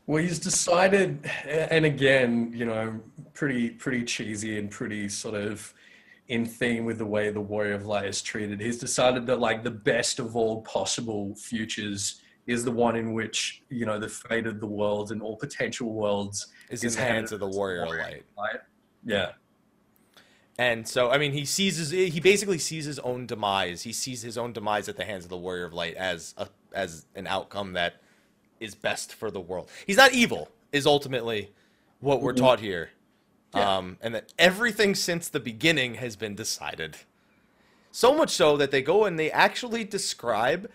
[0.07, 3.01] Well, he's decided, and again, you know,
[3.35, 5.73] pretty pretty cheesy and pretty sort of
[6.29, 8.61] in theme with the way the Warrior of Light is treated.
[8.61, 13.63] He's decided that like the best of all possible futures is the one in which
[13.69, 17.31] you know the fate of the world and all potential worlds Is in the hands
[17.33, 18.25] of the warrior light.
[18.37, 18.61] Light.
[19.05, 19.33] Yeah,
[20.59, 23.83] And so, I mean, he sees his, he basically sees his own demise.
[23.83, 26.49] He sees his own demise at the hands of the warrior of light as a
[26.73, 28.02] as an outcome that
[28.63, 29.69] is best for the world.
[29.87, 30.49] He's not evil.
[30.71, 31.51] Is ultimately
[32.01, 32.37] what we're Mhm.
[32.39, 32.91] taught here,
[33.55, 33.77] Yeah.
[33.79, 36.97] um, and that everything since the beginning has been decided.
[37.91, 40.71] So much so that they go and they actually describe.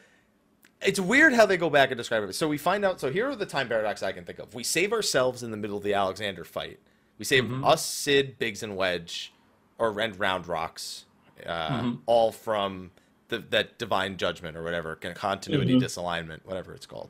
[0.81, 2.33] It's weird how they go back and describe it.
[2.33, 2.99] So we find out.
[2.99, 4.53] So here are the time paradox I can think of.
[4.53, 6.79] We save ourselves in the middle of the Alexander fight.
[7.17, 7.65] We save Mhm.
[7.65, 9.33] us, Sid, Biggs, and Wedge,
[9.79, 11.05] or Rend Round Rocks,
[11.43, 12.01] uh, Mhm.
[12.05, 12.91] all from
[13.29, 15.81] the, that divine judgment or whatever, con- continuity Mhm.
[15.81, 17.09] disalignment, whatever it's called.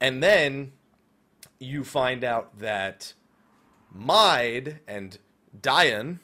[0.00, 0.72] And then
[1.58, 3.14] you find out that
[3.94, 5.18] Maid and
[5.60, 6.20] Diane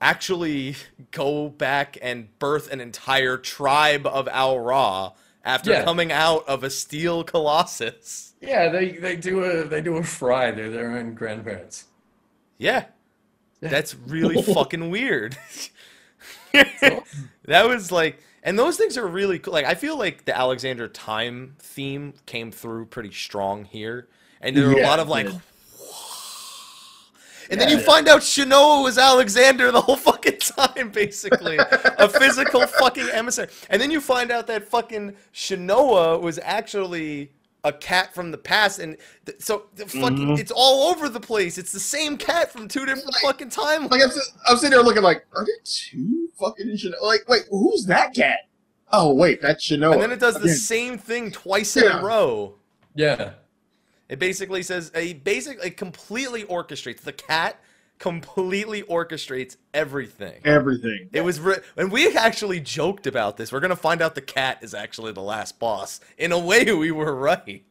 [0.00, 0.76] actually
[1.10, 5.12] go back and birth an entire tribe of Al Ra
[5.44, 5.84] after Yeah.
[5.84, 8.34] coming out of a steel colossus.
[8.40, 8.68] yeah.
[8.70, 10.50] They they do a they do a fry.
[10.50, 11.84] They're their own grandparents.
[12.58, 12.86] Yeah.
[13.60, 15.36] That's really fucking weird.
[16.52, 19.52] that was like and those things are really cool.
[19.52, 24.08] Like I feel like the Alexander time theme came through pretty strong here.
[24.40, 25.28] And there were a lot of like.
[27.50, 27.76] And then Yeah.
[27.76, 31.58] you find out Shanoa was Alexander the whole fucking time, basically.
[31.58, 33.48] a physical fucking emissary.
[33.68, 37.30] And then you find out that fucking Shanoa was actually
[37.64, 38.78] a cat from the past.
[38.80, 40.38] And th- so the fucking, Mhm.
[40.38, 41.58] it's all over the place.
[41.58, 43.90] It's the same cat from two different Like- fucking timelines.
[43.90, 44.10] Like I'm,
[44.48, 47.00] I'm sitting there looking like, are there two fucking Shanoa?
[47.02, 48.40] Like, wait, who's that cat?
[48.92, 49.92] Oh wait, that's Shanoa.
[49.94, 52.54] and then it does the Again, same thing twice in a row.
[52.94, 53.32] Yeah.
[54.08, 57.58] It basically says a basically completely orchestrates the cat
[57.98, 60.40] completely orchestrates everything.
[60.44, 61.08] everything.
[61.12, 63.52] It was, re- and we actually joked about this.
[63.52, 66.00] We're gonna find out the cat is actually the last boss.
[66.18, 67.64] In a way, we were right.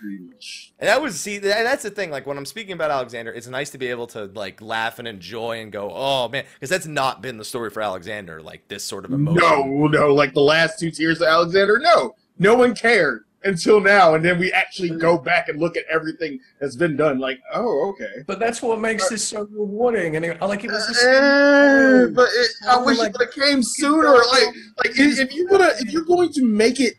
[0.00, 2.10] And that was see, that's the thing.
[2.10, 5.08] Like when I'm speaking about Alexander, it's nice to be able to like laugh and
[5.08, 8.40] enjoy and go, oh man, because that's not been the story for Alexander.
[8.40, 9.42] Like this sort of emotion.
[9.42, 11.78] No, no, like the last two tiers of Alexander.
[11.80, 15.84] No, no one cared until now, and then we actually go back and look at
[15.88, 17.18] everything that's been done.
[17.20, 18.22] Like, oh, okay.
[18.26, 20.16] But that's what makes this so rewarding.
[20.16, 23.26] And it, like it was just Eh, but it, I Oh, wish like- it would
[23.26, 24.08] have came sooner.
[24.12, 26.94] Like, like if, if you're gonna if you're going to make it,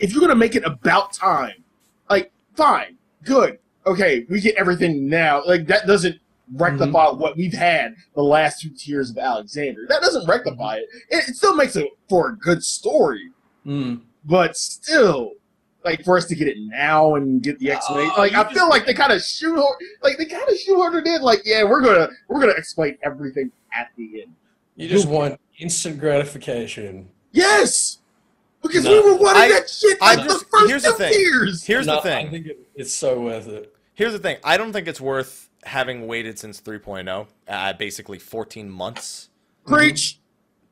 [0.00, 1.62] if you're gonna make it about time,
[2.10, 5.44] like fine, good, okay, we get everything now.
[5.44, 6.18] Like that doesn't
[6.54, 9.86] rectify what we've had the last two tiers of Alexander.
[9.88, 10.88] That doesn't rectify it.
[11.08, 13.30] It, it still makes it for a good story,
[13.64, 14.00] Mm.
[14.24, 15.34] but still.
[15.84, 18.68] Like for us to get it now and get the explanation, Oh, like I feel
[18.68, 21.22] like they kind of shoehorn, like they kind of shoehorned it in.
[21.22, 24.34] Like, yeah, we're gonna we're gonna explain everything at the end.
[24.76, 27.08] You just want instant gratification.
[27.32, 27.98] Yes,
[28.62, 28.92] because No.
[28.92, 31.12] we were wanting I- that shit I like just- the first here's the two thing.
[31.20, 31.64] years.
[31.64, 32.26] Here's No, the thing.
[32.28, 33.74] I think it, it's so worth it.
[33.94, 34.36] Here's the thing.
[34.44, 39.28] I don't think it's worth having waited since 3.0, uh, basically 14 months.
[39.66, 40.18] Preach.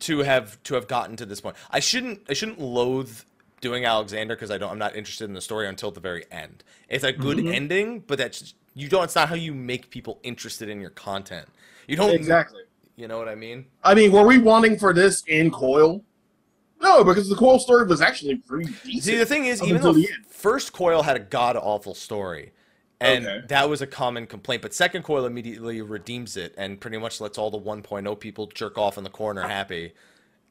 [0.01, 1.55] to have to have gotten to this point.
[1.70, 3.20] I shouldn't I shouldn't loathe
[3.61, 6.65] doing Alexander because I don't I'm not interested in the story until the very end.
[6.89, 7.55] It's a good Mhm.
[7.55, 9.05] ending, but that's you don't.
[9.05, 11.49] It's not how you make people interested in your content.
[11.87, 12.62] You don't Exactly.
[12.97, 13.66] You know what I mean?
[13.82, 16.05] I mean, were we wanting for this in Coil?
[16.82, 19.03] No, because the Coil story was actually pretty decent.
[19.05, 20.27] See, the thing is, even though the end.
[20.28, 22.53] first Coil had a god awful story,
[23.01, 23.47] and Okay.
[23.49, 27.39] that was a common complaint, but second Coil immediately redeems it and pretty much lets
[27.39, 29.93] all the 1.0 people jerk off in the corner happy.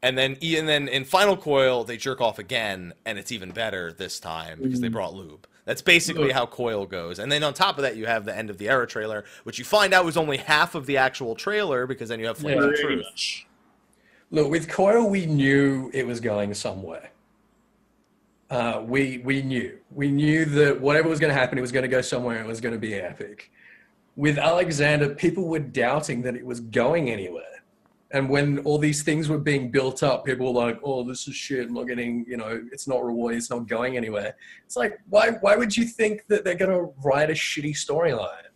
[0.02, 3.92] And then, and then in Final Coil, they jerk off again, and it's even better
[3.92, 4.94] this time because they Mhm.
[4.94, 5.46] brought lube.
[5.66, 7.20] That's basically how Coil goes.
[7.20, 9.60] And then on top of that, you have the end of the era trailer, which
[9.60, 12.64] you find out was only half of the actual trailer because then you have Flames
[12.64, 13.04] of Truth.
[13.04, 13.46] much.
[14.32, 17.10] Look, with Coil, we knew it was going somewhere.
[18.50, 21.84] Uh, we we knew we knew that whatever was going to happen, it was going
[21.84, 22.40] to go somewhere.
[22.42, 23.52] It was going to be epic.
[24.16, 27.44] With Alexander, people were doubting that it was going anywhere.
[28.12, 31.36] And when all these things were being built up, people were like, "Oh, this is
[31.36, 31.68] shit.
[31.68, 33.38] I'm not getting, you know, it's not rewarding.
[33.38, 35.32] It's not going anywhere." It's like, why?
[35.42, 38.50] Why would you think that they're to write a shitty storyline?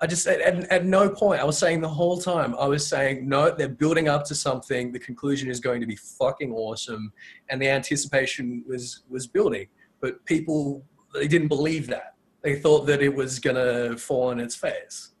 [0.00, 2.86] I just at, at, at no point I was saying the whole time I was
[2.86, 4.92] saying no, they're building up to something.
[4.92, 7.12] The conclusion is going to be fucking awesome,
[7.50, 9.66] and the anticipation was was building.
[10.00, 10.84] But people
[11.14, 12.14] they didn't believe that.
[12.42, 15.12] They thought that it was gonna fall on its face.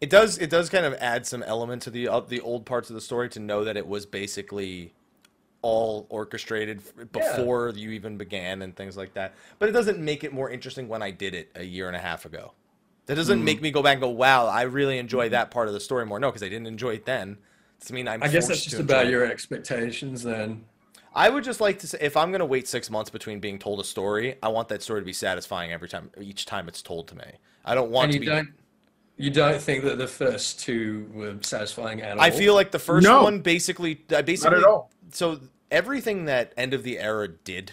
[0.00, 0.38] It does.
[0.38, 3.00] It does kind of add some element to the uh, the old parts of the
[3.00, 4.94] story to know that it was basically
[5.62, 6.80] all orchestrated
[7.12, 9.34] before you even began and things like that.
[9.58, 12.00] But it doesn't make it more interesting when I did it a year and a
[12.00, 12.52] half ago.
[13.06, 13.44] That doesn't Mm.
[13.44, 16.06] make me go back and go, "Wow, I really enjoy that part of the story
[16.06, 17.36] more." No, because I didn't enjoy it then.
[17.80, 18.22] Doesn't mean I'm.
[18.22, 19.12] I guess that's just about enjoy it.
[19.12, 20.64] your expectations then.
[21.12, 23.58] I would just like to say, if I'm going to wait six months between being
[23.58, 26.82] told a story, I want that story to be satisfying every time, each time it's
[26.82, 27.24] told to me.
[27.64, 28.26] I don't want And to you be.
[28.26, 28.48] don't
[29.20, 32.22] you don't think that the first two were satisfying at all?
[32.22, 33.22] I feel like the first No.
[33.22, 34.90] one basically, uh, basically, Not at all.
[35.12, 35.40] so
[35.70, 37.72] everything that End of the Era did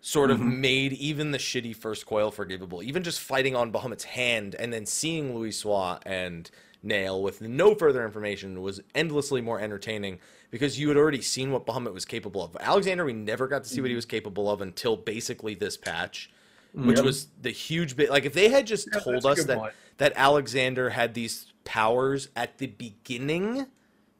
[0.00, 0.60] sort of Mm-hmm.
[0.60, 2.82] made even the shitty first coil forgivable.
[2.82, 6.50] Even just fighting on Bahamut's hand and then seeing Louisoix and
[6.84, 10.18] Nael with no further information was endlessly more entertaining
[10.50, 12.56] because you had already seen what Bahamut was capable of.
[12.58, 13.82] Alexander, we never got to see Mm-hmm.
[13.82, 16.30] what he was capable of until basically this patch,
[16.72, 18.08] which was the huge bit.
[18.08, 19.74] Like if they had just Yeah, told us that point.
[20.00, 23.66] That Alexander had these powers at the beginning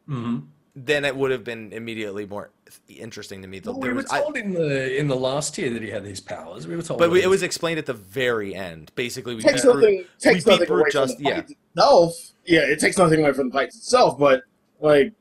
[0.09, 0.44] Mhm.
[0.77, 2.51] then it would have been immediately more
[2.89, 3.61] interesting to me.
[3.65, 5.89] Well, There we were was- I- told in the in the last tier that he
[5.90, 6.66] had these powers.
[6.66, 8.93] We were told, but we, it was explained at the very end.
[8.94, 11.31] Basically, we takes beat Bru- nothing takes we beat nothing Brute away just from the
[11.31, 11.36] yeah.
[11.43, 12.15] fight itself.
[12.47, 14.43] Yeah, it takes nothing away from the fight itself, but
[14.81, 15.12] like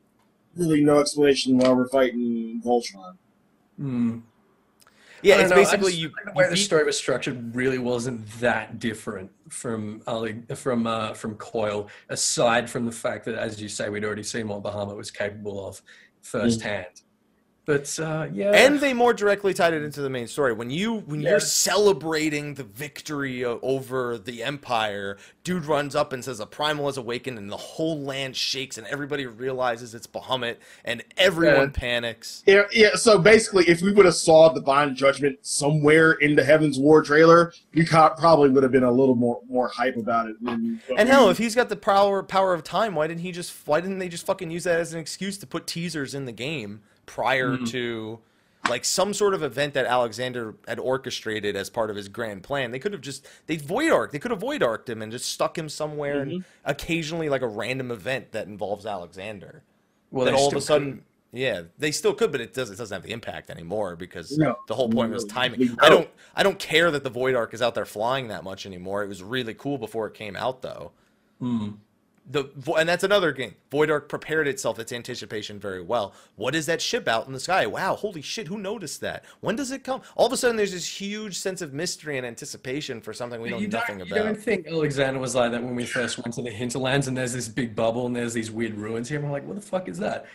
[0.56, 3.16] really no explanation why we're fighting Voltron.
[3.78, 4.18] Hmm.
[5.22, 6.12] Yeah, it's know, basically just you.
[6.26, 11.14] the way you the story was structured really wasn't that different from Ali, from uh,
[11.14, 14.96] from Coil, aside from the fact that, as you say, we'd already seen what Bahamut
[14.96, 15.82] was capable of
[16.22, 17.02] firsthand.
[17.70, 20.54] But uh, yeah, and they more directly tied it into the main story.
[20.54, 21.30] When you when Yeah.
[21.30, 26.98] you're celebrating the victory over the empire, dude runs up and says a primal has
[26.98, 31.80] awakened, and the whole land shakes, and everybody realizes it's Bahamut, and everyone Yeah.
[31.80, 32.42] panics.
[32.48, 32.96] Yeah, yeah.
[32.96, 37.54] So basically, if we would have saw the Divine Judgment somewhere in the Heavensward trailer,
[37.76, 40.44] we probably would have been a little more more hype about it.
[40.44, 43.54] Than, And hell, if he's got the power power of time, why didn't he just
[43.68, 46.32] why didn't they just fucking use that as an excuse to put teasers in the
[46.32, 47.70] game prior Mhm.
[47.72, 48.20] to
[48.70, 52.70] like some sort of event that Alexander had orchestrated as part of his grand plan?
[52.72, 55.26] They could have just they Void Ark they could have void arced him and just
[55.30, 59.64] stuck him somewhere and occasionally like a random event that involves Alexander.
[60.12, 62.94] well, then all of a sudden yeah, they still could, but it does it doesn't
[62.96, 64.56] have the impact anymore because No.
[64.68, 65.60] the whole point was timing.
[65.68, 65.76] No.
[65.80, 68.66] I don't I don't care that the Void Ark is out there flying that much
[68.66, 69.04] anymore.
[69.04, 70.92] It was really cool before it came out though
[71.40, 71.70] Hmm.
[72.30, 73.56] The and that's another game.
[73.72, 76.14] Void Ark prepared itself its anticipation very well.
[76.36, 77.66] What is that ship out in the sky?
[77.66, 78.48] Wow, holy shit!
[78.48, 79.26] Who noticed that?
[79.42, 80.02] When does it come?
[80.16, 83.50] All of a sudden, there's this huge sense of mystery and anticipation for something we
[83.50, 86.34] know you nothing don't, you don't think Alexander was like that when we first went
[86.36, 89.28] to the hinterlands and there's this big bubble and there's these weird ruins here and
[89.28, 90.28] we're like, what the fuck is that?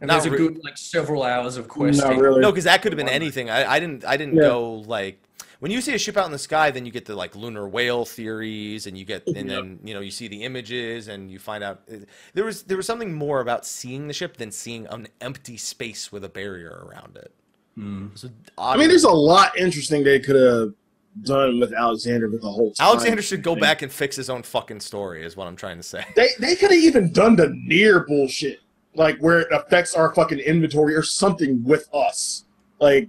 [0.00, 2.08] And Not there's a good like several hours of questing.
[2.08, 2.40] Not really.
[2.40, 3.48] No, because that could have been anything.
[3.48, 4.04] I, I didn't.
[4.04, 4.42] I didn't Yeah.
[4.42, 5.18] go like
[5.64, 7.66] when you see a ship out in the sky, then you get the like lunar
[7.66, 9.54] whale theories, and you get oh, and Yeah.
[9.54, 12.00] then you know you see the images, and you find out uh,
[12.34, 16.12] there was there was something more about seeing the ship than seeing an empty space
[16.12, 17.32] with a barrier around it.
[17.76, 18.08] Hmm.
[18.14, 18.28] So,
[18.58, 20.74] I mean, there's a lot interesting they could have
[21.22, 22.74] done with Alexander with the whole.
[22.74, 25.78] time Alexander should go back and fix his own fucking story, is what I'm trying
[25.78, 26.04] to say.
[26.14, 28.60] They they could have even done the near bullshit,
[28.96, 32.44] like where it affects our fucking inventory or something with us,
[32.80, 33.08] like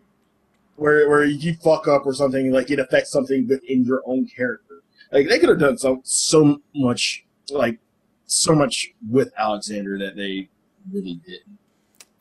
[0.75, 4.83] where where you fuck up or something, like it affects something within your own character.
[5.11, 7.79] Like they could have done so so much, like
[8.25, 10.49] so much with Alexander that they
[10.91, 11.57] really didn't.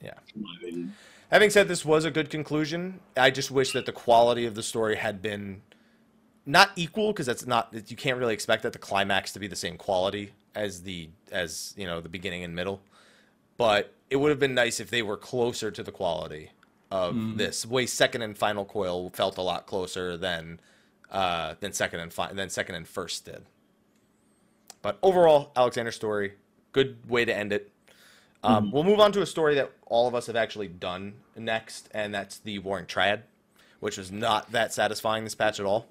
[0.00, 0.14] Yeah.
[0.34, 0.94] in my opinion.
[1.30, 4.62] Having said this was a good conclusion, I just wish that the quality of the
[4.62, 5.62] story had been
[6.46, 9.56] not equal because that's not you can't really expect that the climax to be the
[9.56, 12.80] same quality as the as you know the beginning and middle.
[13.56, 16.50] But it would have been nice if they were closer to the quality
[16.94, 17.66] of this.
[17.66, 20.60] Way second and final coil felt a lot closer than
[21.10, 23.44] uh, than second and fi- than second and first did.
[24.82, 26.34] But overall, Alexander story,
[26.72, 27.70] good way to end it.
[28.42, 31.88] Um, We'll move on to a story that all of us have actually done next,
[31.92, 33.22] and that's the Warring Triad,
[33.80, 35.86] which was not that satisfying this patch at all.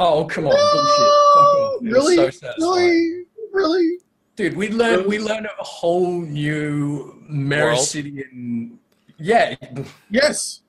[0.00, 1.86] Oh come on, bullshit!
[1.86, 3.98] It really, so really, really.
[4.36, 8.78] Dude, we learned we learned a whole new Meracydian.
[9.20, 9.54] Yeah.
[10.10, 10.62] Yes.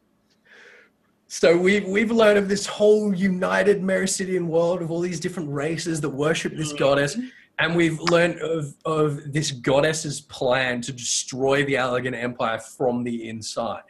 [1.28, 6.02] So we've we've learned of this whole united Meracydian world of all these different races
[6.02, 6.84] that worship this mm-hmm.
[6.84, 7.18] goddess,
[7.60, 13.30] and we've learned of of this goddess's plan to destroy the Allagan Empire from the
[13.30, 13.84] inside.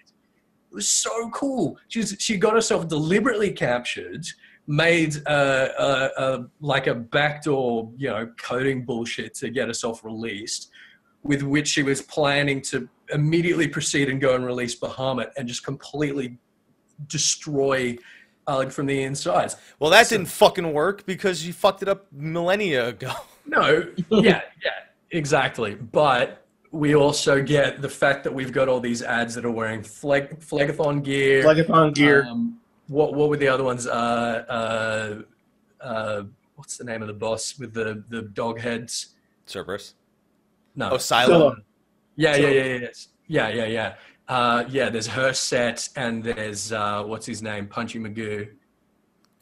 [0.71, 1.77] It was so cool.
[1.87, 4.25] She's she got herself deliberately captured
[4.67, 10.70] made a, a, a like a backdoor, you know, coding bullshit to get herself released,
[11.23, 15.63] with which she was planning to immediately proceed and go and release Bahamut and just
[15.63, 16.37] completely
[17.07, 17.97] destroy
[18.47, 19.53] Allag from the inside.
[19.79, 23.13] Well, that didn't fucking work because you fucked it up millennia ago.
[23.43, 24.69] No, yeah, yeah,
[25.09, 25.73] exactly.
[25.73, 29.81] But we also get the fact that we've got all these ads that are wearing
[29.81, 31.43] flag, Phlegethon gear.
[31.43, 32.23] Phlegethon gear.
[32.29, 33.87] Um, what what were the other ones?
[33.87, 35.23] Uh,
[35.81, 36.23] uh, uh,
[36.55, 39.15] what's the name of the boss with the the dog heads?
[39.47, 39.95] Cerberus.
[40.75, 40.91] No.
[40.91, 41.55] Oh, Scylla.
[42.15, 42.87] Yeah, yeah, yeah, yeah,
[43.27, 43.95] yeah, yeah, yeah.
[44.27, 48.49] Uh, yeah, there's her set, and there's uh, what's his name, Punchy Magoo.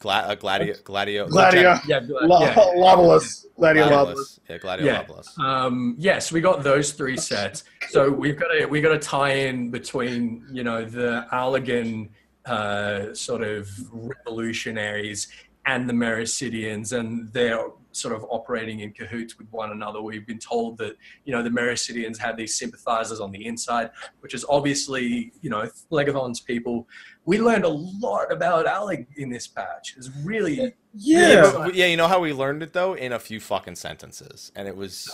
[0.00, 0.74] Gla- uh, Gladio.
[0.82, 1.28] Gladio.
[1.28, 1.78] Gladio.
[1.86, 2.54] Yeah, La- yeah.
[2.74, 3.46] Loveless.
[3.58, 4.40] Glasya Labolas.
[4.48, 4.98] Yeah, Gladio Yeah.
[5.00, 5.38] Loveless.
[5.38, 7.64] Um, yes, we got those three sets.
[7.90, 12.08] So we've got to we got to tie in between you know the Allagan
[12.46, 15.28] uh, sort of revolutionaries
[15.66, 20.00] and the Meracydians, and they're sort of operating in cahoots with one another.
[20.00, 23.90] We've been told that you know the Meracydians have these sympathizers on the inside,
[24.20, 26.86] which is obviously you know Phlegethon's people.
[27.24, 29.94] We learned a lot about Allag in this patch.
[29.96, 33.40] It's really Yeah, but- yeah, you know how we learned it though in a few
[33.40, 35.10] fucking sentences, and it was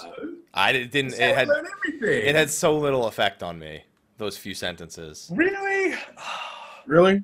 [0.55, 1.15] I didn't.
[1.15, 2.29] It It had everything.
[2.29, 3.85] it had so little effect on me.
[4.19, 5.95] Those few sentences, really.
[6.87, 7.23] Really?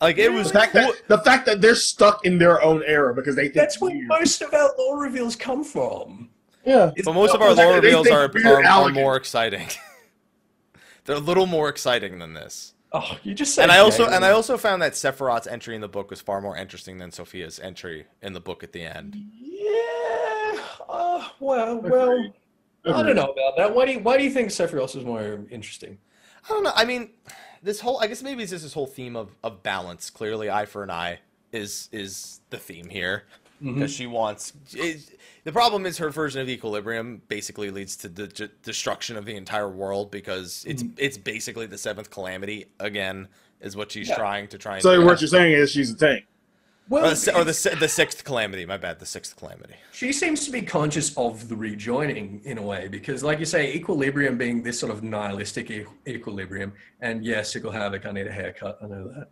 [0.00, 0.48] Like it was.
[0.52, 3.44] The fact cool- that the fact that they're stuck in their own era because they
[3.44, 6.30] think That's where most of our lore reveals come from.
[6.64, 6.92] yeah.
[7.04, 9.68] But most of our lore reveals are, are, are more exciting.
[11.04, 12.74] They're a little more exciting than this.
[12.92, 13.64] Oh, you just said.
[13.64, 14.14] And I also gay.
[14.14, 17.10] and I also found that Sephirot's entry in the book was far more interesting than
[17.10, 19.16] Sophia's entry in the book at the end.
[19.40, 20.60] Yeah.
[20.88, 22.32] Uh, well, well.
[22.84, 23.74] I don't know about that.
[23.74, 25.98] Why do you Why do you think Sephirot was more interesting?
[26.44, 26.72] I don't know.
[26.74, 27.10] I mean,
[27.62, 30.10] this whole I guess maybe it's just this whole theme of, of balance.
[30.10, 31.20] Clearly, eye for an eye
[31.52, 33.24] is is the theme here
[33.62, 33.74] mm-hmm.
[33.74, 34.52] because she wants.
[34.72, 39.24] It, the problem is her version of equilibrium basically leads to the d- destruction of
[39.24, 40.94] the entire world because it's mm-hmm.
[40.98, 43.28] it's basically the seventh calamity again
[43.60, 44.16] is what she's Yeah.
[44.16, 44.82] trying to try and.
[44.82, 46.26] So what you're saying is she's a tank.
[46.88, 48.64] Well, or the, or the the sixth calamity.
[48.64, 48.98] My bad.
[48.98, 49.74] The sixth calamity.
[49.92, 53.74] she seems to be conscious of the rejoining in a way because, like you say,
[53.74, 56.72] equilibrium being this sort of nihilistic e- equilibrium.
[57.00, 58.78] And yes, Sickle Havoc, I need a haircut.
[58.82, 59.28] I know that.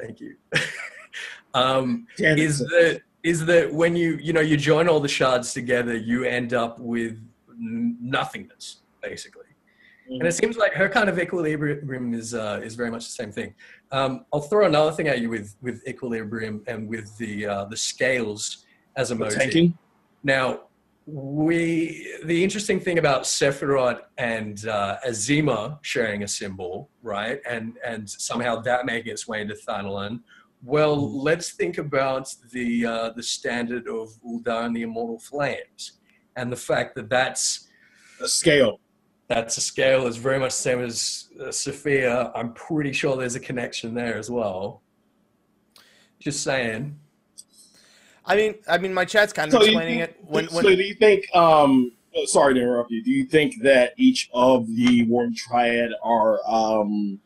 [0.00, 0.36] Thank you.
[1.54, 2.44] um, Damn it.
[2.44, 6.24] is that is that when you you know you join all the shards together, you
[6.24, 7.18] end up with
[7.58, 9.42] nothingness basically.
[10.08, 13.32] And it seems like her kind of equilibrium is uh, is very much the same
[13.32, 13.54] thing.
[13.92, 17.76] Um, I'll throw another thing at you with with equilibrium and with the uh, the
[17.76, 18.64] scales
[18.96, 19.38] as a motif.
[19.38, 19.78] tanking.
[20.22, 20.62] Now,
[21.06, 28.08] we the interesting thing about Sephirot and uh, Azeyma sharing a symbol, right, and and
[28.10, 30.20] somehow that making its way into Thanalan.
[30.64, 36.00] Well, let's think about the uh, the standard of Ul'dah and the Immortal Flames,
[36.34, 37.68] and the fact that that's
[38.18, 38.80] The scale.
[39.28, 42.30] That's a scale that's very much the same as uh, Sophia.
[42.34, 44.82] I'm pretty sure there's a connection there as well.
[46.18, 46.98] Just saying.
[48.24, 50.64] I mean, I mean, my chat's kind of So explaining think- it when so when
[50.76, 51.24] do you think?
[51.34, 51.92] Um,
[52.24, 53.02] sorry to interrupt you.
[53.02, 57.20] Do you think that each of the Warring Triad are um,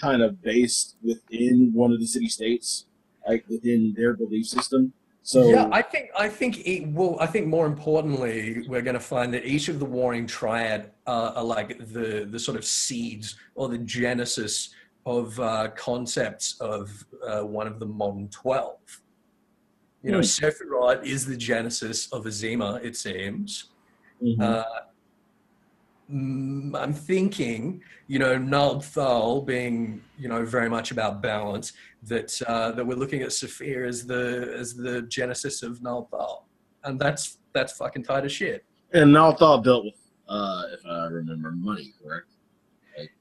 [0.00, 2.86] kind of based within one of the city states,
[3.26, 4.92] like within their belief system?
[5.28, 7.20] So yeah, I think I think it will.
[7.20, 11.32] I think more importantly, we're going to find that each of the warring triad uh,
[11.36, 14.70] are like the the sort of seeds or the genesis
[15.04, 18.78] of uh, concepts of uh, one of the modern twelve.
[20.02, 22.82] You know, Sephirot is the genesis of Azeyma.
[22.82, 23.66] It seems.
[24.22, 24.64] Mhm.
[26.12, 31.72] Mm, I'm thinking, you know, Nald Thal being, you know, very much about balance.
[32.04, 36.46] That uh, that we're looking at Sophia as the as the genesis of Nald Thal,
[36.84, 38.64] and that's that's fucking tight as shit.
[38.92, 39.94] and Nald Thal dealt with,
[40.28, 42.30] uh, if I remember, money, correct?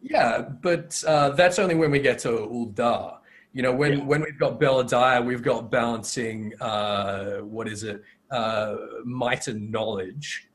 [0.02, 3.18] Yeah, but uh, that's only when we get to Ul'dah.
[3.54, 4.04] You know, when Yeah.
[4.06, 6.54] when we've got Belah'dia, we've got balancing.
[6.62, 8.02] Uh, what is it?
[8.32, 10.47] Uh, might and knowledge.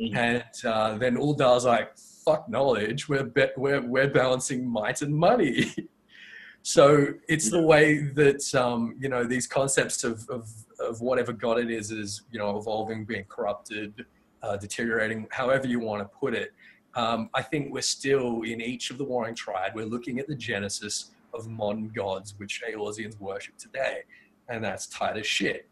[0.00, 0.16] Mhm.
[0.16, 3.08] and uh, then Ul'dah's like, "Fuck knowledge.
[3.08, 5.74] We're be- we're we're balancing might and money."
[6.62, 10.48] so it's the way that um, you know these concepts of, of
[10.78, 14.06] of whatever god it is is you know evolving, being corrupted,
[14.42, 16.52] uh, deteriorating, however you want to put it.
[16.94, 19.74] Um, I think we're still in each of the warring triad.
[19.74, 24.00] We're looking at the genesis of modern gods, which Eorzeans worship today,
[24.48, 25.68] and that's tight as shit.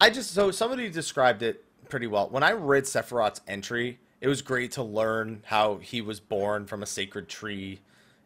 [0.00, 1.64] I just so somebody described it
[1.94, 2.28] pretty well.
[2.28, 6.82] When I read Sephirot's entry, it was great to learn how he was born from
[6.82, 7.78] a sacred tree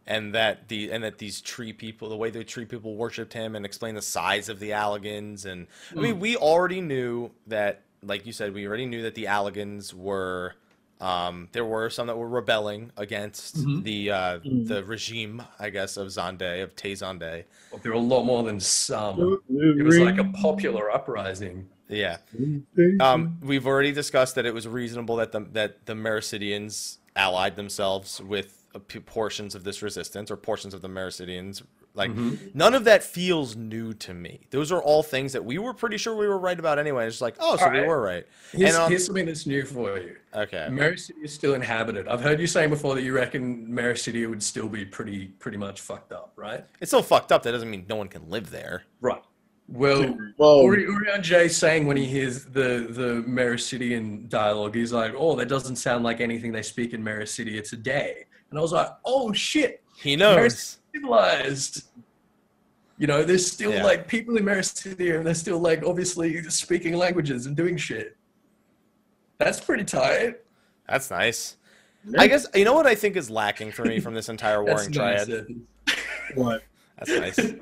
[0.06, 3.54] and that the and that these tree people, the way the tree people worshipped him,
[3.54, 6.00] and explain the size of the Allagans, and I Hmm.
[6.02, 10.54] mean, we already knew that, like you said, we already knew that the Allagans were.
[10.98, 13.82] Um, there were some that were rebelling against Mhm.
[13.84, 14.66] the uh, Mhm.
[14.66, 17.44] the regime, I guess, of Xande of Tay Zande.
[17.70, 19.42] Well, there were a lot more than some.
[19.50, 21.68] It was like a popular uprising.
[21.88, 22.18] Yeah.
[23.00, 28.20] Um, we've already discussed that it was reasonable that the that the Meracydians allied themselves
[28.20, 28.54] with
[29.06, 31.62] portions of this resistance or portions of the Meracydians.
[31.94, 32.54] Like Mhm.
[32.54, 34.46] none of that feels new to me.
[34.50, 37.06] Those are all things that we were pretty sure we were right about anyway.
[37.06, 37.88] It's just like, oh, so we Alright.
[37.88, 38.26] were right.
[38.52, 40.16] Here's, And, um, here's something that's new for you.
[40.32, 40.68] Okay.
[40.70, 42.06] Mary is still inhabited.
[42.06, 43.96] I've heard you saying before that you reckon Mary
[44.26, 46.64] would still be pretty pretty much fucked up, right?
[46.80, 47.42] It's still fucked up.
[47.42, 48.84] That doesn't mean no one can live there.
[49.00, 49.22] Right.
[49.70, 55.36] Well, Well, Uri, Urianger saying when he hears the the Meracydian dialogue, he's like, "Oh,
[55.36, 57.54] that doesn't sound like anything they speak in Meracydia.
[57.56, 60.78] It's a day." And I was like, "Oh shit, He knows.
[60.94, 61.84] civilized."
[62.96, 63.84] You know, there's still Yeah.
[63.84, 68.16] like people in Meracydia, and they're still like obviously speaking languages and doing shit.
[69.36, 70.40] That's pretty tight.
[70.88, 71.56] That's nice.
[72.16, 74.88] I guess you know what I think is lacking for me from this entire That's
[74.88, 75.28] Warring Triad.
[75.28, 75.98] nice.
[76.34, 76.62] what?
[76.98, 77.54] That's nice.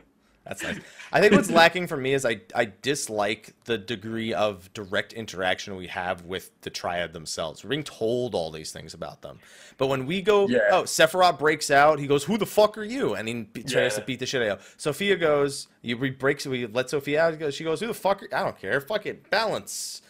[0.46, 0.78] That's nice.
[1.12, 5.74] I think what's lacking for me is I, I dislike the degree of direct interaction
[5.76, 7.64] we have with the triad themselves.
[7.64, 9.40] We're being told all these things about them.
[9.76, 10.60] But when we go, Yeah.
[10.70, 13.14] oh, Sephirot breaks out, he goes, Who the fuck are you?
[13.14, 14.04] And he tries to Yeah.
[14.06, 17.64] beat the shit out of Sophia goes, you we breaks we let Sophia out, she
[17.64, 20.02] goes, Who the fuck are, I don't care, fuck it, balance.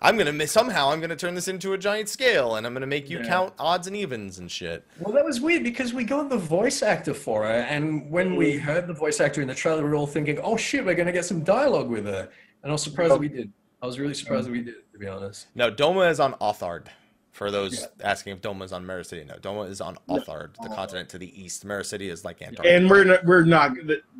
[0.00, 2.86] I'm gonna miss somehow I'm gonna turn this into a giant scale and I'm gonna
[2.86, 3.26] make you Yeah.
[3.28, 4.84] count odds and evens and shit.
[5.00, 8.56] Well, that was weird because we got the voice actor for her, and when we
[8.56, 11.12] heard the voice actor in the trailer, we were all thinking, "Oh shit, we're gonna
[11.12, 12.28] get some dialogue with her,"
[12.62, 13.52] and I was surprised that we did.
[13.82, 15.46] I was really surprised that we did, to be honest.
[15.54, 16.90] No, Doma is on Othard.
[17.32, 17.86] For those Yeah.
[18.04, 21.42] asking if Doma is on Meracydia, no, Doma is on Othard, the continent to the
[21.42, 21.66] east.
[21.66, 22.72] Meracydia is like Antarctica.
[22.72, 23.72] And we're not, we're not.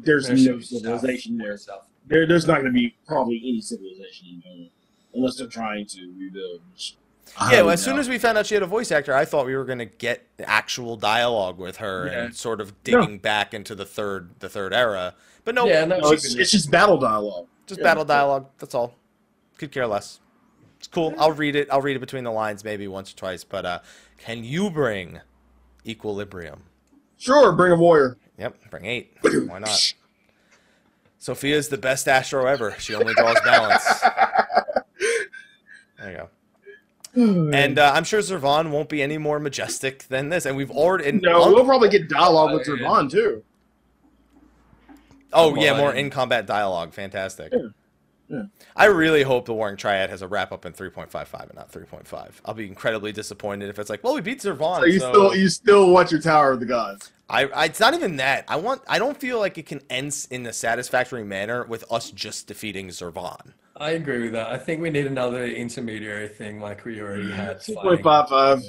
[0.03, 1.57] There's There's no civilization stuff, there.
[1.57, 1.87] stuff.
[2.07, 2.27] there.
[2.27, 4.69] There's not going to be probably any civilization in there
[5.15, 6.61] unless they're trying to rebuild.
[6.73, 6.97] which
[7.51, 9.47] yeah, well, as soon as we found out she had a voice actor, I thought
[9.47, 12.25] we were gonna get actual dialogue with her Yeah.
[12.25, 15.15] and sort of digging back into the third the third era.
[15.45, 17.47] But no, Yeah, and No, it's, it's just battle dialogue.
[17.67, 17.85] just yeah.
[17.85, 18.47] battle dialogue.
[18.59, 18.95] That's all.
[19.59, 20.21] Could care less.
[20.79, 21.15] It's cool.
[21.19, 21.69] I'll read it.
[21.71, 23.43] I'll read it between the lines maybe once or twice.
[23.43, 23.79] But uh,
[24.19, 25.21] can you bring
[25.87, 26.63] equilibrium?
[27.19, 28.17] Sure, bring a warrior.
[28.39, 29.17] Yep, bring eight.
[29.23, 29.95] Why not?
[31.19, 32.75] Sophia's the best Astro ever.
[32.79, 33.85] She only draws balance.
[36.05, 36.29] There you go.
[37.57, 40.47] And uh, I'm sure Zurvan won't be any more majestic than this.
[40.47, 41.09] And we've already.
[41.09, 42.75] And no, on- we'll probably get dialogue with yeah.
[42.75, 43.43] Zurvan too.
[45.33, 46.93] oh come yeah, more in combat dialogue.
[46.93, 47.53] Fantastic.
[47.53, 47.69] Yeah.
[48.29, 48.45] Yeah.
[48.75, 52.33] I really hope the Warring Triad has a wrap up in 3.55 and not 3.5.
[52.47, 54.79] I'll be incredibly disappointed if it's like, well, we beat Zurvan.
[54.79, 57.13] So you so still you still want your Tower of the Gods.
[57.29, 58.45] I, I, it's not even that.
[58.49, 58.83] I want.
[58.89, 62.89] I don't feel like it can end in a satisfactory manner with us just defeating
[62.89, 63.53] Zurvan.
[63.77, 64.49] I agree with that.
[64.51, 67.61] I think we need another intermediary thing like we already had.
[67.61, 67.91] Two fighting.
[67.91, 68.63] point five five.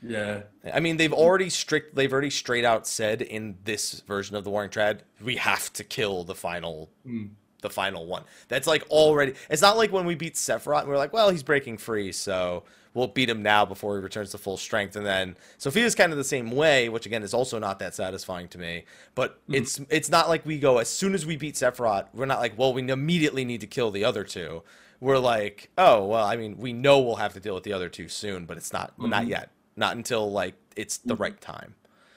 [0.00, 0.42] Yeah.
[0.72, 1.94] I mean, they've already strict.
[1.94, 5.84] They've already straight out said in this version of the Warring Triad, we have to
[5.84, 7.26] kill the final, Hmm.
[7.62, 8.24] the final one.
[8.48, 9.34] That's like already.
[9.50, 12.10] It's not like when we beat Sephirot, and we are like, well, he's breaking free,
[12.12, 12.64] so
[12.94, 14.96] we'll beat him now before he returns to full strength.
[14.96, 18.48] And then Sophia's kind of the same way, which again is also not that satisfying
[18.48, 18.84] to me.
[19.14, 22.40] But it's it's not like we go as soon as we beat Sephirot, we're not
[22.40, 24.62] like, well, we immediately need to kill the other two.
[25.00, 27.88] We're like, oh well, I mean, we know we'll have to deal with the other
[27.88, 29.28] two soon, but it's not not Mhm.
[29.28, 31.74] yet, not until like it's the right time.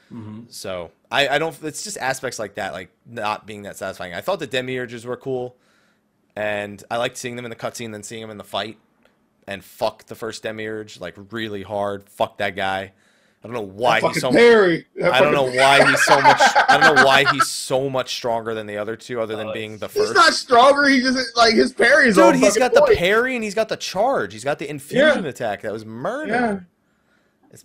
[0.10, 1.58] hmm So I, I don't.
[1.64, 4.14] It's just aspects like that, like not being that satisfying.
[4.14, 5.56] I thought the demiurges were cool,
[6.36, 8.78] and I liked seeing them in the cutscene, then seeing them in the fight,
[9.48, 12.10] and fuck the first demiurge like really hard.
[12.10, 12.94] Fuck that guy.
[13.44, 14.32] I don't know why he's so.
[14.32, 14.88] Perry.
[14.96, 16.42] That I don't know why he's so much.
[16.68, 19.54] I don't know why he's so much stronger than the other two, other than Oh,
[19.54, 20.08] being the first.
[20.08, 20.88] He's not stronger.
[20.90, 22.98] He just like his parry is Dude, he's got the point.
[22.98, 24.34] parry and he's got the charge.
[24.34, 25.62] He's got the infusion attack.
[25.62, 26.32] That was murder.
[26.34, 26.60] Yeah.
[27.52, 27.64] It's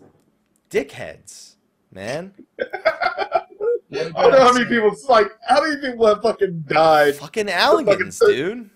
[0.69, 1.55] dickheads,
[1.91, 2.35] man.
[2.61, 3.43] I
[3.91, 4.95] don't know how many people.
[5.09, 8.71] Like how many people have fucking died Fucking Allagans, fucking- dude.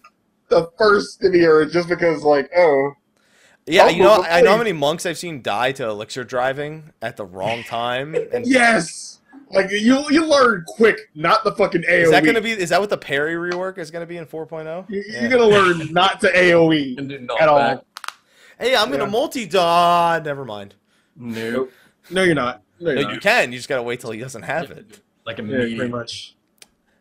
[0.49, 2.93] The first year just because like oh
[3.67, 6.93] Yeah, Oh, you know, I know how many monks I've seen die to elixir driving
[7.01, 8.15] at the wrong time.
[8.33, 12.03] And yes like you you learn quick not the fucking AOE.
[12.03, 12.51] is that gonna be?
[12.51, 14.89] Is that what the parry rework is gonna be in 4.0?
[14.89, 15.21] You, Yeah.
[15.23, 17.85] You're gonna learn not to AOE And did at all.
[18.59, 20.25] Hey, I'm gonna multi dot.
[20.25, 20.75] Never mind.
[21.17, 21.71] Nope.
[22.11, 22.63] No, you're not.
[22.81, 23.15] No, you're No, not.
[23.15, 23.53] you can.
[23.53, 25.01] You just gotta wait till he doesn't have it.
[25.25, 25.91] Like a Yeah, pretty medium.
[25.91, 26.37] much.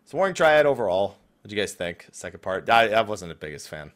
[0.06, 1.18] So Warring Triad overall.
[1.44, 2.08] What do you guys think?
[2.14, 2.70] Second part.
[2.70, 3.92] I, I wasn't the biggest fan.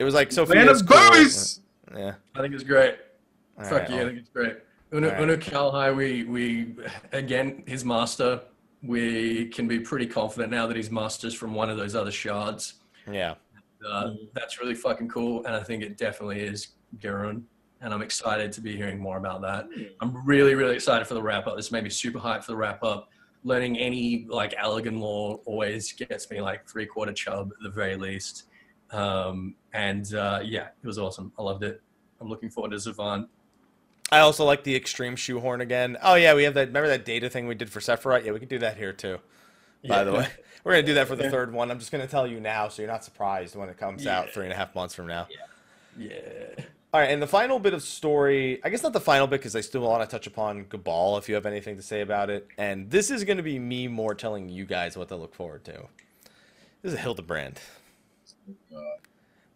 [0.00, 0.98] It was like Sophia's Man of cool.
[1.12, 1.60] boobies.
[1.96, 2.14] Yeah.
[2.34, 2.96] I think it's great.
[3.56, 3.96] All Fuck right, you.
[3.96, 4.56] I I'll- think it's great.
[4.92, 5.40] Unu, Right.
[5.40, 6.74] Unukalhai, we, we,
[7.12, 8.40] again, his master,
[8.82, 12.74] we can be pretty confident now that he's masters from one of those other shards.
[13.10, 13.34] Yeah.
[13.88, 15.46] Uh, That's really fucking cool.
[15.46, 16.68] And I think it definitely is
[16.98, 17.42] Garun.
[17.80, 19.66] And I'm excited to be hearing more about that.
[20.00, 21.56] I'm really, really excited for the wrap up.
[21.56, 23.08] This made me super hyped for the wrap up.
[23.44, 27.96] Learning any like Allagan law always gets me like three quarter chub at the very
[27.96, 28.44] least.
[28.92, 31.32] Um, and uh, yeah, it was awesome.
[31.38, 31.82] I loved it.
[32.20, 33.26] I'm looking forward to Zurvan.
[34.12, 35.96] I also like the extreme shoehorn again.
[36.02, 36.68] Oh yeah, we have that.
[36.68, 38.24] Remember that data thing we did for Sephirot?
[38.24, 39.18] Yeah, we can do that here too.
[39.88, 40.28] By the way,
[40.64, 41.30] we're gonna do that for the Yeah.
[41.30, 41.70] third one.
[41.70, 44.44] I'm just gonna tell you now, so you're not surprised when it comes out three
[44.44, 45.26] and a half months from now.
[45.98, 46.10] Yeah.
[46.92, 49.56] All right, and the final bit of story, I guess not the final bit because
[49.56, 52.46] I still want to touch upon Gubal if you have anything to say about it.
[52.58, 55.64] And this is going to be me more telling you guys what to look forward
[55.64, 55.88] to.
[56.82, 57.60] This is a Hildebrand.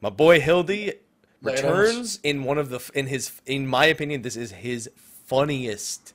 [0.01, 0.95] My boy Hildy
[1.43, 1.95] Lay it on us.
[1.95, 6.15] returns in one of the in his in my opinion this is his funniest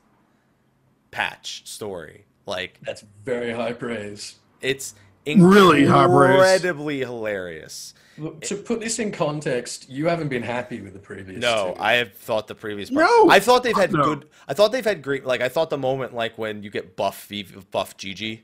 [1.12, 2.26] patch story.
[2.46, 4.36] Like That's very high praise.
[4.62, 4.96] it's
[5.36, 6.56] Really high praise.
[6.56, 7.94] incredibly hilarious.
[8.18, 11.40] Look, to put this in context, you haven't been happy with the previous.
[11.40, 11.82] No, two.
[11.82, 12.90] I have thought the previous.
[12.90, 13.30] part- No!
[13.30, 14.04] I thought they've had No.
[14.04, 14.30] good.
[14.48, 15.26] I thought they've had great.
[15.26, 18.44] Like I thought the moment like when you get buff V buff Gigi,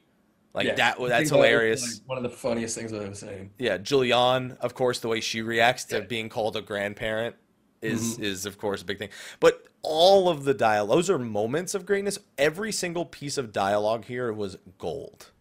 [0.53, 0.97] like Yeah, that.
[0.99, 1.99] That's think that hilarious.
[1.99, 3.51] like, one of the funniest things I've ever seen.
[3.59, 5.99] yeah, Julyan, of course, the way she reacts to Yeah.
[6.01, 6.07] Mm-hmm.
[6.07, 7.35] being called a grandparent
[7.81, 9.09] is is of course a big thing.
[9.39, 12.17] But all of the dialogue, those are moments of greatness.
[12.37, 15.31] Every single piece of dialogue here was gold.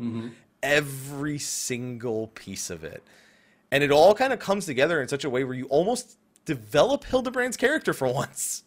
[0.00, 0.28] Mm-hmm.
[0.62, 3.02] Every single piece of it,
[3.74, 7.04] and it all kind of comes together in such a way where you almost develop
[7.04, 8.62] Hildebrand's character for once.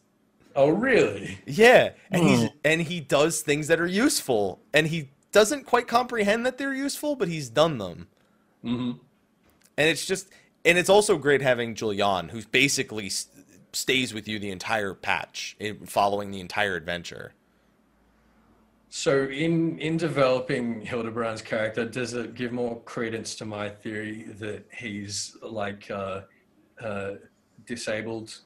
[0.54, 1.38] Oh, really?
[1.46, 2.48] Yeah, and he's Hmm.
[2.66, 7.16] and he does things that are useful, and he doesn't quite comprehend that they're useful,
[7.16, 8.08] but he's done them.
[8.66, 8.92] Mm-hmm.
[9.78, 10.28] And it's just,
[10.66, 13.10] and it's also great having Julyan, who basically
[13.72, 15.56] stays with you the entire patch,
[15.86, 17.34] following the entire adventure.
[18.90, 24.66] So, in in developing Hildebrand's character, does it give more credence to my theory that
[24.72, 26.22] he's like uh,
[26.82, 27.12] uh,
[27.66, 28.40] disabled?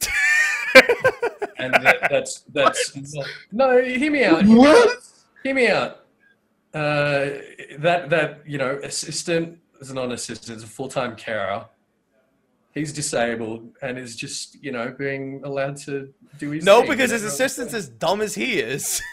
[1.58, 2.92] and that, that's that's
[3.52, 3.82] no.
[3.82, 4.44] Hear me out.
[4.44, 4.86] Hear me out.
[4.86, 4.98] What?
[5.42, 6.04] Hear me out.
[6.72, 7.40] Uh,
[7.78, 11.66] that that you know, assistant is not an assistant; it's a full time carer.
[12.72, 17.24] He's disabled and is just you know being allowed to do his No, because his
[17.24, 19.02] assistant's as dumb as he is.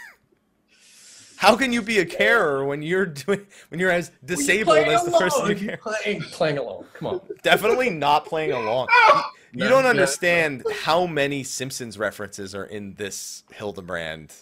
[1.37, 4.77] How can you be a carer when you're doing when you're as Well, you're disabled
[4.77, 5.77] as the person you You're care?
[5.77, 6.85] Playing, playing along.
[6.93, 7.21] Come on.
[7.43, 8.87] Definitely not playing along.
[9.57, 9.89] You No, don't no.
[9.89, 14.33] understand how many Simpsons references are in this Hildebrand.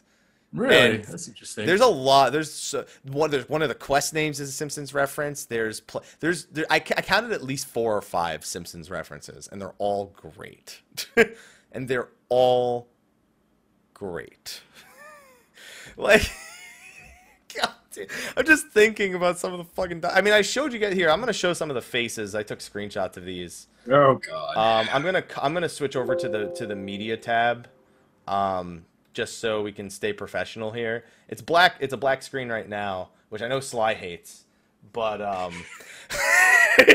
[0.52, 0.96] Really?
[0.96, 1.68] And That's interesting.
[1.68, 2.32] There's a lot.
[2.32, 3.30] There's uh, one.
[3.30, 5.46] There's one of the quest names is a Simpsons reference.
[5.46, 9.62] There's pl- there's there, I, I counted at least four or five Simpsons references, and
[9.62, 10.82] they're all great,
[11.72, 12.88] and they're all
[13.94, 14.62] great.
[15.98, 16.43] like, God damn.
[18.38, 20.02] I'm just thinking about some of the fucking.
[20.02, 21.10] Di- I mean, I showed you guys here.
[21.10, 22.36] I'm gonna show some of the faces.
[22.36, 23.68] I took screenshots of these.
[23.90, 24.58] Oh god.
[24.58, 27.68] Um, I'm gonna I'm gonna switch over to the to the media tab,
[28.28, 31.06] um, just so we can stay professional here.
[31.30, 31.76] It's black.
[31.80, 34.46] It's a black screen right now, which I know Sly hates,
[34.94, 35.54] but um,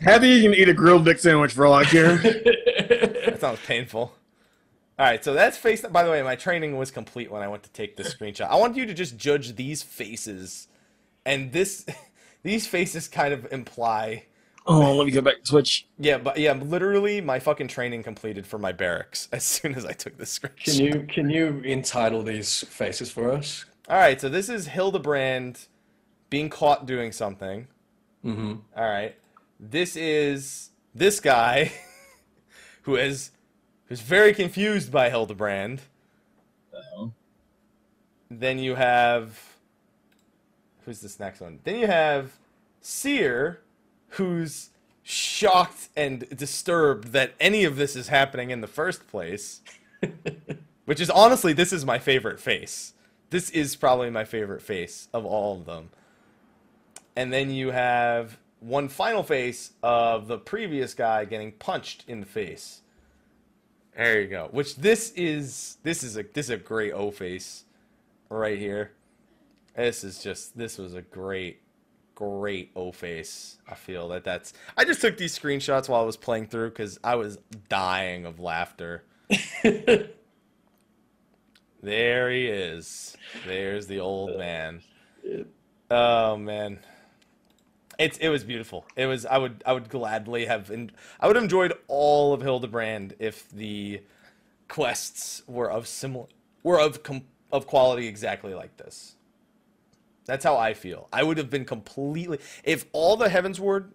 [0.00, 2.16] Heavy, you can eat a grilled dick sandwich for all I care.
[2.18, 4.12] that sounds painful.
[4.98, 5.82] All right, so that's face.
[5.82, 8.48] By the way, my training was complete when I went to take this screenshot.
[8.48, 10.66] I want you to just judge these faces,
[11.24, 11.86] and this
[12.42, 14.24] these faces kind of imply.
[14.66, 15.86] oh, let me go back to Twitch.
[15.98, 19.92] Yeah, but yeah, literally my fucking training completed for my barracks as soon as I
[19.92, 20.64] took this screenshot.
[20.64, 23.66] Can you can you entitle these faces for us?
[23.88, 25.68] All right, so this is Hildebrand
[26.28, 27.68] being caught doing something.
[28.24, 28.54] Mm-hmm.
[28.76, 29.14] All right,
[29.60, 31.72] this is this guy
[32.82, 33.30] who is
[33.88, 35.82] who's very confused by Hildebrand.
[36.72, 37.08] Uh-huh.
[38.30, 39.56] Then you have
[40.84, 41.60] who's this next one?
[41.64, 42.38] Then you have
[42.80, 43.60] Seer,
[44.10, 44.70] who's
[45.02, 49.60] shocked and disturbed that any of this is happening in the first place.
[50.86, 52.94] Which is honestly, this is my favorite face.
[53.28, 55.90] This is probably my favorite face of all of them.
[57.14, 62.26] And then you have one final face of the previous guy getting punched in the
[62.26, 62.80] face.
[63.98, 64.48] There you go.
[64.52, 67.64] Which this is this is a this is a great O face
[68.30, 68.92] right here.
[69.76, 71.62] This is just this was a great
[72.14, 73.58] great O face.
[73.68, 77.00] I feel that that's I just took these screenshots while I was playing through cuz
[77.02, 77.38] I was
[77.68, 79.04] dying of laughter.
[81.80, 83.16] There he is.
[83.46, 84.80] There's the old man.
[85.90, 86.80] Oh man.
[87.98, 88.86] It's it was beautiful.
[88.96, 92.42] It was I would I would gladly have en- I would have enjoyed all of
[92.42, 94.02] Hildebrand if the
[94.68, 96.26] quests were of similar
[96.62, 99.16] were of com- of quality exactly like this.
[100.26, 101.08] That's how I feel.
[101.12, 103.90] I would have been completely if all the Heavensward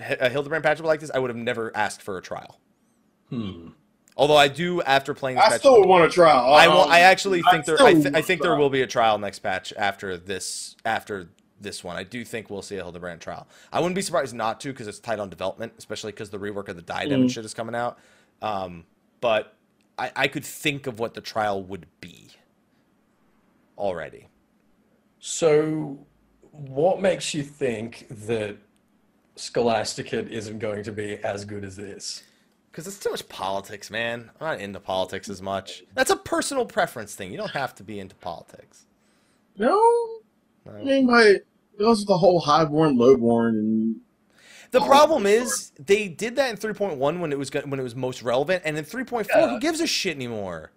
[0.00, 1.10] uh, Hildebrand patch were like this.
[1.14, 2.58] I would have never asked for a trial.
[3.30, 3.68] Hmm.
[4.16, 6.30] Although I do after playing this I patch, still want to try.
[6.32, 7.80] I, wa- I actually I think there.
[7.82, 10.76] I, th- I think there will be a trial next patch after this.
[10.84, 13.46] After this one, I do think we'll see a Hildebrand trial.
[13.72, 16.68] I wouldn't be surprised not to because it's tight on development, especially because the rework
[16.68, 17.32] of the diadem and Mm.
[17.32, 17.98] shit is coming out.
[18.42, 18.84] Um,
[19.20, 19.54] but
[19.98, 22.28] I, I could think of what the trial would be
[23.78, 24.28] already.
[25.18, 26.06] So,
[26.50, 28.56] what makes you think that
[29.36, 32.22] Scholasticate isn't going to be as good as this?
[32.70, 34.30] Because it's too much politics, man.
[34.40, 35.84] I'm not into politics as much.
[35.94, 37.30] That's a personal preference thing.
[37.30, 38.84] You don't have to be into politics.
[39.56, 40.18] No, No.
[40.68, 41.46] I mean, like it
[41.78, 43.96] goes with the whole highborn, lowborn, and
[44.70, 47.82] The Oh, problem for is they did that in 3.1 when it was when it
[47.82, 49.48] was most relevant, and in 3.4, Yeah.
[49.50, 50.70] who gives a shit anymore?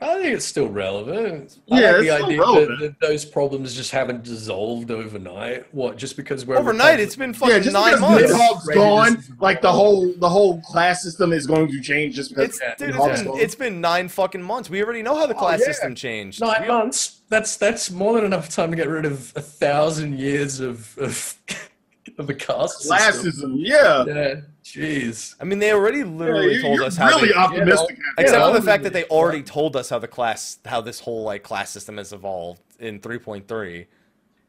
[0.00, 1.58] I think it's still relevant.
[1.70, 2.80] I Yeah, like it's the still idea relevant.
[2.80, 5.72] that, that those problems just haven't dissolved overnight.
[5.72, 8.32] What, just because we're Overnight, it's been fucking yeah, just nine because months.
[8.32, 8.74] Nidhogg's Prejudice
[9.28, 12.60] gone, like the whole the whole class system is going to change just because It's,
[12.60, 14.68] Yeah, dude, Nidhogg's it's been, it's been nine fucking months.
[14.68, 15.66] We already know how the Oh, class yeah.
[15.66, 16.40] system changed.
[16.40, 17.20] nine We- months.
[17.34, 21.34] That's that's more than enough time to get rid of a thousand years of of,
[22.18, 22.96] of the caste system.
[22.96, 23.54] classism.
[23.58, 25.34] Yeah, Yeah, jeez.
[25.40, 27.08] I mean, they already literally you- told you're us how.
[27.08, 27.98] really they, optimistic.
[28.18, 31.00] except Yeah, for the fact that they already told us how the class, how this
[31.00, 33.86] whole like class system has evolved in 3.3.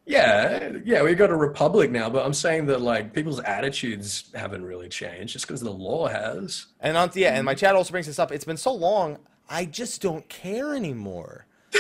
[0.06, 4.64] Yeah, yeah, we've got a republic now, but I'm saying that like people's attitudes haven't
[4.64, 6.68] really changed just because the law has.
[6.82, 8.32] And on yeah, and my chat also brings this up.
[8.32, 9.18] It's been so long,
[9.50, 11.48] I just don't care anymore.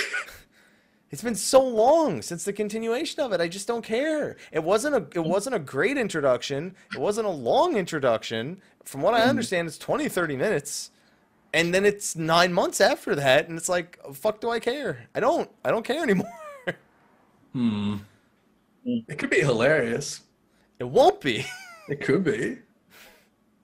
[1.16, 3.40] it's been so long since the continuation of it.
[3.40, 4.36] I just don't care.
[4.52, 6.76] It wasn't a it wasn't a great introduction.
[6.94, 8.62] It wasn't a long introduction.
[8.84, 10.92] From what I understand, it's 20, 30 minutes.
[11.54, 15.08] And then it's nine months after that, and it's like, fuck do I care?
[15.16, 15.50] I don't.
[15.64, 16.28] I don't care anymore.
[17.54, 17.96] Hmm.
[18.86, 19.06] Mm.
[19.08, 20.20] It could be hilarious.
[20.80, 21.46] It won't be.
[21.88, 22.58] It could be.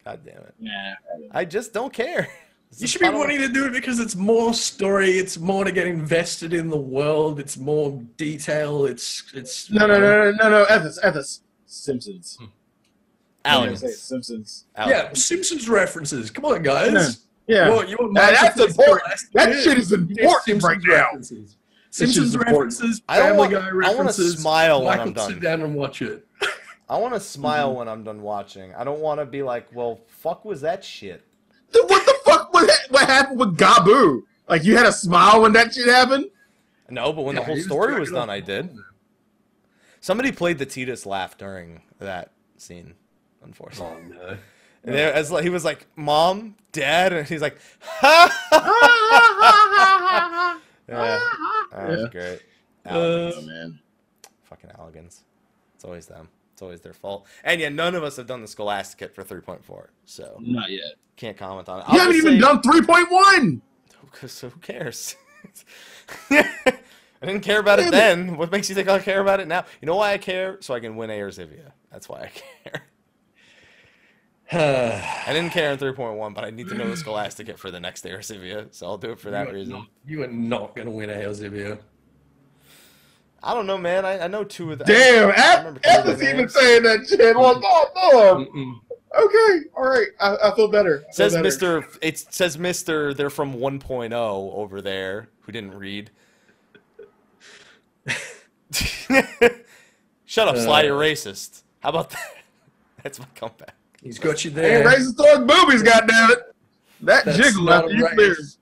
[0.05, 0.55] God damn it.
[0.57, 0.93] Yeah.
[1.31, 2.29] I just don't care.
[2.71, 5.11] It's You should be wanting to do it because it's more story.
[5.11, 7.39] It's more to get invested in the world.
[7.39, 8.85] It's more detail.
[8.85, 10.65] It's it's No, no, no, no, no, no.
[10.65, 11.39] Ethis, Ethis.
[11.65, 12.37] Simpsons.
[13.43, 13.71] Alan.
[13.71, 14.65] Yeah, say it, Simpsons.
[14.75, 14.89] Alan.
[14.91, 16.29] Yeah, Simpsons references.
[16.31, 17.25] Come on, guys.
[17.47, 17.69] Yeah.
[17.69, 19.19] What, you want Now, that's important.
[19.33, 19.61] That Yeah.
[19.61, 20.93] shit is important Simpsons right now.
[21.05, 21.57] references.
[21.89, 22.71] Simpsons is important.
[22.73, 23.01] references.
[23.09, 24.37] I don't want- Guy I wanna references.
[24.39, 25.29] smile when I'm done.
[25.29, 26.25] Sit down and watch it.
[26.89, 27.23] I want to Mm-hmm.
[27.25, 28.73] smile when I'm done watching.
[28.75, 31.25] I don't want to be like, well, fuck was that shit?
[31.73, 32.20] Dude, what the fuck?
[32.61, 34.21] What, ha- what happened with Gabu?
[34.49, 36.25] Like you had a smile when that shit happened?
[36.89, 38.69] No, but when the whole story dragging was done, I did.
[38.69, 38.83] phone.
[40.01, 42.95] Somebody played the Titus laugh during that scene,
[43.43, 44.15] unfortunately.
[44.19, 44.37] Oh no.
[44.83, 50.29] And there, as like, he was like, "Mom, Dad," and he's like, "Ha!" ha, ha,
[50.33, 51.19] ha yeah,
[51.71, 52.07] that was Yeah.
[52.11, 52.41] great.
[52.83, 53.47] Uh, Allagans.
[53.47, 53.79] man.
[54.43, 55.19] Fucking Allagans.
[55.75, 56.27] It's always them.
[56.61, 57.25] It's always their fault.
[57.43, 60.93] And yeah, none of us have done the Scholastic for 3.4, so Not yet.
[61.17, 61.85] can't comment on it.
[61.87, 63.61] You I'll haven't even done 3.1!
[64.27, 65.15] So who cares?
[66.29, 66.45] I
[67.23, 68.37] didn't care about it then.
[68.37, 69.65] What makes you think I'll care about it now?
[69.81, 70.57] You know why I care?
[70.61, 71.71] So I can win Air Zivia.
[71.91, 72.83] That's why I care.
[75.27, 78.05] I didn't care in 3.1, but I need to know the Scholastic for the next
[78.05, 79.73] Air Zivia, so I'll do it for that you reason.
[79.73, 81.79] Not, you are not going to win Aelzibia.
[83.43, 84.05] I don't know, man.
[84.05, 84.87] I, I know two of them.
[84.87, 87.35] Damn, I Eth- remember two of Ethis their even saying that shit.
[87.35, 88.45] Well, God damn.
[88.45, 88.75] Mm-mm.
[89.19, 90.07] Okay, all right.
[90.19, 90.99] I, I feel better.
[90.99, 91.43] I feel Says better.
[91.43, 91.85] Mister.
[92.01, 93.13] It says Mister.
[93.13, 96.11] They're from 1.0 over there who didn't read.
[100.25, 100.81] Shut up, Sly.
[100.81, 100.83] Uh.
[100.85, 101.63] You're racist.
[101.81, 102.25] How about that?
[103.03, 103.75] That's my comeback.
[104.01, 104.85] He's got you Ain't there.
[104.85, 106.35] racist dog boobies, goddammit.
[107.01, 108.29] That That's jiggle not after a you clear.
[108.29, 108.57] race.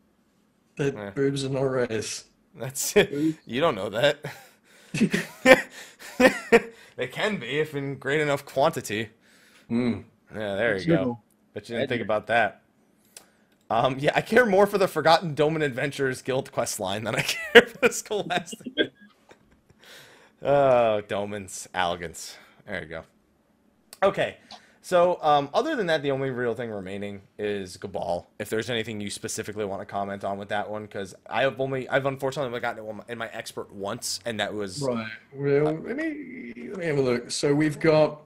[0.77, 1.10] The Yeah.
[1.11, 2.23] boobs are not race.
[2.56, 3.35] That's it.
[3.45, 4.19] You don't know that.
[6.95, 9.10] they can be if in great enough quantity.
[9.70, 10.03] Mm.
[10.34, 10.95] Yeah, there you go.
[10.98, 11.24] Jiggle.
[11.53, 12.61] But you didn't think about that.
[13.72, 17.22] Um, yeah, I care more for the Forgotten Doman Adventures Guild quest line than I
[17.53, 18.74] care for the Scholastic.
[20.41, 22.36] oh, Domans, Allagans.
[22.66, 23.03] There you go.
[24.02, 24.38] Okay,
[24.90, 28.26] so um, other than that, the only real thing remaining is Gubal.
[28.40, 31.61] If there's anything you specifically want to comment on with that one, because I have
[31.61, 35.06] only, I've unfortunately only gotten it in my expert once, and that was Right.
[35.32, 37.30] Well, let me let me have a look.
[37.30, 38.22] So we've got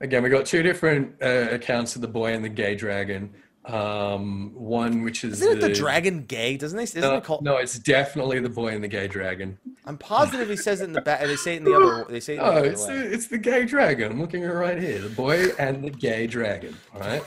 [0.00, 3.34] again, we've got two different uh, accounts of the boy and the gay dragon.
[3.66, 6.56] Um, one which is Isn't it the dragon gay?
[6.56, 6.84] Doesn't they?
[6.84, 7.42] Isn't No, it called?
[7.42, 9.58] no, it's definitely the boy and the gay dragon.
[9.84, 11.20] I'm positive he says it in the back.
[11.22, 12.04] They say it in the other.
[12.08, 14.12] They say it in the No, other it's the, it's the gay dragon.
[14.12, 15.00] I'm looking at it right here.
[15.00, 16.76] The boy and the gay dragon.
[16.94, 17.22] All right.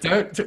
[0.00, 0.40] Don't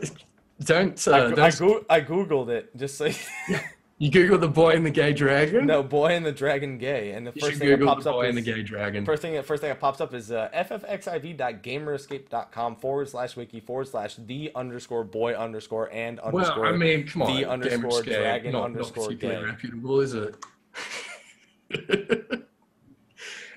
[0.64, 3.18] don't, uh, I, I, don't go- I googled it just like
[3.98, 5.66] you Google the boy and the gay dragon.
[5.66, 8.24] no boy and the dragon gay, and the you first thing that pops up boy
[8.24, 9.06] is and the gay dragon.
[9.06, 14.16] first thing first thing that pops up is uh, ffxiv.gamerescape.com forward slash wiki forward slash
[14.18, 16.64] the underscore boy underscore and Well.
[16.64, 19.48] I mean, come on, the underscore Gamerscape, dragon not, underscore not particularly gay.
[19.52, 20.36] reputable, is it?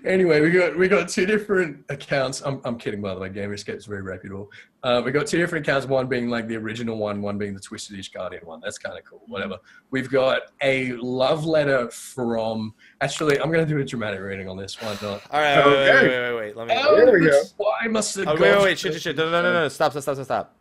[0.04, 2.40] anyway, we got we got two different accounts.
[2.44, 3.28] I'm, I'm kidding, by the way.
[3.30, 4.50] Gamerscape is very reputable.
[4.82, 5.86] Uh, we got two different accounts.
[5.86, 8.60] One being like the original one, one being the Twisted East Guardian one.
[8.60, 9.22] That's kind of cool.
[9.26, 9.56] Whatever.
[9.90, 12.74] We've got a love letter from.
[13.00, 14.80] Actually, I'm going to do a dramatic reading on this.
[14.80, 15.22] Why not?
[15.30, 16.74] All right, wait, wait, wait, wait, wait, Let me.
[16.76, 17.42] Oh, There we go.
[17.56, 19.16] Why must the Oh, wait, wait, wait, shit, shit, shit.
[19.16, 19.68] No, no, no, no, no.
[19.68, 20.54] Stop, stop, stop, stop, stop.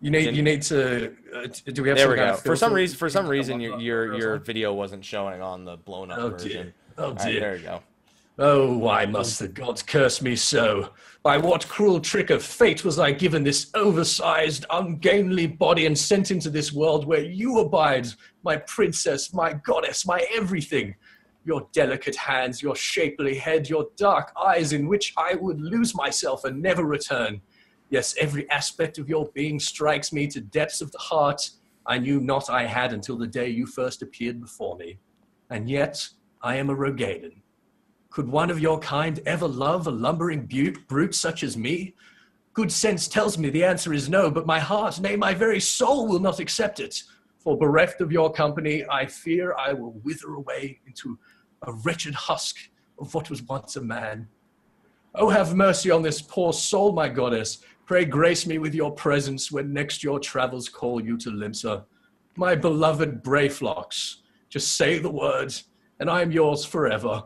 [0.00, 1.12] You need you need to.
[1.34, 1.98] Uh, do we have?
[1.98, 2.34] There some we kind go.
[2.34, 5.76] of For some reason, for some reason, your your your video wasn't showing on the
[5.76, 6.48] blown up Oh version.
[6.66, 6.74] dear.
[6.98, 7.40] Oh All right, dear.
[7.40, 7.82] there you go.
[8.40, 10.90] Oh, why must the gods curse me so?
[11.24, 16.30] By what cruel trick of fate was I given this oversized, ungainly body and sent
[16.30, 18.06] into this world where you abide,
[18.44, 20.94] my princess, my goddess, my everything?
[21.44, 26.44] Your delicate hands, your shapely head, your dark eyes in which I would lose myself
[26.44, 27.40] and never return.
[27.90, 31.50] Yes, every aspect of your being strikes me to depths of the heart
[31.86, 35.00] I knew not I had until the day you first appeared before me.
[35.50, 36.08] And yet,
[36.40, 37.40] I am a Roegadyn.
[38.10, 41.94] Could one of your kind ever love a lumbering brute, brute such as me?
[42.54, 46.08] Good sense tells me the answer is no, but my heart, nay, my very soul
[46.08, 47.02] will not accept it.
[47.38, 51.18] For bereft of your company, I fear I will wither away into
[51.66, 52.56] a wretched husk
[52.98, 54.28] of what was once a man.
[55.14, 57.58] Oh, have mercy on this poor soul, my goddess.
[57.86, 61.84] Pray grace me with your presence when next your travels call you to Limsa.
[62.36, 64.16] My beloved Brayflox,
[64.48, 65.54] just say the word,
[66.00, 67.24] and I am yours forever.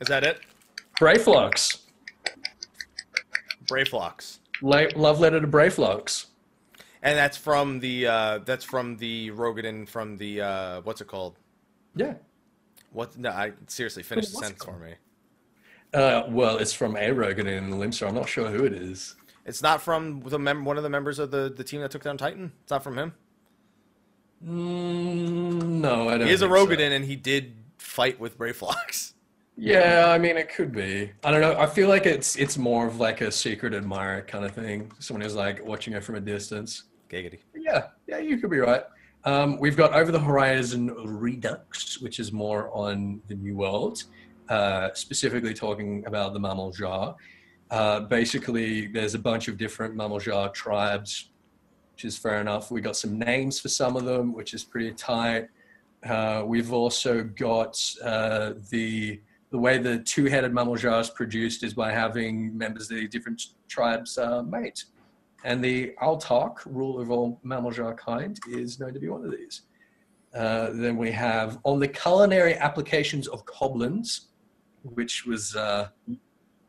[0.00, 0.40] Is that it?
[1.00, 1.80] Brayflox.
[4.62, 6.26] La- love letter to Brayflox.
[7.02, 11.38] And that's from the uh that's from the Roegadyn from the uh what's it called?
[11.94, 12.14] Yeah.
[12.92, 14.94] What no, I seriously finish the sentence for me.
[15.94, 18.08] Uh, well, it's from A Rogan in Limsa.
[18.08, 19.14] I'm not sure who it is.
[19.44, 22.02] It's not from the mem- one of the members of the, the team that took
[22.02, 22.52] down Titan.
[22.62, 23.14] It's not from him.
[24.44, 26.26] Mm, no, I don't.
[26.26, 26.66] He is a think so.
[26.66, 29.12] Roegadyn and he did fight with Brayflox.
[29.56, 31.12] Yeah, I mean, it could be.
[31.24, 31.58] I don't know.
[31.58, 34.92] I feel like it's it's more of like a secret admirer kind of thing.
[34.98, 36.84] Someone who's like watching it from a distance.
[37.10, 37.38] Giggity.
[37.54, 38.82] Yeah, yeah, you could be right.
[39.24, 44.04] Um, we've got Over the Horizon Redux, which is more on the New World,
[44.48, 47.14] uh, specifically talking about the Mamool Ja.
[47.70, 51.30] Uh, basically, there's a bunch of different Mamool Ja tribes,
[51.94, 52.70] which is fair enough.
[52.70, 55.48] We got some names for some of them, which is pretty tight.
[56.06, 59.20] Uh, we've also got uh, the
[59.50, 63.42] the way the two-headed Mamool Ja is produced is by having members of the different
[63.68, 64.84] tribes uh, mate.
[65.44, 69.30] And the Altark, rule of all Mamool Ja kind, is known to be one of
[69.30, 69.62] these.
[70.34, 74.26] Uh, then we have on the culinary applications of Coblins,
[74.82, 75.88] which was uh,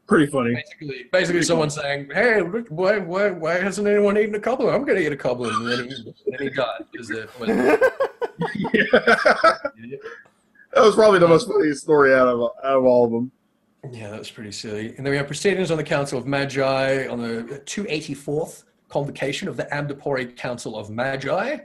[0.07, 0.53] Pretty funny.
[0.55, 4.73] basically basically someone saying, "Hey, why, why, why hasn't anyone eaten a Coblin?
[4.73, 6.85] I'm going to eat a Coblin." And then he, then he died.
[6.89, 7.49] because was-
[10.77, 13.31] that was probably the most funniest story out of out of all of them.
[13.91, 14.95] Yeah, that was pretty silly.
[14.97, 19.55] And then we have proceedings on the Council of Magi on the 284th convocation of
[19.57, 21.57] the Amdapori Council of Magi.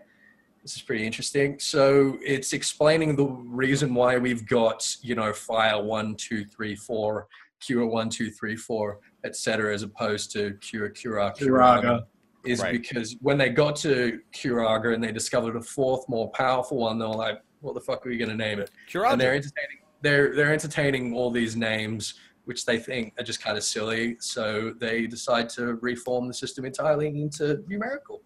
[0.62, 1.58] This is pretty interesting.
[1.58, 7.26] So it's explaining the reason why we've got, you know, fire one, two, three, four,
[7.60, 11.82] cure one, two, three, four, etc., as opposed to cure, cura, curaga.
[11.82, 12.02] Curaga.
[12.44, 12.72] Is Right.
[12.72, 17.04] because when they got to Curaga and they discovered a fourth, more powerful one, they
[17.06, 18.70] were like, "What the fuck are we going to name it?"
[19.12, 22.14] and they're entertaining they're they're entertaining all these names
[22.44, 26.64] which they think are just kind of silly so they decide to reform the system
[26.64, 28.20] entirely into numerical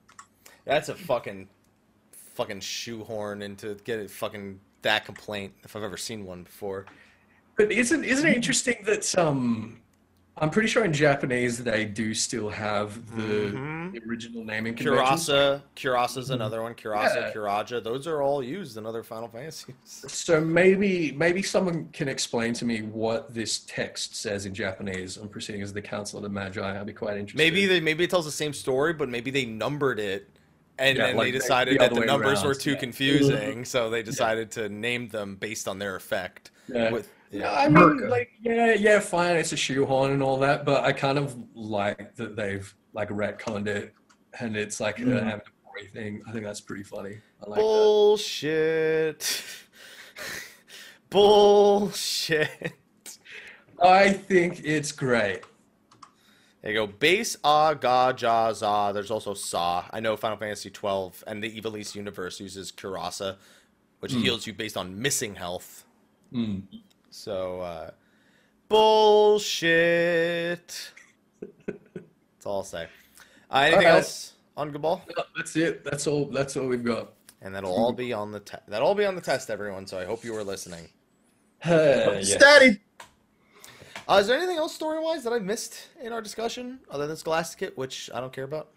[0.64, 1.48] That's a fucking
[2.34, 6.86] fucking shoehorn into get it fucking that complaint if I've ever seen one before.
[7.56, 9.80] but isn't isn't it interesting that um
[10.38, 13.92] i'm pretty sure in japanese they do still have the, Mhm.
[13.92, 16.74] the original naming conventions Curasa, Curasa's another one.
[16.74, 17.32] Curasa, Yeah.
[17.32, 17.82] Curaja.
[17.82, 19.74] Those are all used in other Final Fantasies.
[20.06, 25.28] so maybe maybe someone can explain to me what this text says in japanese on
[25.28, 28.10] proceedings of the council of the magi i'd be quite interested Maybe they maybe it
[28.10, 30.28] tells the same story, but maybe they numbered it,
[30.78, 32.76] and Yeah, then like they decided the that the numbers around, were too yeah.
[32.78, 36.50] confusing, so they decided to name them based on their effect.
[36.68, 36.90] Yeah.
[36.90, 38.06] With Yeah, I mean, America.
[38.08, 39.36] like, yeah, yeah, fine.
[39.36, 43.66] It's a shoehorn and all that, but I kind of like that they've like retconned
[43.66, 43.94] it,
[44.40, 45.22] and it's like an Mhm.
[45.22, 46.22] ambulatory thing.
[46.26, 47.18] I think that's pretty funny.
[47.44, 47.62] I like that.
[47.62, 49.42] Bullshit.
[51.10, 52.72] Bullshit.
[53.82, 55.42] I think it's great.
[56.62, 56.86] There you go.
[56.86, 58.92] Base ah ga ja za.
[58.92, 59.84] There's also sa.
[59.92, 63.36] I know Final Fantasy 12 and the Ivalice universe uses Curasa,
[64.00, 64.20] which Hmm.
[64.22, 65.84] heals you based on missing health.
[66.32, 66.62] Mm.
[67.16, 67.90] So uh
[68.68, 70.12] bullshit.
[71.66, 72.88] That's all I'll say.
[73.50, 73.94] Uh, anything Alright.
[74.02, 75.00] else on Gubal?
[75.16, 75.82] No, That's it.
[75.82, 76.26] That's all.
[76.26, 77.12] That's all we've got.
[77.40, 79.86] And that'll all be on the te- that'll all be on the test, everyone.
[79.86, 80.88] So I hope you were listening.
[81.64, 82.20] Uh, yeah.
[82.22, 82.80] Steady.
[84.08, 87.16] Uh, is there anything else story wise that I missed in our discussion other than
[87.16, 88.68] Scholastic which I don't care about?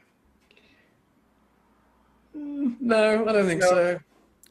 [2.33, 3.67] No, I don't think No.
[3.69, 3.99] so.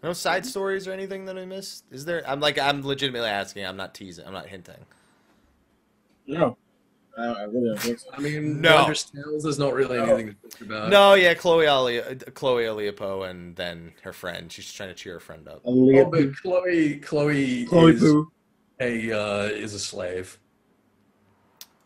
[0.03, 1.85] No side stories or anything that I missed?
[1.91, 2.23] Is there?
[2.29, 3.66] I'm like I'm legitimately asking.
[3.66, 4.27] I'm not teasing.
[4.27, 4.85] I'm not hinting.
[6.27, 6.57] No.
[7.16, 8.09] I, I really don't think so.
[8.12, 8.77] I mean, No.
[8.77, 9.43] Wondrous Tales.
[9.43, 10.05] There's not really No.
[10.05, 10.91] anything to talk about.
[10.91, 14.53] no, yeah, Khloe Ali, Khloe Aliapoh, and then her friend.
[14.53, 15.62] She's trying to cheer her friend up.
[15.65, 18.31] Oh, but Khloe, Khloe, Khloe is Poo.
[18.81, 20.39] a uh, is a slave.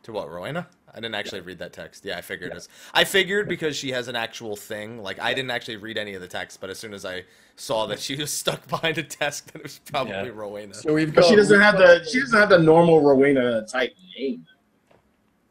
[0.03, 0.69] To what, Rowena?
[0.95, 2.05] I didn't actually read that text.
[2.05, 2.69] Yeah, I figured it's.
[2.93, 5.03] I figured because she has an actual thing.
[5.03, 7.25] Like I didn't actually read any of the text, but as soon as I
[7.57, 10.29] saw that she was stuck behind a desk, that it was probably Yeah.
[10.35, 10.75] Rowena.
[10.75, 11.25] So we've got.
[11.25, 14.47] She doesn't we've have the she doesn't have the normal Rowena type name.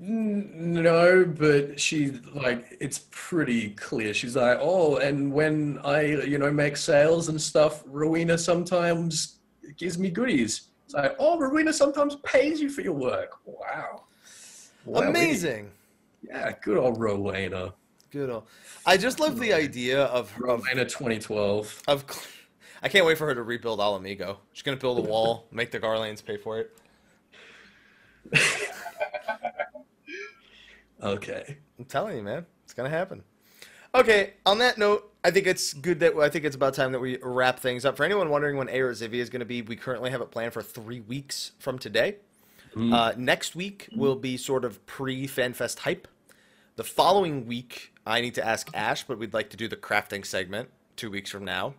[0.04, 4.14] No, but she like it's pretty clear.
[4.16, 9.40] She's like, oh, and when I you know make sales and stuff, Rowena sometimes
[9.78, 10.70] gives me goodies.
[10.86, 13.38] It's like, oh, Rowena sometimes pays you for your work.
[13.46, 14.06] Wow,
[14.88, 15.72] Amazing.
[16.24, 17.74] Yeah, good old Rowena.
[18.12, 18.30] Good.
[18.30, 18.44] Old.
[18.86, 21.84] I just love the idea of Rowena 2012.
[21.88, 22.06] of.
[22.84, 24.38] I can't wait for her to rebuild Ala Mhigo.
[24.54, 26.78] She's gonna build a wall, make the Garleans pay for it.
[31.04, 31.58] Okay.
[31.80, 33.24] I'm telling you, man, it's gonna happen.
[33.96, 34.34] Okay.
[34.46, 37.18] On that note, I think it's good that I think it's about time that we
[37.22, 37.98] wrap things up.
[37.98, 40.62] For anyone wondering when Air Zivia is gonna be, we currently have it planned for
[40.62, 42.18] three weeks from today.
[42.76, 42.94] Mm.
[42.94, 46.08] Uh, next week will be sort of pre FanFest hype.
[46.78, 50.26] The following week, I need to ask Ash, but we'd like to do the crafting
[50.26, 51.74] segment two weeks from now.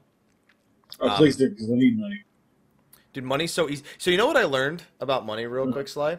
[1.00, 2.22] Oh, Um, please do, because I need money.
[3.14, 3.84] Dude, money's so easy.
[3.98, 5.72] So you know what I learned about money, real Hmm.
[5.72, 6.18] quick, Sly?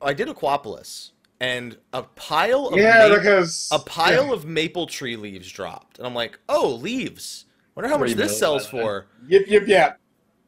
[0.00, 1.10] I did Aquapolis,
[1.40, 6.06] and a pile of Yeah, ma- because a pile of maple tree leaves dropped, and
[6.06, 7.44] I'm like, oh, leaves.
[7.74, 8.82] Wonder how much this sells by the way.
[8.82, 9.06] for.
[9.28, 10.00] Yep, yep, yep.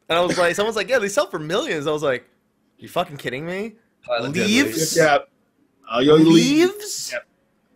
[0.08, 1.86] And I was like, someone's like, yeah, they sell for millions.
[1.86, 2.28] I was like,
[2.80, 3.74] you fucking kidding me?
[4.06, 4.94] Tyler Leaves?
[4.94, 5.10] Deadly.
[5.12, 5.28] Yep, yep.
[5.92, 6.14] Oh, yo.
[6.16, 7.10] Leaves?
[7.12, 7.26] Yep.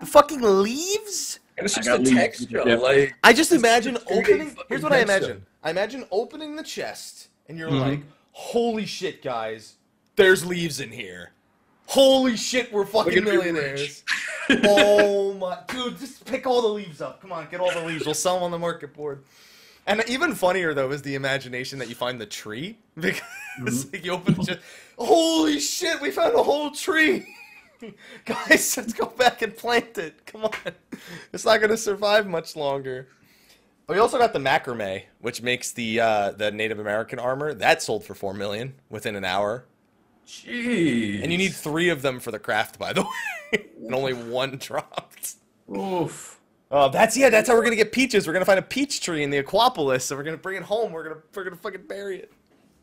[0.01, 1.41] The fucking leaves?
[1.57, 2.11] And it's just the leaves.
[2.11, 2.63] texture.
[2.67, 2.75] Yeah.
[2.77, 4.57] Like I just imagine just a 3D opening.
[4.69, 5.17] Here's what I texture.
[5.25, 5.47] imagine.
[5.63, 7.81] I imagine opening the chest, and you're Mhm.
[7.81, 8.01] like,
[8.33, 9.77] "Holy shit, guys!
[10.17, 11.31] There's leaves in here.
[11.87, 14.03] Holy shit, we're fucking gonna be millionaires."
[14.65, 17.21] oh my, dude, just pick all the leaves up.
[17.23, 18.05] Come on, get all the leaves.
[18.05, 19.23] We'll sell them on the market board.
[19.87, 23.21] And even funnier though is the imagination that you find the tree because
[23.61, 23.91] Mm-hmm.
[23.93, 24.61] like, you open the chest.
[24.99, 27.27] Holy shit, we found a whole tree.
[28.25, 30.25] Guys, let's go back and plant it.
[30.27, 30.53] Come on.
[31.33, 33.09] It's not going to survive much longer.
[33.87, 37.53] But We also got the macrame, which makes the uh, the Native American armor.
[37.53, 39.67] That sold for four million within an hour,
[40.27, 41.23] Jeez.
[41.23, 44.57] and you need three of them for the craft, by the way, and only one
[44.57, 45.35] dropped.
[45.71, 46.41] Oof.
[46.71, 47.29] Oh, that's yeah.
[47.29, 48.27] That's how we're gonna get peaches.
[48.27, 50.91] We're gonna find a peach tree in the Aquapolis, so we're gonna bring it home.
[50.91, 52.33] We're gonna we're gonna fucking bury it.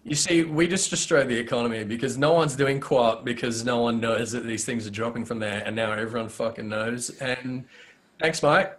[0.04, 4.00] You see, we just destroyed the economy because no one's doing co-op because no one
[4.00, 7.12] knows that these things are dropping from there, and now everyone fucking knows.
[7.22, 7.66] And
[8.20, 8.78] thanks, Mike.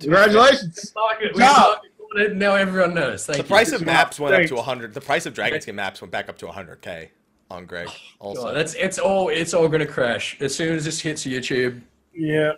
[0.00, 0.92] Congratulations.
[0.94, 1.78] Market, Good job.
[2.14, 3.24] we it, now everyone knows.
[3.26, 3.48] Thank The you.
[3.48, 4.24] price of maps job.
[4.24, 4.50] went up Thanks.
[4.50, 4.94] to 100.
[4.94, 7.08] The price of Dragon Skin maps went back up to 100k
[7.50, 7.88] on Greg.
[8.20, 11.80] Also, God, that's it's all it's all gonna crash as soon as this hits YouTube.
[12.14, 12.52] Yeah.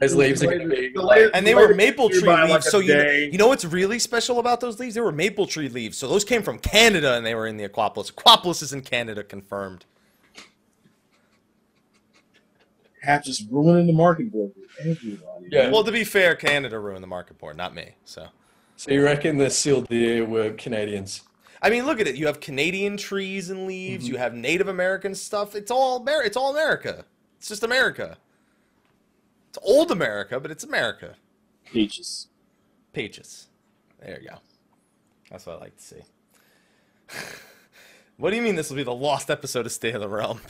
[0.00, 0.90] As leaves are gonna be.
[0.94, 2.28] The latest- and they the were maple tree leaves.
[2.50, 4.94] like, a so you know, you know what's really special about those leaves?
[4.94, 5.98] They were maple tree leaves.
[5.98, 8.12] So those came from Canada and they were in the Aquapolis.
[8.12, 9.84] Aquapolis is in Canada, confirmed.
[13.02, 15.46] Half just ruining the market board for everybody.
[15.50, 15.70] Yeah.
[15.70, 17.92] Well, to be fair, Canada ruined the market board, not me.
[18.04, 18.26] So
[18.76, 21.22] So you reckon the sealed deer were Canadians?
[21.62, 22.16] I mean, look at it.
[22.16, 24.04] You have Canadian trees and leaves.
[24.04, 24.12] Mm-hmm.
[24.14, 25.54] You have Native American stuff.
[25.56, 27.04] It's all Amer- It's all America.
[27.38, 28.16] It's just America.
[29.58, 31.14] It's old America, but it's America.
[31.72, 32.28] Peaches.
[32.92, 33.48] Peaches.
[34.00, 34.36] There you go.
[35.30, 36.02] That's what I like to see.
[38.16, 40.40] what do you mean this will be the lost episode of State of the Realm?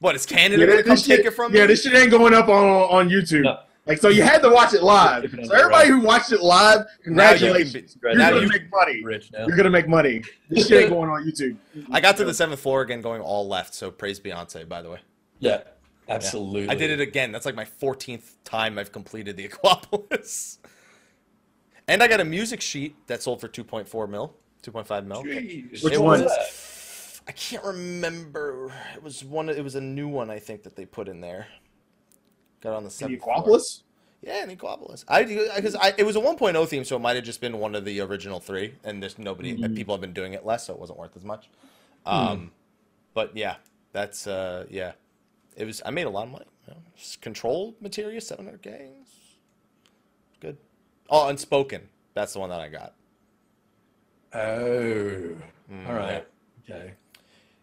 [0.00, 1.66] What is Canada Yeah, gonna this come shit, take it from yeah, me?
[1.68, 3.42] this shit ain't going up on on YouTube.
[3.42, 3.58] No.
[3.86, 5.22] Like so, you had to watch it live.
[5.22, 7.94] Keep it on So everybody who watched it live, Now you can congratulations.
[7.94, 9.02] be- You're gonna you- make money.
[9.04, 9.46] Rich now.
[9.46, 10.22] You're gonna make money.
[10.48, 11.56] This shit ain't going on YouTube.
[11.90, 13.74] I got to the seventh floor again, going all left.
[13.74, 14.98] So praise Beyonce, by the way.
[15.38, 15.62] Yeah,
[16.10, 16.68] absolutely.
[16.68, 17.32] I did it again.
[17.32, 20.58] That's like my 14th time I've completed the Aquapolis.
[21.88, 25.24] And I got a music sheet that sold for 2.4 mil, 2.5 mil.
[25.24, 25.82] Jeez.
[25.82, 26.22] Which It one?
[26.24, 28.72] was- I can't remember.
[28.96, 29.48] It was one.
[29.50, 31.46] It was a new one, I think, that they put in there.
[32.60, 33.22] Got it on the The seventh.
[33.22, 33.36] floor.
[33.36, 33.82] Aquapolis?
[34.22, 35.04] Yeah, an Aquapolis.
[35.06, 37.74] I because I it was a 1.0 theme, so it might have just been one
[37.74, 39.56] of the original three, and there's nobody.
[39.56, 39.76] Mhm.
[39.76, 41.48] People have been doing it less, so it wasn't worth as much.
[42.04, 42.50] Um,
[43.14, 43.56] but yeah,
[43.92, 44.92] that's uh, yeah.
[45.56, 45.82] It was.
[45.84, 46.44] I made a lot of money.
[46.68, 49.08] You know, Materia 700 gangs.
[50.40, 50.56] Good.
[51.08, 51.88] Oh, Unspoken.
[52.14, 52.94] That's the one that I got.
[54.32, 55.36] Oh,
[55.70, 56.26] Mm, all right.
[56.68, 56.94] Okay.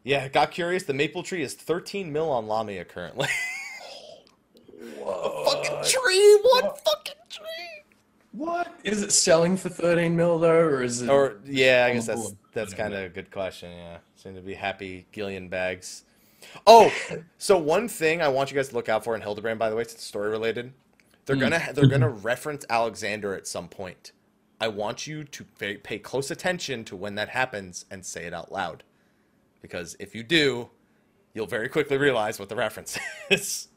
[0.03, 0.84] Yeah, got curious.
[0.84, 3.27] The maple tree is 13 mil on Lamia currently.
[4.97, 5.11] Whoa.
[5.11, 6.39] A fucking tree.
[6.43, 7.84] One fucking tree.
[8.31, 11.09] What is it selling for 13 mil though, or is it?
[11.09, 13.72] Or yeah, I guess that's that's kind of a good question.
[13.72, 16.03] Yeah, seem to be happy Gillian bags.
[16.65, 16.91] Oh,
[17.38, 19.76] so one thing I want you guys to look out for in Hildebrand, by the
[19.76, 20.74] way, it's story related.
[21.26, 21.40] They're Mm.
[21.41, 24.11] gonna they're gonna reference Alexander at some point.
[24.60, 28.34] I want you to pay, pay close attention to when that happens and say it
[28.34, 28.84] out loud,
[29.61, 30.69] because if you do,
[31.34, 32.98] you'll very quickly realize what the reference
[33.30, 33.68] is.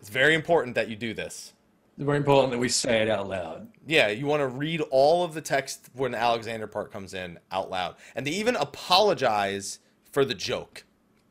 [0.00, 1.52] It's very important that you do this.
[1.96, 3.68] It's very important that we say it out loud.
[3.86, 7.38] Yeah, you want to read all of the text when the Alexander part comes in
[7.50, 7.96] out loud.
[8.14, 9.80] And they even apologize
[10.12, 10.84] for the joke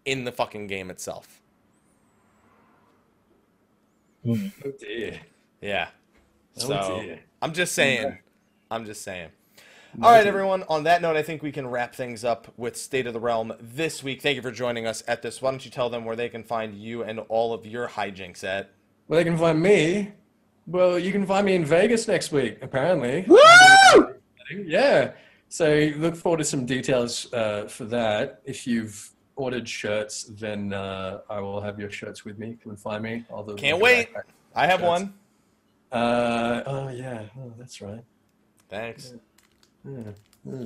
[0.05, 1.41] in the fucking game itself.
[4.27, 4.37] Oh
[4.79, 5.19] dear.
[5.61, 5.89] Yeah.
[6.57, 7.19] Oh So dear.
[7.41, 8.17] I'm just saying.
[8.69, 9.29] I'm just saying.
[10.03, 10.63] All right, everyone.
[10.69, 13.53] On that note, I think we can wrap things up with State of the Realm
[13.59, 14.21] this week.
[14.21, 15.41] Thank you for joining us at this.
[15.41, 18.43] Why don't you tell them where they can find you and all of your hijinks
[18.43, 18.69] at?
[19.07, 20.11] Well, they can find me.
[20.67, 23.25] Well, you can find me in Vegas next week, apparently.
[23.27, 23.39] Woo!
[24.63, 25.13] Yeah.
[25.47, 28.41] So look forward to some details uh, for that.
[28.45, 29.09] If you've
[29.39, 32.57] ordered shirts, then uh, I will have your shirts with me.
[32.61, 33.23] Come and find me.
[33.31, 34.09] All the Can't wait.
[34.53, 34.87] I have Yes.
[34.89, 35.13] one.
[35.91, 37.23] Uh, oh yeah.
[37.39, 38.03] Oh, that's right.
[38.69, 39.13] Thanks.
[39.85, 40.11] Yeah.
[40.45, 40.65] Yeah.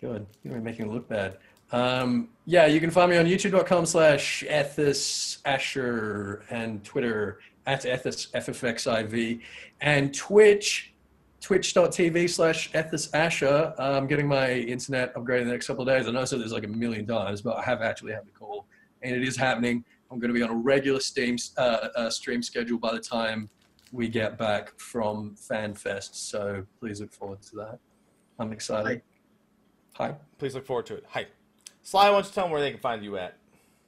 [0.00, 0.26] Good.
[0.44, 1.38] You're making it look bad.
[1.72, 8.30] Um, yeah, you can find me on youtube.com slash Ethis Asher and Twitter at Ethis
[8.32, 9.40] FFXIV
[9.80, 10.92] and Twitch,
[11.40, 13.74] twitch.tv slash Ethis Asher.
[13.78, 16.06] I'm getting my internet upgraded in the next couple of days.
[16.06, 18.30] I know I said this like a million times, but I have actually had the
[18.32, 18.66] call
[19.02, 19.84] and it is happening.
[20.10, 23.48] I'm going to be on a regular stream, uh, uh, stream schedule by the time
[23.92, 26.14] we get back from FanFest.
[26.14, 27.78] So please look forward to that.
[28.38, 29.02] I'm excited.
[29.94, 30.14] Hi.
[30.38, 31.04] Please look forward to it.
[31.08, 31.26] Hi.
[31.82, 33.36] Sly, why don't you tell them where they can find you at?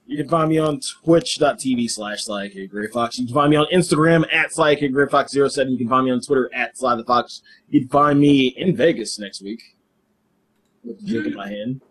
[0.05, 3.19] You can find me on twitch.tv slash SlyKGrayFox.
[3.19, 5.71] You can find me on Instagram at SlyKGrayFox07.
[5.71, 7.41] You can find me on Twitter at SlyTheFox.
[7.69, 9.61] You can find me in Vegas next week
[10.83, 11.81] with a drink in my hand.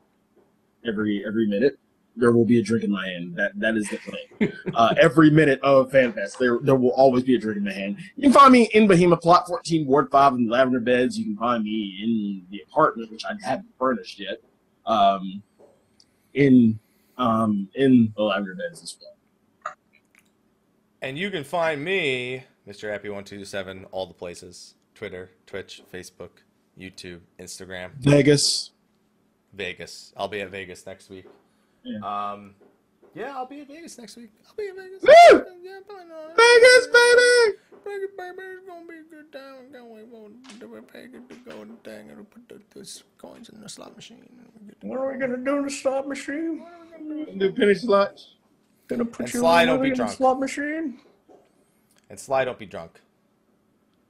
[0.86, 1.78] Every every minute,
[2.16, 3.34] there will be a drink in my hand.
[3.36, 4.52] That That is the plan.
[4.74, 7.96] uh, every minute of FanFest, there, there will always be a drink in my hand.
[8.16, 11.18] You can find me in Behemoth Plot 14, Ward 5 in Lavender Beds.
[11.18, 14.38] You can find me in the apartment, which I haven't furnished yet.
[14.84, 15.42] Um,
[16.34, 16.78] in
[17.22, 19.74] um, in the Lavender Beds as well.
[21.00, 22.90] And you can find me, Mr.
[22.90, 26.30] Happy127, all the places Twitter, Twitch, Facebook,
[26.78, 28.70] YouTube, Instagram, Vegas.
[29.52, 30.12] Vegas.
[30.16, 31.26] I'll be at Vegas next week.
[31.84, 31.98] Yeah.
[31.98, 32.54] Um,
[33.14, 34.30] yeah, I'll be at Vegas next week.
[34.46, 35.02] I'll be at Vegas.
[35.02, 35.44] Woo!
[35.62, 36.36] Yeah, I'm planning on it.
[36.36, 37.58] Vegas, baby!
[37.84, 39.54] Vegas, baby, it's gonna be a good time.
[39.68, 40.28] I can't wait for
[40.58, 44.18] the Vegas to go and thing and put the, the coins in the slot machine.
[44.38, 46.64] and we get to- What are we gonna do in the slot machine?
[47.36, 48.34] Do penny slots.
[48.88, 50.12] Gonna put And you Sly, in don't be the drunk.
[50.12, 51.00] slot machine?
[52.10, 53.00] And Sly, don't be drunk.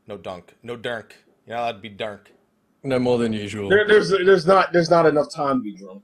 [0.07, 0.55] No dunk.
[0.62, 1.16] No dunk.
[1.47, 2.33] You're not allowed to be dunk.
[2.83, 3.69] No more than usual.
[3.69, 6.03] There, there's there's not there's not enough time to be drunk.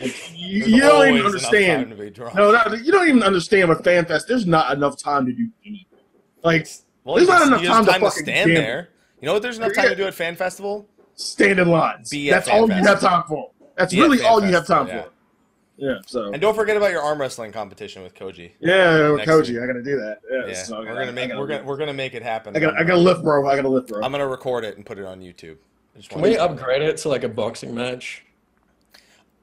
[0.00, 1.88] Like, you, you don't even understand.
[1.88, 2.34] time to be drunk.
[2.34, 4.26] No, no, you don't even understand with FanFest.
[4.26, 5.86] There's not enough time to do anything.
[6.42, 6.68] Like
[7.04, 8.54] Well, There's not just- enough you time to to fucking stand gamble.
[8.62, 8.88] there.
[9.20, 9.42] You know what?
[9.42, 10.86] There's enough time to do at Fan Festival.
[11.14, 12.10] stand in lines.
[12.10, 13.50] Be That's all you have time for.
[13.76, 15.02] That's Be really all you have time yeah.
[15.02, 15.08] for.
[15.76, 15.94] Yeah.
[16.06, 18.52] So And don't forget about your arm wrestling competition with Koji.
[18.60, 19.58] yeah, with Koji, week.
[19.62, 20.18] I gotta do that.
[20.30, 20.46] Yeah.
[20.48, 22.56] Yeah, so I we're gonna make gotta we're gonna we're gonna make it happen.
[22.56, 23.48] I gotta I gotta lift, bro.
[23.48, 24.02] I gotta lift, bro.
[24.02, 25.56] I'm gonna record it and put it on YouTube.
[26.08, 28.24] Can we upgrade it to like a boxing match?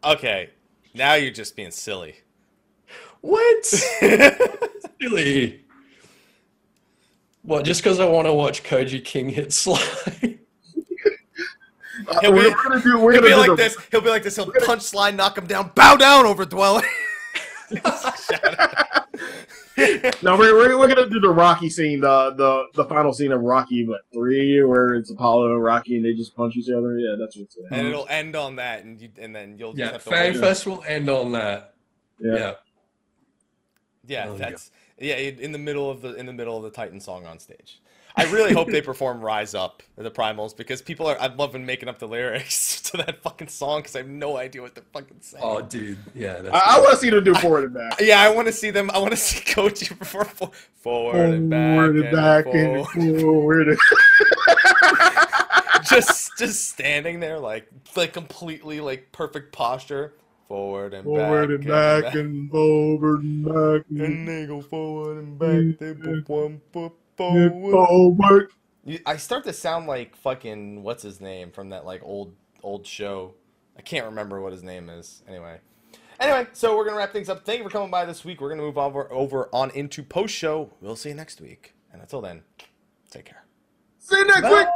[0.03, 0.49] Okay,
[0.93, 2.15] now you're just being silly.
[3.21, 3.65] What?
[5.01, 5.65] Silly.
[7.41, 9.81] What, just because I want to watch Koji King hit Sly?
[12.07, 12.97] Uh, He'll we're be- gonna do.
[12.97, 13.77] We're He'll be like the, this.
[13.91, 14.37] He'll be like this.
[14.37, 16.85] He'll punch slide, knock him down, bow down over dwelling.
[20.23, 23.41] no, we're, we're, we're gonna do the Rocky scene, the the the final scene of
[23.41, 26.97] Rocky, but three, where it's Apollo and Rocky and they just punch each other.
[26.99, 29.91] Yeah, that's what's and it'll end on that, and you, and then you'll just Yeah,
[29.93, 30.33] have to Fan.
[30.35, 31.73] Fest will end on that.
[32.19, 32.35] Yeah.
[32.35, 32.53] Yeah.
[34.07, 35.15] Yeah, that's yeah.
[35.15, 37.79] in in the middle of the in the middle of the Titan song on stage.
[38.19, 41.19] I really hope they perform "Rise Up" the Primals because people are.
[41.19, 44.61] I'm loving making up the lyrics to that fucking song because I have no idea
[44.61, 45.43] what they're fucking saying.
[45.45, 45.97] Oh, dude.
[46.13, 46.41] Yeah.
[46.41, 47.95] That's I, I want to see them do forward and back.
[48.01, 48.89] yeah, I want to see them.
[48.91, 53.21] I want to see Koji perform for, forward and back, Forward and back and forward.
[53.21, 53.67] forward.
[53.69, 53.79] and-
[55.89, 60.13] just just standing there like like completely like perfect posture,
[60.47, 65.17] forward and Forward back and back and forward and back and and they go forward
[65.17, 65.79] and back.
[65.79, 68.17] They boop one boop and forward.
[68.17, 68.51] forward.
[69.05, 73.35] I start to sound like fucking what's his name from that like old old show.
[73.77, 75.23] I can't remember what his name is.
[75.27, 75.59] Anyway.
[76.19, 77.45] Anyway, so we're gonna wrap things up.
[77.45, 78.41] Thank you for coming by this week.
[78.41, 80.71] We're gonna move over over on into post show.
[80.81, 81.75] We'll see you next week.
[81.93, 82.43] And until then,
[83.09, 83.45] take care.
[83.99, 84.67] See you next week.